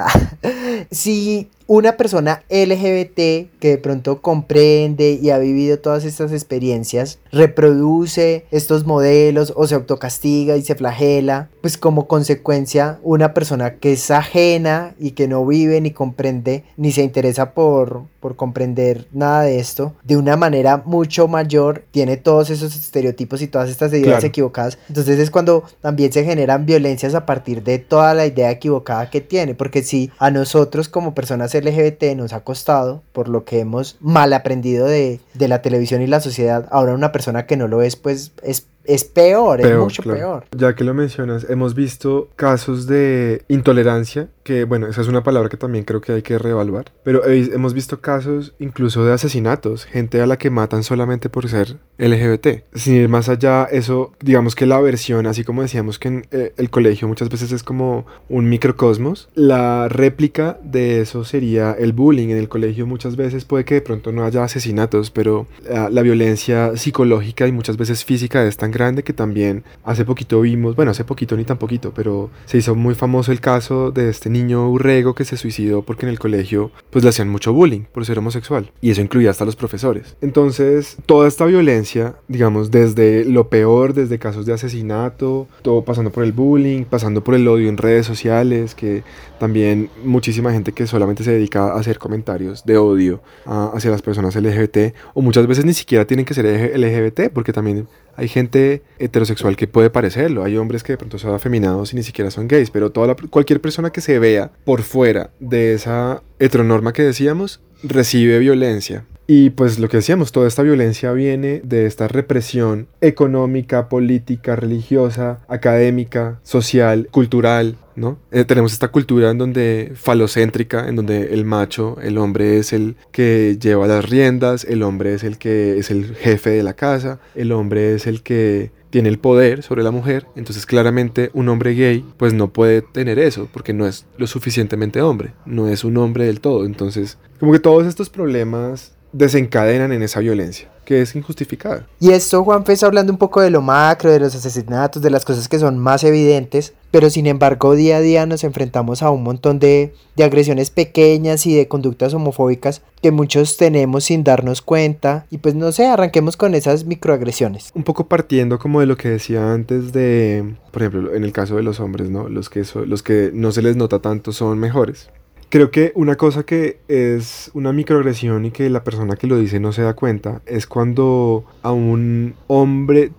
si 0.91 1.49
una 1.67 1.97
persona 1.97 2.43
LGBT 2.49 3.49
que 3.59 3.69
de 3.69 3.77
pronto 3.77 4.21
comprende 4.21 5.19
y 5.21 5.29
ha 5.29 5.37
vivido 5.37 5.79
todas 5.79 6.03
estas 6.05 6.31
experiencias, 6.31 7.19
reproduce 7.31 8.45
estos 8.51 8.85
modelos 8.85 9.53
o 9.55 9.67
se 9.67 9.75
autocastiga 9.75 10.57
y 10.57 10.61
se 10.63 10.75
flagela, 10.75 11.49
pues 11.61 11.77
como 11.77 12.07
consecuencia 12.07 12.99
una 13.03 13.33
persona 13.33 13.75
que 13.75 13.93
es 13.93 14.11
ajena 14.11 14.95
y 14.99 15.11
que 15.11 15.27
no 15.27 15.45
vive 15.45 15.79
ni 15.81 15.91
comprende 15.91 16.63
ni 16.77 16.91
se 16.91 17.03
interesa 17.03 17.53
por, 17.53 18.03
por 18.19 18.35
comprender 18.35 19.07
nada 19.11 19.43
de 19.43 19.59
esto, 19.59 19.93
de 20.03 20.17
una 20.17 20.35
manera 20.35 20.83
mucho 20.85 21.27
mayor 21.27 21.83
tiene 21.91 22.17
todos 22.17 22.49
esos 22.49 22.75
estereotipos 22.75 23.41
y 23.41 23.47
todas 23.47 23.69
estas 23.69 23.93
ideas 23.93 24.23
equivocadas. 24.23 24.77
Entonces 24.89 25.19
es 25.19 25.31
cuando 25.31 25.63
también 25.81 26.11
se 26.11 26.23
generan 26.23 26.65
violencias 26.65 27.15
a 27.15 27.25
partir 27.25 27.63
de 27.63 27.79
toda 27.79 28.13
la 28.13 28.25
idea 28.25 28.51
equivocada 28.51 29.09
que 29.09 29.21
tiene, 29.21 29.55
porque 29.55 29.83
si 29.83 30.11
a 30.19 30.31
nosotros 30.31 30.89
como 30.89 31.13
personas 31.13 31.52
LGBT 31.53 32.15
nos 32.15 32.33
ha 32.33 32.41
costado, 32.41 33.01
por 33.11 33.29
lo 33.29 33.45
que 33.45 33.59
hemos 33.59 33.97
mal 33.99 34.33
aprendido 34.33 34.85
de, 34.85 35.19
de 35.33 35.47
la 35.47 35.61
televisión 35.61 36.01
y 36.01 36.07
la 36.07 36.19
sociedad, 36.19 36.67
ahora 36.71 36.93
una 36.93 37.11
persona 37.11 37.45
que 37.45 37.57
no 37.57 37.67
lo 37.67 37.81
es, 37.81 37.95
pues 37.95 38.31
es 38.41 38.67
es 38.85 39.05
peor, 39.05 39.61
es 39.61 39.77
mucho 39.77 40.03
peor. 40.03 40.45
Ya 40.55 40.75
que 40.75 40.83
lo 40.83 40.93
mencionas, 40.93 41.45
hemos 41.49 41.73
visto 41.73 42.29
casos 42.35 42.85
de 42.85 43.43
intolerancia, 43.47 44.27
que 44.43 44.65
bueno, 44.65 44.87
esa 44.87 45.01
es 45.01 45.07
una 45.07 45.23
palabra 45.23 45.49
que 45.49 45.57
también 45.57 45.85
creo 45.85 46.01
que 46.01 46.11
hay 46.11 46.21
que 46.21 46.37
reevaluar, 46.37 46.91
pero 47.03 47.25
hemos 47.25 47.73
visto 47.73 48.01
casos 48.01 48.53
incluso 48.59 49.05
de 49.05 49.13
asesinatos, 49.13 49.85
gente 49.85 50.21
a 50.21 50.27
la 50.27 50.37
que 50.37 50.49
matan 50.49 50.83
solamente 50.83 51.29
por 51.29 51.47
ser 51.47 51.77
LGBT. 51.97 52.63
Sin 52.73 52.95
ir 52.95 53.09
más 53.09 53.29
allá, 53.29 53.65
eso, 53.65 54.13
digamos 54.21 54.55
que 54.55 54.65
la 54.65 54.79
versión, 54.79 55.27
así 55.27 55.43
como 55.43 55.61
decíamos 55.61 55.99
que 55.99 56.07
en 56.07 56.27
eh, 56.31 56.53
el 56.57 56.69
colegio 56.69 57.07
muchas 57.07 57.29
veces 57.29 57.51
es 57.51 57.63
como 57.63 58.05
un 58.29 58.49
microcosmos, 58.49 59.29
la 59.35 59.87
réplica 59.89 60.59
de 60.63 61.01
eso 61.01 61.23
sería 61.23 61.71
el 61.73 61.93
bullying. 61.93 62.29
En 62.29 62.37
el 62.37 62.49
colegio 62.49 62.85
muchas 62.85 63.15
veces 63.15 63.45
puede 63.45 63.65
que 63.65 63.75
de 63.75 63.81
pronto 63.81 64.11
no 64.11 64.25
haya 64.25 64.43
asesinatos, 64.43 65.11
pero 65.11 65.47
la, 65.67 65.89
la 65.89 66.01
violencia 66.01 66.75
psicológica 66.75 67.47
y 67.47 67.51
muchas 67.51 67.77
veces 67.77 68.03
física 68.03 68.45
es 68.45 68.57
tan 68.57 68.71
grande 68.71 69.03
que 69.03 69.13
también 69.13 69.63
hace 69.83 70.05
poquito 70.05 70.41
vimos, 70.41 70.75
bueno, 70.75 70.91
hace 70.91 71.03
poquito 71.05 71.37
ni 71.37 71.45
tan 71.45 71.57
poquito, 71.57 71.93
pero 71.95 72.29
se 72.45 72.57
hizo 72.57 72.75
muy 72.75 72.95
famoso 72.95 73.31
el 73.31 73.39
caso 73.39 73.91
de 73.91 74.09
este 74.09 74.29
niño 74.33 74.69
Urrego 74.69 75.15
que 75.15 75.25
se 75.25 75.37
suicidó 75.37 75.83
porque 75.83 76.05
en 76.05 76.09
el 76.09 76.19
colegio 76.19 76.71
pues 76.89 77.03
le 77.03 77.09
hacían 77.09 77.29
mucho 77.29 77.53
bullying 77.53 77.81
por 77.91 78.05
ser 78.05 78.19
homosexual 78.19 78.71
y 78.81 78.91
eso 78.91 79.01
incluía 79.01 79.29
hasta 79.29 79.45
los 79.45 79.55
profesores. 79.55 80.17
Entonces, 80.21 80.97
toda 81.05 81.27
esta 81.27 81.45
violencia, 81.45 82.15
digamos, 82.27 82.71
desde 82.71 83.25
lo 83.25 83.49
peor, 83.49 83.93
desde 83.93 84.19
casos 84.19 84.45
de 84.45 84.53
asesinato, 84.53 85.47
todo 85.61 85.83
pasando 85.85 86.11
por 86.11 86.23
el 86.23 86.33
bullying, 86.33 86.83
pasando 86.83 87.23
por 87.23 87.35
el 87.35 87.47
odio 87.47 87.69
en 87.69 87.77
redes 87.77 88.05
sociales, 88.05 88.75
que 88.75 89.03
también 89.39 89.89
muchísima 90.03 90.51
gente 90.51 90.71
que 90.71 90.87
solamente 90.87 91.23
se 91.23 91.31
dedica 91.31 91.73
a 91.73 91.79
hacer 91.79 91.99
comentarios 91.99 92.65
de 92.65 92.77
odio 92.77 93.21
hacia 93.45 93.91
las 93.91 94.01
personas 94.01 94.35
LGBT 94.35 94.93
o 95.13 95.21
muchas 95.21 95.47
veces 95.47 95.65
ni 95.65 95.73
siquiera 95.73 96.05
tienen 96.05 96.25
que 96.25 96.33
ser 96.33 96.45
LGBT 96.77 97.29
porque 97.33 97.53
también 97.53 97.87
hay 98.15 98.27
gente 98.27 98.83
heterosexual 98.99 99.55
que 99.55 99.67
puede 99.67 99.89
parecerlo, 99.89 100.43
hay 100.43 100.57
hombres 100.57 100.83
que 100.83 100.93
de 100.93 100.97
pronto 100.97 101.17
son 101.17 101.33
afeminados 101.33 101.93
y 101.93 101.95
ni 101.95 102.03
siquiera 102.03 102.29
son 102.31 102.47
gays, 102.47 102.69
pero 102.69 102.91
toda 102.91 103.15
cualquier 103.29 103.59
persona 103.59 103.89
que 103.89 104.01
se 104.01 104.19
vea 104.23 104.51
por 104.63 104.83
fuera 104.83 105.31
de 105.41 105.73
esa 105.73 106.23
heteronorma 106.39 106.93
que 106.93 107.03
decíamos 107.03 107.59
recibe 107.83 108.39
violencia. 108.39 109.03
Y 109.27 109.49
pues 109.51 109.79
lo 109.79 109.89
que 109.89 109.97
decíamos, 109.97 110.31
toda 110.31 110.47
esta 110.47 110.63
violencia 110.63 111.11
viene 111.11 111.61
de 111.63 111.85
esta 111.85 112.07
represión 112.07 112.87
económica, 113.01 113.89
política, 113.89 114.55
religiosa, 114.55 115.39
académica, 115.47 116.39
social, 116.43 117.07
cultural, 117.09 117.77
¿no? 117.95 118.17
Eh, 118.31 118.45
tenemos 118.45 118.73
esta 118.73 118.89
cultura 118.89 119.31
en 119.31 119.37
donde 119.37 119.91
falocéntrica, 119.95 120.87
en 120.87 120.95
donde 120.97 121.33
el 121.33 121.45
macho, 121.45 121.97
el 122.01 122.17
hombre 122.17 122.57
es 122.57 122.73
el 122.73 122.95
que 123.11 123.57
lleva 123.59 123.87
las 123.87 124.09
riendas, 124.09 124.65
el 124.65 124.83
hombre 124.83 125.13
es 125.13 125.23
el 125.23 125.37
que 125.37 125.77
es 125.77 125.89
el 125.89 126.15
jefe 126.15 126.51
de 126.51 126.63
la 126.63 126.73
casa, 126.73 127.19
el 127.35 127.51
hombre 127.51 127.95
es 127.95 128.07
el 128.07 128.23
que 128.23 128.71
tiene 128.93 129.09
el 129.09 129.17
poder 129.17 129.63
sobre 129.63 129.81
la 129.81 129.89
mujer, 129.89 130.27
entonces 130.35 130.67
claramente 130.67 131.31
un 131.33 131.49
hombre 131.49 131.73
gay 131.73 132.05
pues 132.15 132.31
no 132.31 132.53
puede 132.53 132.83
tener 132.83 133.17
eso 133.17 133.49
porque 133.51 133.73
no 133.73 133.87
es 133.87 134.05
lo 134.19 134.27
suficientemente 134.27 135.01
hombre, 135.01 135.33
no 135.47 135.67
es 135.67 135.83
un 135.83 135.97
hombre 135.97 136.27
del 136.27 136.41
todo, 136.41 136.63
entonces 136.63 137.17
como 137.39 137.53
que 137.53 137.59
todos 137.59 137.87
estos 137.87 138.11
problemas 138.11 138.91
desencadenan 139.11 139.93
en 139.93 140.03
esa 140.03 140.19
violencia 140.19 140.69
que 140.85 141.01
es 141.01 141.15
injustificada. 141.15 141.87
Y 141.99 142.11
esto, 142.11 142.43
Juan 142.43 142.63
está 142.67 142.85
hablando 142.85 143.11
un 143.11 143.17
poco 143.17 143.41
de 143.41 143.49
lo 143.49 143.63
macro, 143.63 144.11
de 144.11 144.19
los 144.19 144.35
asesinatos, 144.35 145.01
de 145.01 145.09
las 145.09 145.25
cosas 145.25 145.49
que 145.49 145.57
son 145.57 145.79
más 145.79 146.03
evidentes, 146.03 146.75
pero 146.93 147.09
sin 147.09 147.25
embargo 147.25 147.73
día 147.73 147.97
a 147.97 148.01
día 148.01 148.27
nos 148.27 148.43
enfrentamos 148.43 149.01
a 149.01 149.09
un 149.09 149.23
montón 149.23 149.57
de, 149.57 149.95
de 150.15 150.23
agresiones 150.23 150.69
pequeñas 150.69 151.47
y 151.47 151.55
de 151.55 151.67
conductas 151.67 152.13
homofóbicas 152.13 152.83
que 153.01 153.09
muchos 153.09 153.57
tenemos 153.57 154.03
sin 154.03 154.23
darnos 154.23 154.61
cuenta 154.61 155.25
y 155.31 155.39
pues 155.39 155.55
no 155.55 155.71
sé, 155.71 155.87
arranquemos 155.87 156.37
con 156.37 156.53
esas 156.53 156.85
microagresiones. 156.85 157.71
Un 157.73 157.81
poco 157.81 158.07
partiendo 158.07 158.59
como 158.59 158.79
de 158.79 158.85
lo 158.85 158.95
que 158.95 159.09
decía 159.09 159.53
antes 159.53 159.91
de, 159.91 160.53
por 160.69 160.83
ejemplo, 160.83 161.15
en 161.15 161.23
el 161.23 161.31
caso 161.31 161.55
de 161.55 161.63
los 161.63 161.79
hombres, 161.79 162.11
¿no? 162.11 162.29
Los 162.29 162.51
que, 162.51 162.63
los 162.85 163.01
que 163.01 163.31
no 163.33 163.51
se 163.51 163.63
les 163.63 163.75
nota 163.75 163.97
tanto 163.97 164.31
son 164.31 164.59
mejores. 164.59 165.09
Creo 165.49 165.71
que 165.71 165.93
una 165.95 166.15
cosa 166.15 166.43
que 166.43 166.79
es 166.87 167.49
una 167.55 167.73
microagresión 167.73 168.45
y 168.45 168.51
que 168.51 168.69
la 168.69 168.83
persona 168.83 169.15
que 169.15 169.27
lo 169.27 169.37
dice 169.37 169.59
no 169.59 169.71
se 169.71 169.81
da 169.81 169.95
cuenta 169.95 170.41
es 170.45 170.67
cuando 170.67 171.43
a 171.63 171.71
un 171.71 172.35
hombre, 172.47 173.11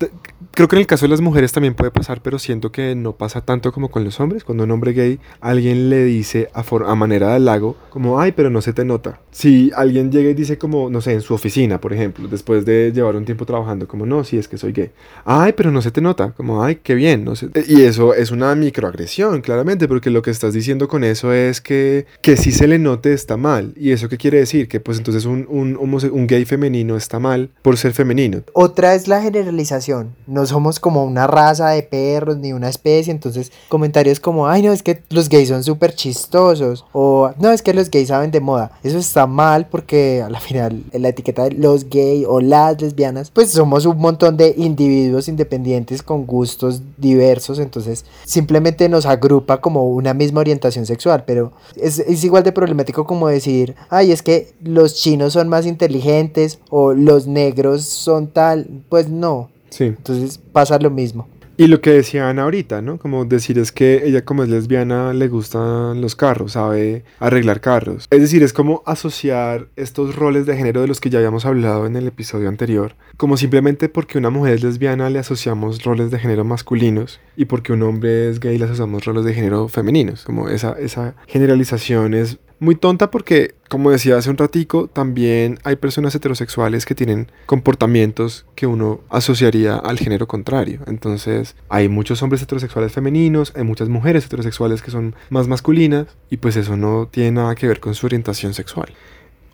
Creo 0.55 0.69
que 0.69 0.77
en 0.77 0.81
el 0.81 0.87
caso 0.87 1.05
de 1.07 1.09
las 1.09 1.21
mujeres 1.21 1.51
también 1.51 1.75
puede 1.75 1.91
pasar, 1.91 2.21
pero 2.23 2.39
siento 2.39 2.71
que 2.71 2.95
no 2.95 3.17
pasa 3.17 3.41
tanto 3.41 3.73
como 3.73 3.91
con 3.91 4.05
los 4.05 4.21
hombres. 4.21 4.45
Cuando 4.45 4.63
un 4.63 4.71
hombre 4.71 4.93
gay, 4.93 5.19
alguien 5.41 5.91
le 5.91 6.05
dice 6.05 6.49
a, 6.55 6.63
a 6.87 6.95
manera 6.95 7.31
de 7.31 7.35
halago, 7.35 7.77
como, 7.91 8.21
ay, 8.21 8.31
pero 8.31 8.51
no 8.51 8.63
se 8.63 8.73
te 8.73 8.85
nota. 8.85 9.21
Si 9.33 9.73
alguien 9.75 10.13
llega 10.13 10.31
y 10.31 10.35
dice 10.35 10.57
como, 10.57 10.91
no 10.91 11.01
sé, 11.01 11.13
en 11.13 11.23
su 11.23 11.35
oficina, 11.35 11.81
por 11.81 11.93
ejemplo, 11.93 12.29
después 12.29 12.65
de 12.65 12.93
llevar 12.93 13.17
un 13.17 13.25
tiempo 13.25 13.47
trabajando, 13.47 13.89
como, 13.89 14.07
no, 14.07 14.23
sí, 14.23 14.39
es 14.39 14.47
que 14.47 14.57
soy 14.57 14.71
gay. 14.71 14.93
Ay, 15.25 15.55
pero 15.55 15.73
no 15.73 15.83
se 15.83 15.91
te 15.91 16.01
nota. 16.01 16.31
Como, 16.37 16.63
ay, 16.63 16.77
qué 16.85 16.95
bien. 16.95 17.25
No 17.25 17.35
sé. 17.35 17.49
Y 17.67 17.83
eso 17.83 18.15
es 18.15 18.31
una 18.31 18.55
microagresión, 18.55 19.41
claramente, 19.41 19.89
porque 19.89 20.11
lo 20.11 20.23
que 20.23 20.31
estás 20.31 20.55
diciendo 20.55 20.87
con 20.87 21.03
eso 21.03 21.33
es 21.33 21.61
que, 21.61 22.07
que 22.23 22.37
si 22.37 22.53
se 22.53 22.69
le 22.69 22.79
note 22.79 23.13
está 23.13 23.37
mal. 23.37 23.75
¿Y 23.77 23.91
eso 23.91 24.09
qué 24.09 24.19
quiere 24.19 24.39
decir? 24.39 24.69
Que 24.69 24.79
pues 24.79 24.99
entonces 24.99 25.25
un, 25.25 25.47
un, 25.49 25.77
un 25.81 26.27
gay 26.29 26.45
femenino 26.45 26.97
está 26.97 27.19
mal 27.19 27.51
por 27.63 27.77
ser 27.77 27.93
femenino. 27.93 28.43
Otra 28.53 28.95
es 28.95 29.09
la 29.09 29.21
generalización. 29.21 30.15
No 30.29 30.44
somos 30.47 30.81
como 30.81 31.05
una 31.05 31.27
raza 31.27 31.71
de 31.71 31.83
perros 31.83 32.39
ni 32.39 32.53
una 32.53 32.69
especie. 32.69 33.13
Entonces 33.13 33.53
comentarios 33.69 34.21
como, 34.21 34.47
ay 34.47 34.63
no, 34.63 34.73
es 34.73 34.83
que 34.83 35.03
los 35.11 35.29
gays 35.29 35.49
son 35.49 35.65
súper 35.65 35.95
chistosos. 35.95 36.85
O 36.93 37.31
no, 37.39 37.51
es 37.51 37.63
que 37.63 37.75
los 37.75 37.91
gays 37.91 38.09
saben 38.09 38.31
de 38.31 38.41
moda. 38.41 38.73
Eso 38.83 38.99
está 38.99 39.27
mal 39.27 39.67
porque 39.69 40.23
a 40.23 40.29
la 40.29 40.41
final 40.41 40.85
la 40.93 41.09
etiqueta 41.09 41.45
de 41.45 41.53
los 41.53 41.89
gays 41.89 42.27
o 42.29 42.41
las 42.41 42.81
lesbianas, 42.81 43.31
pues 43.31 43.51
somos 43.51 43.87
un 43.87 43.99
montón 43.99 44.37
de 44.37 44.55
individuos 44.57 45.29
independientes 45.29 46.03
con 46.03 46.27
gustos 46.27 46.83
diversos. 46.97 47.59
Entonces 47.59 48.05
simplemente 48.25 48.89
nos 48.89 49.07
agrupa 49.07 49.61
como 49.61 49.89
una 49.89 50.15
misma 50.15 50.41
orientación 50.41 50.87
sexual. 50.87 51.25
Pero 51.27 51.53
es, 51.77 51.99
es 51.99 52.25
igual 52.25 52.43
de 52.43 52.53
problemático 52.53 53.07
como 53.07 53.29
decir, 53.29 53.75
ay, 53.91 54.13
es 54.13 54.23
que 54.23 54.55
los 54.63 54.95
chinos 54.95 55.33
son 55.33 55.49
más 55.49 55.67
inteligentes 55.67 56.59
o 56.71 56.93
los 56.93 57.27
negros 57.27 57.85
son 57.85 58.29
tal, 58.29 58.69
pues 58.89 59.09
no. 59.09 59.51
Sí. 59.75 59.85
Entonces 59.85 60.39
pasa 60.53 60.79
lo 60.79 60.89
mismo. 60.89 61.29
Y 61.57 61.69
lo 61.69 61.81
que 61.81 61.91
decía 61.91 62.29
Ana 62.29 62.43
ahorita, 62.43 62.83
¿no? 62.83 62.99
Como 62.99 63.25
decir 63.25 63.59
es 63.61 63.71
que 63.71 64.07
ella 64.07 64.25
como 64.25 64.43
es 64.43 64.49
lesbiana 64.49 65.13
le 65.13 65.29
gustan 65.29 66.01
los 66.01 66.17
carros, 66.17 66.53
sabe 66.53 67.05
arreglar 67.21 67.61
carros. 67.61 68.09
Es 68.11 68.21
decir, 68.21 68.43
es 68.43 68.53
como 68.53 68.83
asociar 68.87 69.69
estos 69.77 70.17
roles 70.17 70.47
de 70.47 70.57
género 70.57 70.81
de 70.81 70.89
los 70.89 71.01
que 71.01 71.11
ya 71.11 71.19
habíamos 71.19 71.45
hablado 71.45 71.87
en 71.87 71.95
el 71.95 72.09
episodio 72.09 72.49
anterior, 72.49 72.97
como 73.17 73.37
simplemente 73.37 73.89
porque 73.89 74.19
una 74.19 74.31
mujer 74.31 74.55
es 74.55 74.65
lesbiana 74.65 75.11
le 75.11 75.21
asociamos 75.21 75.85
roles 75.85 76.11
de 76.11 76.19
género 76.19 76.45
masculinos 76.45 77.21
y 77.37 77.45
porque 77.45 77.73
un 77.73 77.83
hombre 77.83 78.31
es 78.31 78.41
gay 78.41 78.59
le 78.59 78.65
asociamos 78.65 79.05
roles 79.05 79.25
de 79.25 79.35
género 79.35 79.69
femeninos. 79.69 80.25
Como 80.25 80.49
esa, 80.49 80.73
esa 80.73 81.15
generalización 81.29 82.15
es 82.15 82.39
muy 82.59 82.75
tonta 82.75 83.11
porque, 83.11 83.55
como 83.69 83.91
decía 83.91 84.17
hace 84.17 84.31
un 84.31 84.37
ratico, 84.37 84.89
también 84.89 85.59
hay 85.65 85.77
personas 85.77 86.15
heterosexuales 86.15 86.87
que 86.87 86.95
tienen 86.95 87.31
comportamientos 87.47 88.47
que 88.55 88.67
uno 88.67 89.01
asociaría 89.11 89.77
al 89.77 89.99
género 89.99 90.27
contrario. 90.27 90.81
Entonces, 90.87 91.57
hay 91.69 91.89
muchos 91.89 92.23
hombres 92.23 92.43
heterosexuales 92.43 92.93
femeninos, 92.93 93.53
hay 93.57 93.65
muchas 93.65 93.89
mujeres 93.89 94.27
heterosexuales 94.27 94.83
que 94.83 94.91
son 94.91 95.15
más 95.31 95.49
masculinas 95.49 96.07
y 96.31 96.39
pues 96.39 96.57
eso 96.57 96.77
no 96.77 97.09
tiene 97.11 97.33
nada 97.33 97.55
que 97.55 97.67
ver 97.67 97.81
con 97.81 97.95
su 97.95 98.07
orientación 98.07 98.55
sexual. 98.55 98.93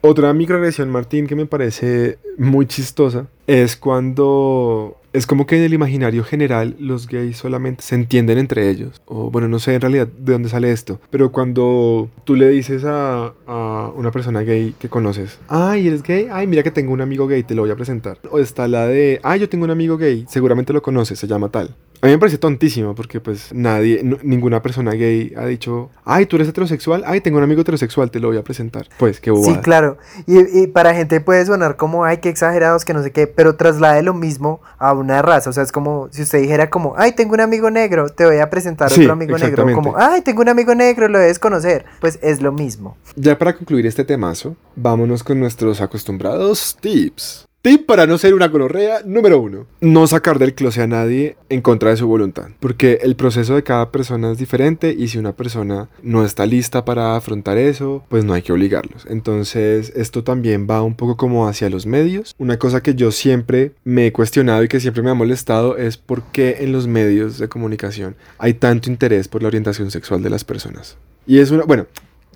Otra 0.02 0.32
microagresión, 0.32 0.88
Martín, 0.90 1.26
que 1.26 1.36
me 1.36 1.44
parece 1.44 2.18
muy 2.38 2.66
chistosa, 2.66 3.26
es 3.46 3.76
cuando 3.76 4.96
es 5.12 5.26
como 5.26 5.46
que 5.46 5.56
en 5.56 5.62
el 5.62 5.74
imaginario 5.74 6.24
general 6.24 6.76
los 6.78 7.06
gays 7.06 7.36
solamente 7.36 7.82
se 7.82 7.94
entienden 7.94 8.38
entre 8.38 8.68
ellos. 8.70 9.00
O 9.06 9.30
bueno, 9.30 9.48
no 9.48 9.58
sé 9.58 9.74
en 9.74 9.80
realidad 9.80 10.06
de 10.06 10.32
dónde 10.32 10.48
sale 10.48 10.70
esto. 10.70 11.00
Pero 11.10 11.32
cuando 11.32 12.08
tú 12.24 12.36
le 12.36 12.48
dices 12.48 12.84
a, 12.84 13.32
a, 13.46 13.92
una 13.96 14.10
persona 14.10 14.42
gay 14.42 14.74
que 14.78 14.88
conoces, 14.88 15.38
ay, 15.48 15.88
¿eres 15.88 16.02
gay? 16.02 16.28
Ay, 16.30 16.46
mira 16.46 16.62
que 16.62 16.70
tengo 16.70 16.92
un 16.92 17.00
amigo 17.00 17.26
gay, 17.26 17.42
te 17.42 17.54
lo 17.54 17.62
voy 17.62 17.70
a 17.70 17.76
presentar. 17.76 18.18
O 18.30 18.38
está 18.38 18.68
la 18.68 18.86
de, 18.86 19.20
ay, 19.22 19.40
yo 19.40 19.48
tengo 19.48 19.64
un 19.64 19.70
amigo 19.70 19.96
gay, 19.96 20.26
seguramente 20.28 20.72
lo 20.72 20.82
conoces, 20.82 21.18
se 21.18 21.26
llama 21.26 21.48
tal. 21.48 21.74
A 22.02 22.06
mí 22.06 22.12
me 22.12 22.18
parece 22.18 22.38
tontísimo 22.38 22.94
porque 22.94 23.20
pues 23.20 23.52
nadie, 23.52 24.02
ninguna 24.22 24.62
persona 24.62 24.92
gay 24.92 25.34
ha 25.36 25.44
dicho, 25.44 25.90
ay, 26.04 26.24
tú 26.24 26.36
eres 26.36 26.48
heterosexual, 26.48 27.02
ay, 27.06 27.20
tengo 27.20 27.36
un 27.36 27.44
amigo 27.44 27.60
heterosexual, 27.60 28.10
te 28.10 28.20
lo 28.20 28.28
voy 28.28 28.38
a 28.38 28.42
presentar. 28.42 28.88
Pues 28.98 29.20
qué 29.20 29.30
bobada. 29.30 29.54
Sí, 29.54 29.60
claro. 29.60 29.98
Y, 30.26 30.60
y 30.60 30.66
para 30.68 30.94
gente 30.94 31.20
puede 31.20 31.44
sonar 31.44 31.76
como, 31.76 32.06
ay, 32.06 32.18
qué 32.18 32.30
exagerados, 32.30 32.86
que 32.86 32.94
no 32.94 33.02
sé 33.02 33.10
qué, 33.10 33.26
pero 33.26 33.56
traslade 33.56 34.02
lo 34.02 34.14
mismo 34.14 34.62
a 34.78 34.94
una 34.94 35.20
raza. 35.20 35.50
O 35.50 35.52
sea, 35.52 35.62
es 35.62 35.72
como 35.72 36.08
si 36.10 36.22
usted 36.22 36.40
dijera 36.40 36.70
como, 36.70 36.94
ay, 36.96 37.12
tengo 37.12 37.34
un 37.34 37.40
amigo 37.40 37.70
negro, 37.70 38.08
te 38.08 38.24
voy 38.24 38.38
a 38.38 38.48
presentar 38.48 38.90
otro 38.90 39.12
amigo 39.12 39.36
negro. 39.36 39.70
Como, 39.74 39.94
ay, 39.98 40.22
tengo 40.22 40.40
un 40.40 40.48
amigo 40.48 40.74
negro, 40.74 41.06
lo 41.06 41.18
debes 41.18 41.38
conocer. 41.38 41.84
Pues 42.00 42.18
es 42.22 42.40
lo 42.40 42.50
mismo. 42.50 42.96
Ya 43.14 43.38
para 43.38 43.54
concluir 43.54 43.84
este 43.84 44.04
temazo, 44.04 44.56
vámonos 44.74 45.22
con 45.22 45.38
nuestros 45.38 45.82
acostumbrados 45.82 46.78
tips. 46.80 47.49
Tip 47.62 47.84
para 47.84 48.06
no 48.06 48.16
ser 48.16 48.32
una 48.32 48.48
gonorrea 48.48 49.02
número 49.04 49.38
uno. 49.38 49.66
No 49.82 50.06
sacar 50.06 50.38
del 50.38 50.54
closet 50.54 50.84
a 50.84 50.86
nadie 50.86 51.36
en 51.50 51.60
contra 51.60 51.90
de 51.90 51.98
su 51.98 52.06
voluntad. 52.06 52.46
Porque 52.58 53.00
el 53.02 53.16
proceso 53.16 53.54
de 53.54 53.62
cada 53.62 53.92
persona 53.92 54.32
es 54.32 54.38
diferente 54.38 54.96
y 54.98 55.08
si 55.08 55.18
una 55.18 55.32
persona 55.32 55.90
no 56.02 56.24
está 56.24 56.46
lista 56.46 56.86
para 56.86 57.16
afrontar 57.16 57.58
eso, 57.58 58.02
pues 58.08 58.24
no 58.24 58.32
hay 58.32 58.40
que 58.40 58.54
obligarlos. 58.54 59.04
Entonces 59.10 59.92
esto 59.94 60.24
también 60.24 60.66
va 60.70 60.80
un 60.80 60.94
poco 60.94 61.18
como 61.18 61.48
hacia 61.48 61.68
los 61.68 61.84
medios. 61.84 62.34
Una 62.38 62.58
cosa 62.58 62.82
que 62.82 62.94
yo 62.94 63.12
siempre 63.12 63.72
me 63.84 64.06
he 64.06 64.12
cuestionado 64.12 64.64
y 64.64 64.68
que 64.68 64.80
siempre 64.80 65.02
me 65.02 65.10
ha 65.10 65.14
molestado 65.14 65.76
es 65.76 65.98
por 65.98 66.22
qué 66.32 66.58
en 66.60 66.72
los 66.72 66.86
medios 66.86 67.36
de 67.36 67.50
comunicación 67.50 68.16
hay 68.38 68.54
tanto 68.54 68.88
interés 68.88 69.28
por 69.28 69.42
la 69.42 69.48
orientación 69.48 69.90
sexual 69.90 70.22
de 70.22 70.30
las 70.30 70.44
personas. 70.44 70.96
Y 71.26 71.40
es 71.40 71.50
una... 71.50 71.64
Bueno, 71.64 71.86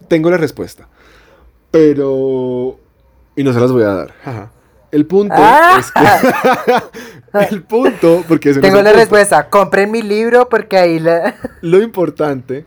tengo 0.07 0.31
la 0.31 0.37
respuesta. 0.37 0.87
Pero... 1.71 2.79
Y 3.37 3.43
no 3.43 3.55
se 3.55 3.61
las 3.61 3.73
voy 3.73 3.85
a 3.85 3.95
dar. 3.95 4.13
Jaja. 4.23 4.53
El 4.95 5.07
punto 5.07 5.35
ah. 5.37 5.81
es 5.81 5.91
que. 5.91 7.39
el 7.55 7.63
punto, 7.65 8.23
porque 8.29 8.51
eso 8.51 8.61
Tengo 8.61 8.81
la 8.81 8.93
respuesta. 8.93 9.49
Compren 9.49 9.91
mi 9.91 10.03
libro 10.03 10.49
porque 10.49 10.79
ahí 10.79 11.01
la. 11.01 11.35
Lo 11.63 11.83
importante 11.83 12.65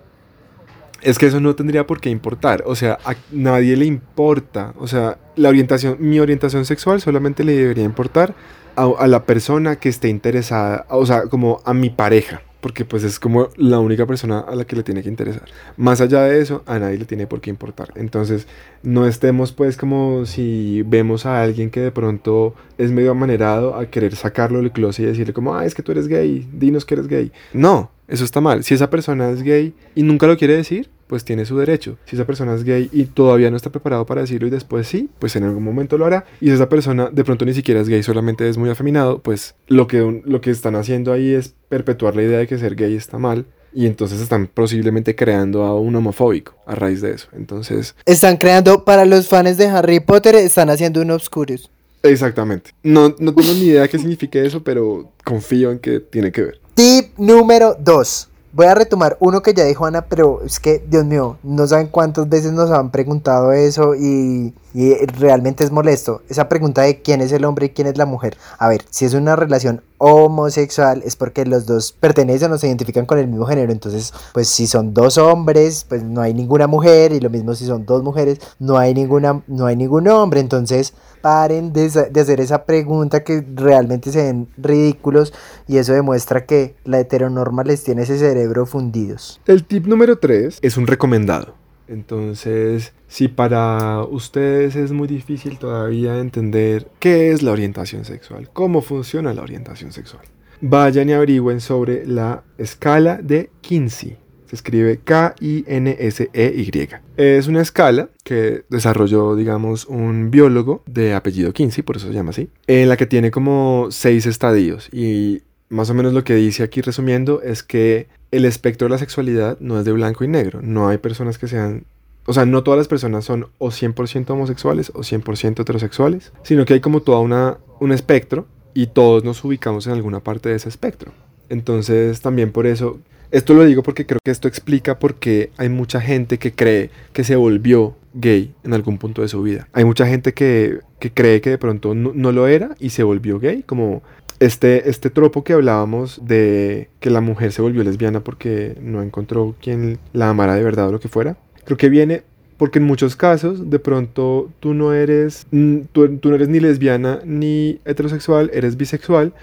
es 1.02 1.18
que 1.18 1.28
eso 1.28 1.40
no 1.40 1.56
tendría 1.56 1.88
por 1.88 2.02
qué 2.02 2.10
importar. 2.10 2.64
O 2.66 2.76
sea, 2.76 3.00
a 3.06 3.16
nadie 3.32 3.78
le 3.78 3.86
importa. 3.86 4.74
O 4.78 4.88
sea, 4.88 5.18
la 5.38 5.48
orientación, 5.48 5.96
mi 6.02 6.20
orientación 6.20 6.66
sexual 6.66 7.00
solamente 7.00 7.46
le 7.46 7.54
debería 7.54 7.86
importar 7.86 8.34
a 8.76 9.08
la 9.08 9.24
persona 9.24 9.78
que 9.78 9.88
esté 9.88 10.10
interesada. 10.10 10.86
O 10.90 11.06
sea, 11.06 11.28
como 11.28 11.62
a 11.64 11.74
mi 11.74 11.90
pareja 11.90 12.42
porque 12.62 12.86
pues 12.86 13.04
es 13.04 13.20
como 13.20 13.50
la 13.56 13.80
única 13.80 14.06
persona 14.06 14.40
a 14.40 14.56
la 14.56 14.66
que 14.66 14.76
le 14.76 14.84
tiene 14.84 15.04
que 15.04 15.10
interesar. 15.10 15.46
Más 15.78 16.02
allá 16.02 16.24
de 16.24 16.42
eso, 16.42 16.64
a 16.66 16.80
nadie 16.80 16.98
le 16.98 17.06
tiene 17.06 17.28
por 17.28 17.42
qué 17.42 17.50
importar. 17.50 17.90
Entonces, 17.96 18.48
no 18.84 19.08
estemos 19.08 19.52
pues 19.52 19.78
como 19.78 20.26
si 20.26 20.84
vemos 20.84 21.26
a 21.26 21.42
alguien 21.42 21.70
que 21.70 21.80
de 21.82 21.92
pronto 21.92 22.56
es 22.78 22.92
medio 22.92 23.12
amanerado 23.12 23.76
a 23.76 23.86
querer 23.88 24.16
sacarlo 24.16 24.60
del 24.60 24.72
closet 24.72 25.06
y 25.06 25.08
decirle 25.08 25.34
como, 25.34 25.56
ah, 25.56 25.66
es 25.66 25.76
que 25.76 25.84
tú 25.84 25.92
eres 25.92 26.08
gay, 26.08 26.48
dinos 26.54 26.86
que 26.86 26.96
eres 26.96 27.08
gay. 27.08 27.32
No, 27.54 27.92
eso 28.08 28.24
está 28.24 28.42
mal. 28.42 28.64
Si 28.64 28.74
esa 28.74 28.90
persona 28.90 29.30
es 29.30 29.44
gay 29.44 29.74
y 29.96 30.04
nunca 30.04 30.28
lo 30.28 30.38
quiere 30.38 30.56
decir, 30.56 30.90
pues 31.08 31.26
tiene 31.26 31.46
su 31.46 31.58
derecho. 31.58 31.98
Si 32.06 32.16
esa 32.16 32.26
persona 32.26 32.54
es 32.54 32.64
gay 32.64 32.90
y 32.92 33.06
todavía 33.06 33.50
no 33.50 33.58
está 33.58 33.72
preparado 33.72 34.06
para 34.06 34.22
decirlo 34.22 34.48
y 34.48 34.52
después 34.52 34.88
sí, 34.88 35.10
pues 35.20 35.36
en 35.36 35.44
algún 35.44 35.64
momento 35.64 35.98
lo 35.98 36.06
hará. 36.06 36.26
Y 36.42 36.48
si 36.48 36.52
esa 36.52 36.70
persona 36.70 37.10
de 37.12 37.24
pronto 37.24 37.46
ni 37.46 37.54
siquiera 37.54 37.82
es 37.82 37.90
gay, 37.90 38.04
solamente 38.04 38.48
es 38.48 38.58
muy 38.58 38.70
afeminado, 38.70 39.20
pues 39.20 39.56
lo 39.68 39.88
que, 39.88 40.22
lo 40.26 40.42
que 40.42 40.52
están 40.52 40.76
haciendo 40.76 41.14
ahí 41.14 41.34
es 41.34 41.56
perpetuar 41.70 42.16
la 42.16 42.24
idea 42.24 42.40
de 42.40 42.48
que 42.48 42.58
ser 42.58 42.76
gay 42.76 42.96
está 42.96 43.18
mal. 43.18 43.46
Y 43.74 43.86
entonces 43.86 44.22
están 44.22 44.48
posiblemente 44.48 45.16
creando 45.16 45.64
a 45.64 45.80
un 45.80 45.96
homofóbico 45.96 46.56
a 46.66 46.74
raíz 46.74 47.02
de 47.02 47.12
eso. 47.12 47.28
Entonces... 47.34 47.96
Están 48.06 48.38
creando, 48.38 48.86
para 48.86 49.06
los 49.06 49.28
fans 49.28 49.58
de 49.58 49.68
Harry 49.68 50.00
Potter, 50.00 50.36
están 50.36 50.70
haciendo 50.70 51.02
un 51.02 51.12
Obscurus. 51.12 51.70
Exactamente. 52.02 52.72
No, 52.84 53.10
no 53.20 53.36
tengo 53.36 53.54
ni 53.54 53.66
idea 53.66 53.88
qué 53.88 54.00
significa 54.00 54.40
eso, 54.40 54.64
pero 54.64 55.12
confío 55.24 55.72
en 55.72 55.80
que 55.80 56.00
tiene 56.00 56.32
que 56.32 56.44
ver. 56.44 56.62
Tip 56.74 57.18
número 57.18 57.76
2. 57.80 58.30
Voy 58.58 58.66
a 58.66 58.74
retomar 58.74 59.18
uno 59.20 59.44
que 59.44 59.54
ya 59.54 59.66
dijo 59.66 59.86
Ana, 59.86 60.06
pero 60.06 60.42
es 60.44 60.60
que, 60.60 60.84
Dios 60.90 61.06
mío, 61.06 61.38
no 61.44 61.68
saben 61.68 61.90
cuántas 61.90 62.28
veces 62.28 62.54
nos 62.54 62.72
han 62.72 62.90
preguntado 62.90 63.52
eso 63.52 63.94
y, 63.94 64.52
y, 64.74 64.96
realmente 65.20 65.64
es 65.64 65.70
molesto. 65.70 66.24
Esa 66.28 66.50
pregunta 66.50 66.82
de 66.82 67.04
quién 67.04 67.22
es 67.22 67.32
el 67.32 67.46
hombre 67.46 67.68
y 67.68 67.70
quién 67.70 67.86
es 67.86 68.00
la 68.00 68.08
mujer. 68.08 68.36
A 68.58 68.68
ver, 68.68 68.84
si 68.90 69.06
es 69.06 69.14
una 69.14 69.36
relación 69.36 69.84
homosexual 69.98 71.02
es 71.06 71.16
porque 71.16 71.46
los 71.46 71.66
dos 71.66 71.92
pertenecen 71.92 72.52
o 72.52 72.58
se 72.58 72.68
identifican 72.68 73.06
con 73.06 73.18
el 73.20 73.28
mismo 73.28 73.46
género. 73.46 73.72
Entonces, 73.72 74.14
pues 74.34 74.48
si 74.48 74.68
son 74.68 74.94
dos 74.94 75.18
hombres, 75.18 75.86
pues 75.88 76.04
no 76.04 76.22
hay 76.22 76.34
ninguna 76.34 76.68
mujer 76.68 77.12
y 77.12 77.20
lo 77.20 77.30
mismo 77.30 77.56
si 77.56 77.66
son 77.66 77.86
dos 77.86 78.04
mujeres, 78.04 78.40
no 78.60 78.78
hay 78.78 78.94
ninguna, 78.94 79.44
no 79.48 79.66
hay 79.66 79.76
ningún 79.76 80.08
hombre. 80.08 80.40
Entonces, 80.40 80.94
paren 81.22 81.74
de, 81.74 81.86
hacer 81.86 82.40
esa 82.40 82.66
pregunta 82.66 83.24
que 83.24 83.46
realmente 83.56 84.12
se 84.12 84.24
ven 84.24 84.48
ridículos 84.58 85.34
y 85.68 85.78
eso 85.78 85.94
demuestra 85.94 86.46
que 86.46 86.76
la 86.86 87.00
heteronorma 87.00 87.64
les 87.64 87.84
tiene 87.84 88.04
ese 88.04 88.18
cerebro 88.18 88.66
fundidos. 88.66 89.42
El 89.46 89.66
tip 89.66 89.88
número 89.88 90.20
3 90.20 90.60
es 90.62 90.78
un 90.78 90.88
recomendado. 90.88 91.67
Entonces, 91.88 92.94
si 93.08 93.28
para 93.28 94.04
ustedes 94.04 94.76
es 94.76 94.92
muy 94.92 95.08
difícil 95.08 95.58
todavía 95.58 96.20
entender 96.20 96.88
qué 97.00 97.32
es 97.32 97.44
la 97.44 97.52
orientación 97.52 98.06
sexual, 98.06 98.50
cómo 98.52 98.82
funciona 98.82 99.34
la 99.34 99.42
orientación 99.42 99.92
sexual, 99.92 100.24
vayan 100.62 101.10
y 101.10 101.14
averigüen 101.14 101.62
sobre 101.62 102.06
la 102.06 102.44
escala 102.58 103.20
de 103.22 103.50
Kinsey. 103.62 104.18
Se 104.46 104.56
escribe 104.56 105.00
K-I-N-S-E-Y. 105.04 106.90
Es 107.18 107.48
una 107.48 107.62
escala 107.62 108.10
que 108.24 108.64
desarrolló, 108.70 109.36
digamos, 109.36 109.86
un 109.86 110.32
biólogo 110.32 110.84
de 110.86 111.14
apellido 111.14 111.52
Kinsey, 111.52 111.84
por 111.84 111.98
eso 111.98 112.08
se 112.08 112.14
llama 112.14 112.30
así, 112.30 112.50
en 112.66 112.88
la 112.88 112.96
que 112.96 113.06
tiene 113.06 113.30
como 113.30 113.88
seis 113.90 114.26
estadios 114.26 114.88
y 114.94 115.42
más 115.70 115.90
o 115.90 115.94
menos 115.94 116.14
lo 116.14 116.24
que 116.24 116.36
dice 116.36 116.64
aquí 116.64 116.82
resumiendo 116.82 117.42
es 117.42 117.62
que 117.62 118.08
el 118.32 118.46
espectro 118.46 118.86
de 118.86 118.92
la 118.92 118.98
sexualidad 118.98 119.58
no 119.60 119.80
es 119.80 119.86
de 119.86 119.92
blanco 119.92 120.24
y 120.24 120.28
negro. 120.28 120.60
No 120.62 120.88
hay 120.88 120.98
personas 120.98 121.38
que 121.38 121.48
sean... 121.48 121.86
O 122.26 122.34
sea, 122.34 122.46
no 122.46 122.62
todas 122.62 122.78
las 122.78 122.90
personas 122.90 123.24
son 123.24 123.48
o 123.58 123.70
100% 123.70 124.30
homosexuales 124.30 124.92
o 124.94 125.00
100% 125.00 125.62
heterosexuales, 125.62 126.34
sino 126.44 126.66
que 126.66 126.74
hay 126.74 126.82
como 126.82 127.02
una, 127.06 127.58
un 127.80 127.94
espectro 127.94 128.48
y 128.74 128.88
todos 128.88 129.24
nos 129.24 129.44
ubicamos 129.46 129.88
en 129.88 129.94
alguna 129.94 130.20
parte 130.20 130.50
de 130.50 130.56
ese 130.56 130.68
espectro. 130.68 131.14
Entonces, 131.50 132.20
también 132.20 132.52
por 132.52 132.68
eso, 132.68 133.00
esto 133.32 133.54
lo 133.54 133.64
digo 133.64 133.82
porque 133.82 134.06
creo 134.06 134.20
que 134.24 134.32
esto 134.32 134.48
explica 134.48 135.00
por 135.00 135.16
qué 135.16 135.52
hay 135.58 135.70
mucha 135.70 136.02
gente 136.02 136.38
que 136.38 136.54
cree 136.54 136.90
que 137.14 137.24
se 137.24 137.38
volvió 137.38 137.96
gay 138.14 138.54
en 138.64 138.74
algún 138.74 138.98
punto 138.98 139.22
de 139.22 139.28
su 139.28 139.42
vida. 139.42 139.68
Hay 139.74 139.86
mucha 139.86 140.06
gente 140.06 140.34
que, 140.34 140.80
que 141.00 141.12
cree 141.12 141.42
que 141.42 141.52
de 141.52 141.58
pronto 141.58 141.96
no, 141.96 142.12
no, 142.14 142.32
lo 142.32 142.48
era 142.48 142.76
y 142.80 142.90
se 142.90 143.04
volvió 143.04 143.40
gay, 143.40 143.64
como 143.64 144.02
este, 144.40 144.90
este 144.90 145.10
tropo 145.10 145.44
que 145.44 145.54
hablábamos 145.54 146.22
de 146.24 146.90
que 147.00 147.10
la 147.10 147.22
mujer 147.22 147.52
se 147.52 147.62
volvió 147.62 147.84
lesbiana 147.84 148.22
porque 148.22 148.78
no 148.82 149.02
encontró 149.02 149.56
quien 149.62 150.00
la 150.14 150.30
amara 150.30 150.56
de 150.56 150.64
verdad 150.64 150.90
o 150.90 150.92
lo 150.92 151.00
que 151.00 151.08
fuera. 151.10 151.38
Creo 151.66 151.78
que 151.78 151.90
viene 151.90 152.24
porque 152.58 152.80
en 152.80 152.86
muchos 152.86 153.16
casos 153.16 153.70
de 153.70 153.80
pronto 153.80 154.50
tú 154.60 154.74
no 154.74 154.94
eres, 154.94 155.48
tú, 155.92 156.18
tú 156.18 156.30
no 156.30 156.36
eres 156.36 156.50
ni 156.50 156.60
lesbiana 156.60 157.20
ni 157.24 157.80
heterosexual, 157.86 158.50
eres 158.54 158.78
bisexual, 158.78 159.34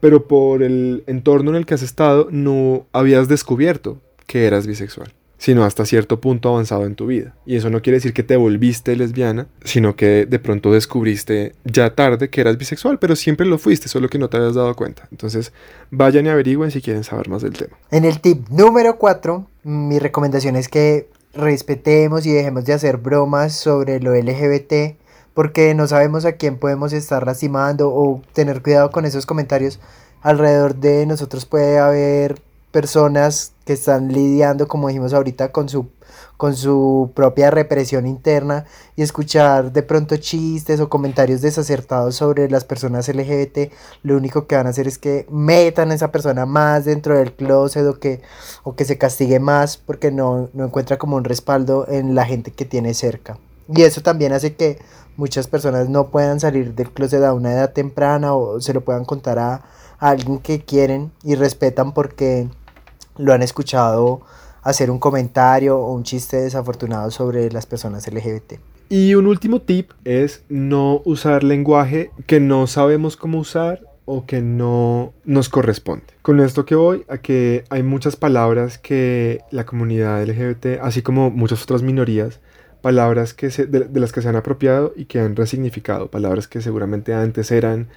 pero 0.00 0.26
por 0.26 0.62
el 0.62 1.04
entorno 1.06 1.50
en 1.50 1.56
el 1.56 1.66
que 1.66 1.74
has 1.74 1.82
estado 1.82 2.28
no 2.30 2.86
habías 2.92 3.28
descubierto 3.28 4.00
que 4.26 4.46
eras 4.46 4.66
bisexual 4.66 5.12
sino 5.42 5.64
hasta 5.64 5.84
cierto 5.84 6.20
punto 6.20 6.50
avanzado 6.50 6.86
en 6.86 6.94
tu 6.94 7.06
vida. 7.06 7.34
Y 7.44 7.56
eso 7.56 7.68
no 7.68 7.82
quiere 7.82 7.96
decir 7.96 8.12
que 8.12 8.22
te 8.22 8.36
volviste 8.36 8.94
lesbiana, 8.94 9.48
sino 9.64 9.96
que 9.96 10.24
de 10.24 10.38
pronto 10.38 10.72
descubriste 10.72 11.56
ya 11.64 11.96
tarde 11.96 12.30
que 12.30 12.42
eras 12.42 12.58
bisexual, 12.58 13.00
pero 13.00 13.16
siempre 13.16 13.44
lo 13.44 13.58
fuiste, 13.58 13.88
solo 13.88 14.08
que 14.08 14.20
no 14.20 14.28
te 14.28 14.36
habías 14.36 14.54
dado 14.54 14.76
cuenta. 14.76 15.08
Entonces, 15.10 15.52
vayan 15.90 16.26
y 16.26 16.28
averigüen 16.28 16.70
si 16.70 16.80
quieren 16.80 17.02
saber 17.02 17.28
más 17.28 17.42
del 17.42 17.54
tema. 17.54 17.76
En 17.90 18.04
el 18.04 18.20
tip 18.20 18.50
número 18.50 18.98
4, 18.98 19.44
mi 19.64 19.98
recomendación 19.98 20.54
es 20.54 20.68
que 20.68 21.08
respetemos 21.34 22.24
y 22.24 22.30
dejemos 22.30 22.64
de 22.64 22.74
hacer 22.74 22.98
bromas 22.98 23.52
sobre 23.52 23.98
lo 23.98 24.14
LGBT 24.14 24.94
porque 25.34 25.74
no 25.74 25.88
sabemos 25.88 26.24
a 26.24 26.34
quién 26.34 26.56
podemos 26.56 26.92
estar 26.92 27.26
lastimando 27.26 27.92
o 27.92 28.22
tener 28.32 28.62
cuidado 28.62 28.92
con 28.92 29.06
esos 29.06 29.26
comentarios. 29.26 29.80
Alrededor 30.20 30.76
de 30.76 31.04
nosotros 31.04 31.46
puede 31.46 31.80
haber 31.80 32.40
personas 32.72 33.52
que 33.64 33.74
están 33.74 34.08
lidiando, 34.12 34.66
como 34.66 34.88
dijimos 34.88 35.12
ahorita, 35.12 35.52
con 35.52 35.68
su, 35.68 35.90
con 36.36 36.56
su 36.56 37.12
propia 37.14 37.50
represión 37.50 38.06
interna 38.06 38.64
y 38.96 39.02
escuchar 39.02 39.72
de 39.72 39.82
pronto 39.82 40.16
chistes 40.16 40.80
o 40.80 40.88
comentarios 40.88 41.42
desacertados 41.42 42.16
sobre 42.16 42.50
las 42.50 42.64
personas 42.64 43.08
LGBT, 43.08 43.70
lo 44.02 44.16
único 44.16 44.46
que 44.46 44.56
van 44.56 44.66
a 44.66 44.70
hacer 44.70 44.88
es 44.88 44.98
que 44.98 45.26
metan 45.30 45.92
a 45.92 45.94
esa 45.94 46.10
persona 46.10 46.46
más 46.46 46.84
dentro 46.84 47.16
del 47.16 47.34
closet 47.34 47.86
o 47.86 48.00
que, 48.00 48.22
o 48.64 48.74
que 48.74 48.84
se 48.84 48.98
castigue 48.98 49.38
más 49.38 49.76
porque 49.76 50.10
no, 50.10 50.48
no 50.54 50.64
encuentra 50.64 50.98
como 50.98 51.16
un 51.16 51.24
respaldo 51.24 51.86
en 51.88 52.14
la 52.14 52.24
gente 52.24 52.50
que 52.50 52.64
tiene 52.64 52.94
cerca. 52.94 53.38
Y 53.68 53.82
eso 53.82 54.00
también 54.00 54.32
hace 54.32 54.54
que 54.56 54.80
muchas 55.16 55.46
personas 55.46 55.88
no 55.88 56.08
puedan 56.08 56.40
salir 56.40 56.74
del 56.74 56.90
closet 56.90 57.22
a 57.22 57.34
una 57.34 57.52
edad 57.52 57.72
temprana 57.72 58.34
o 58.34 58.60
se 58.60 58.74
lo 58.74 58.80
puedan 58.80 59.04
contar 59.04 59.38
a, 59.38 59.62
a 59.98 60.08
alguien 60.08 60.38
que 60.40 60.64
quieren 60.64 61.12
y 61.22 61.36
respetan 61.36 61.92
porque 61.92 62.48
lo 63.16 63.32
han 63.32 63.42
escuchado 63.42 64.22
hacer 64.62 64.90
un 64.90 64.98
comentario 64.98 65.78
o 65.78 65.92
un 65.92 66.04
chiste 66.04 66.38
desafortunado 66.38 67.10
sobre 67.10 67.50
las 67.50 67.66
personas 67.66 68.06
LGBT. 68.06 68.54
Y 68.88 69.14
un 69.14 69.26
último 69.26 69.60
tip 69.62 69.90
es 70.04 70.44
no 70.48 71.00
usar 71.04 71.44
lenguaje 71.44 72.10
que 72.26 72.40
no 72.40 72.66
sabemos 72.66 73.16
cómo 73.16 73.38
usar 73.38 73.80
o 74.04 74.26
que 74.26 74.42
no 74.42 75.14
nos 75.24 75.48
corresponde. 75.48 76.04
Con 76.22 76.40
esto 76.40 76.64
que 76.66 76.74
voy 76.74 77.04
a 77.08 77.18
que 77.18 77.64
hay 77.70 77.82
muchas 77.82 78.16
palabras 78.16 78.78
que 78.78 79.40
la 79.50 79.64
comunidad 79.64 80.22
LGBT, 80.22 80.80
así 80.82 81.02
como 81.02 81.30
muchas 81.30 81.62
otras 81.62 81.82
minorías, 81.82 82.40
palabras 82.82 83.32
que 83.32 83.50
se, 83.50 83.66
de, 83.66 83.88
las 83.98 84.12
que 84.12 84.22
se 84.22 84.28
han 84.28 84.36
apropiado 84.36 84.92
y 84.96 85.06
que 85.06 85.20
han 85.20 85.36
resignificado, 85.36 86.10
palabras 86.10 86.48
que 86.48 86.60
seguramente 86.60 87.14
antes 87.14 87.50
eran 87.50 87.88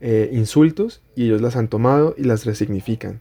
eh, 0.00 0.28
insultos 0.32 1.02
y 1.16 1.24
ellos 1.24 1.40
las 1.40 1.56
han 1.56 1.68
tomado 1.68 2.14
y 2.16 2.24
las 2.24 2.44
resignifican. 2.44 3.20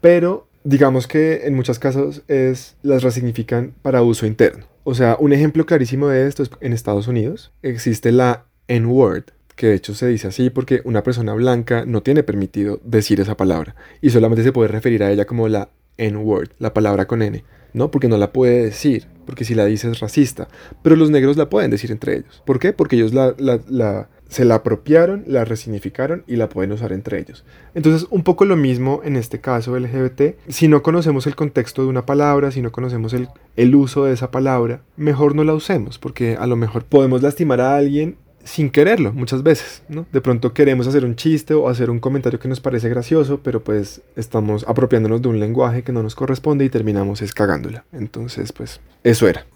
Pero 0.00 0.46
digamos 0.64 1.06
que 1.06 1.46
en 1.46 1.54
muchos 1.54 1.78
casos 1.78 2.22
es, 2.28 2.76
las 2.82 3.02
resignifican 3.02 3.74
para 3.82 4.02
uso 4.02 4.26
interno. 4.26 4.66
O 4.84 4.94
sea, 4.94 5.16
un 5.20 5.32
ejemplo 5.32 5.66
clarísimo 5.66 6.08
de 6.08 6.26
esto 6.26 6.42
es 6.42 6.50
en 6.60 6.72
Estados 6.72 7.08
Unidos 7.08 7.52
existe 7.62 8.12
la 8.12 8.46
N-word, 8.68 9.24
que 9.54 9.66
de 9.66 9.74
hecho 9.74 9.94
se 9.94 10.06
dice 10.06 10.28
así 10.28 10.50
porque 10.50 10.80
una 10.84 11.02
persona 11.02 11.34
blanca 11.34 11.84
no 11.86 12.02
tiene 12.02 12.22
permitido 12.22 12.80
decir 12.84 13.20
esa 13.20 13.36
palabra 13.36 13.74
y 14.00 14.10
solamente 14.10 14.42
se 14.42 14.52
puede 14.52 14.68
referir 14.68 15.02
a 15.02 15.10
ella 15.10 15.26
como 15.26 15.48
la 15.48 15.68
N-word, 15.98 16.50
la 16.58 16.72
palabra 16.72 17.06
con 17.06 17.22
N, 17.22 17.44
¿no? 17.72 17.90
Porque 17.90 18.08
no 18.08 18.16
la 18.16 18.32
puede 18.32 18.64
decir, 18.64 19.06
porque 19.26 19.44
si 19.44 19.54
la 19.54 19.66
dice 19.66 19.90
es 19.90 20.00
racista, 20.00 20.48
pero 20.82 20.96
los 20.96 21.10
negros 21.10 21.36
la 21.36 21.50
pueden 21.50 21.70
decir 21.70 21.90
entre 21.90 22.18
ellos. 22.18 22.42
¿Por 22.46 22.58
qué? 22.58 22.72
Porque 22.72 22.96
ellos 22.96 23.12
la, 23.12 23.34
la, 23.38 23.60
la 23.68 24.08
se 24.28 24.44
la 24.44 24.56
apropiaron, 24.56 25.24
la 25.26 25.44
resignificaron 25.44 26.22
y 26.26 26.36
la 26.36 26.48
pueden 26.48 26.72
usar 26.72 26.92
entre 26.92 27.18
ellos. 27.18 27.44
Entonces, 27.74 28.06
un 28.10 28.22
poco 28.22 28.44
lo 28.44 28.56
mismo 28.56 29.00
en 29.04 29.16
este 29.16 29.40
caso 29.40 29.78
LGBT. 29.78 30.36
Si 30.48 30.68
no 30.68 30.82
conocemos 30.82 31.26
el 31.26 31.34
contexto 31.34 31.82
de 31.82 31.88
una 31.88 32.06
palabra, 32.06 32.50
si 32.50 32.62
no 32.62 32.70
conocemos 32.70 33.12
el, 33.14 33.28
el, 33.56 33.74
uso 33.74 34.04
de 34.04 34.12
esa 34.12 34.30
palabra, 34.30 34.82
mejor 34.96 35.34
no 35.34 35.44
la 35.44 35.54
usemos, 35.54 35.98
porque 35.98 36.36
a 36.36 36.46
lo 36.46 36.56
mejor 36.56 36.84
podemos 36.84 37.22
lastimar 37.22 37.60
a 37.60 37.76
alguien 37.76 38.16
sin 38.44 38.70
quererlo 38.70 39.12
muchas 39.12 39.42
veces, 39.42 39.82
¿no? 39.88 40.06
De 40.10 40.20
pronto 40.20 40.54
queremos 40.54 40.86
hacer 40.86 41.04
un 41.04 41.16
chiste 41.16 41.52
o 41.54 41.68
hacer 41.68 41.90
un 41.90 42.00
comentario 42.00 42.38
que 42.38 42.48
nos 42.48 42.60
parece 42.60 42.88
gracioso, 42.88 43.40
pero 43.42 43.62
pues 43.62 44.00
estamos 44.16 44.64
apropiándonos 44.66 45.20
de 45.20 45.28
un 45.28 45.38
lenguaje 45.38 45.82
que 45.82 45.92
no 45.92 46.02
nos 46.02 46.14
corresponde 46.14 46.64
y 46.64 46.70
terminamos 46.70 47.20
escagándola. 47.20 47.84
Entonces, 47.92 48.52
pues, 48.52 48.80
eso 49.04 49.28
era. 49.28 49.46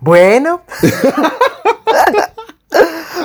Bueno. 0.00 0.62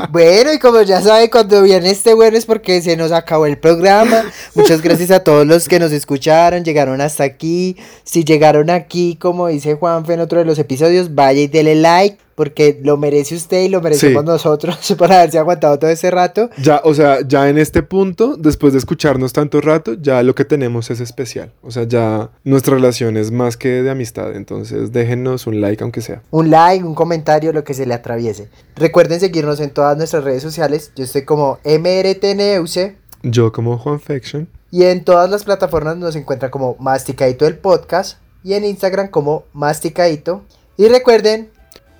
Bueno, 0.09 0.53
y 0.53 0.59
como 0.59 0.81
ya 0.81 1.01
saben, 1.01 1.29
cuando 1.29 1.61
viene 1.61 1.89
este 1.89 2.13
bueno 2.13 2.37
es 2.37 2.45
porque 2.45 2.81
se 2.81 2.97
nos 2.97 3.11
acabó 3.11 3.45
el 3.45 3.57
programa. 3.57 4.23
Muchas 4.55 4.81
gracias 4.81 5.11
a 5.11 5.21
todos 5.21 5.45
los 5.45 5.67
que 5.67 5.79
nos 5.79 5.91
escucharon, 5.91 6.63
llegaron 6.63 7.01
hasta 7.01 7.23
aquí. 7.23 7.77
Si 8.03 8.23
llegaron 8.23 8.69
aquí, 8.69 9.15
como 9.15 9.47
dice 9.47 9.75
Juanfe 9.75 10.13
en 10.13 10.19
otro 10.19 10.39
de 10.39 10.45
los 10.45 10.59
episodios, 10.59 11.15
vaya 11.15 11.41
y 11.41 11.47
dele 11.47 11.75
like 11.75 12.17
porque 12.35 12.79
lo 12.83 12.97
merece 12.97 13.35
usted 13.35 13.63
y 13.63 13.69
lo 13.69 13.81
merecemos 13.81 14.23
sí. 14.23 14.27
nosotros 14.27 14.95
por 14.97 15.11
haberse 15.11 15.39
aguantado 15.39 15.77
todo 15.79 15.89
ese 15.89 16.11
rato. 16.11 16.49
Ya, 16.57 16.81
o 16.83 16.93
sea, 16.93 17.19
ya 17.27 17.49
en 17.49 17.57
este 17.57 17.83
punto, 17.83 18.35
después 18.37 18.73
de 18.73 18.79
escucharnos 18.79 19.33
tanto 19.33 19.61
rato, 19.61 19.93
ya 19.93 20.23
lo 20.23 20.35
que 20.35 20.45
tenemos 20.45 20.89
es 20.91 20.99
especial. 20.99 21.51
O 21.61 21.71
sea, 21.71 21.83
ya 21.83 22.29
nuestra 22.43 22.75
relación 22.75 23.17
es 23.17 23.31
más 23.31 23.57
que 23.57 23.83
de 23.83 23.89
amistad. 23.89 24.35
Entonces, 24.35 24.91
déjenos 24.91 25.47
un 25.47 25.61
like, 25.61 25.83
aunque 25.83 26.01
sea. 26.01 26.21
Un 26.31 26.49
like, 26.49 26.83
un 26.83 26.95
comentario, 26.95 27.53
lo 27.53 27.63
que 27.63 27.73
se 27.73 27.85
le 27.85 27.93
atraviese. 27.93 28.49
Recuerden 28.75 29.19
seguirnos 29.19 29.59
en 29.59 29.69
todas 29.69 29.97
nuestras 29.97 30.23
redes 30.23 30.43
sociales. 30.43 30.91
Yo 30.95 31.03
estoy 31.03 31.23
como 31.23 31.59
MRTNEUC. 31.63 32.95
Yo 33.23 33.51
como 33.51 33.77
Juanfection. 33.77 34.47
Y 34.71 34.83
en 34.83 35.03
todas 35.03 35.29
las 35.29 35.43
plataformas 35.43 35.97
nos 35.97 36.15
encuentra 36.15 36.49
como 36.49 36.75
Masticadito 36.79 37.45
el 37.45 37.57
podcast. 37.57 38.17
Y 38.43 38.53
en 38.53 38.65
Instagram 38.65 39.09
como 39.09 39.43
Masticadito. 39.53 40.41
Y 40.75 40.87
recuerden 40.87 41.49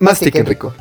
Mastiquen 0.04 0.45
rico. 0.45 0.74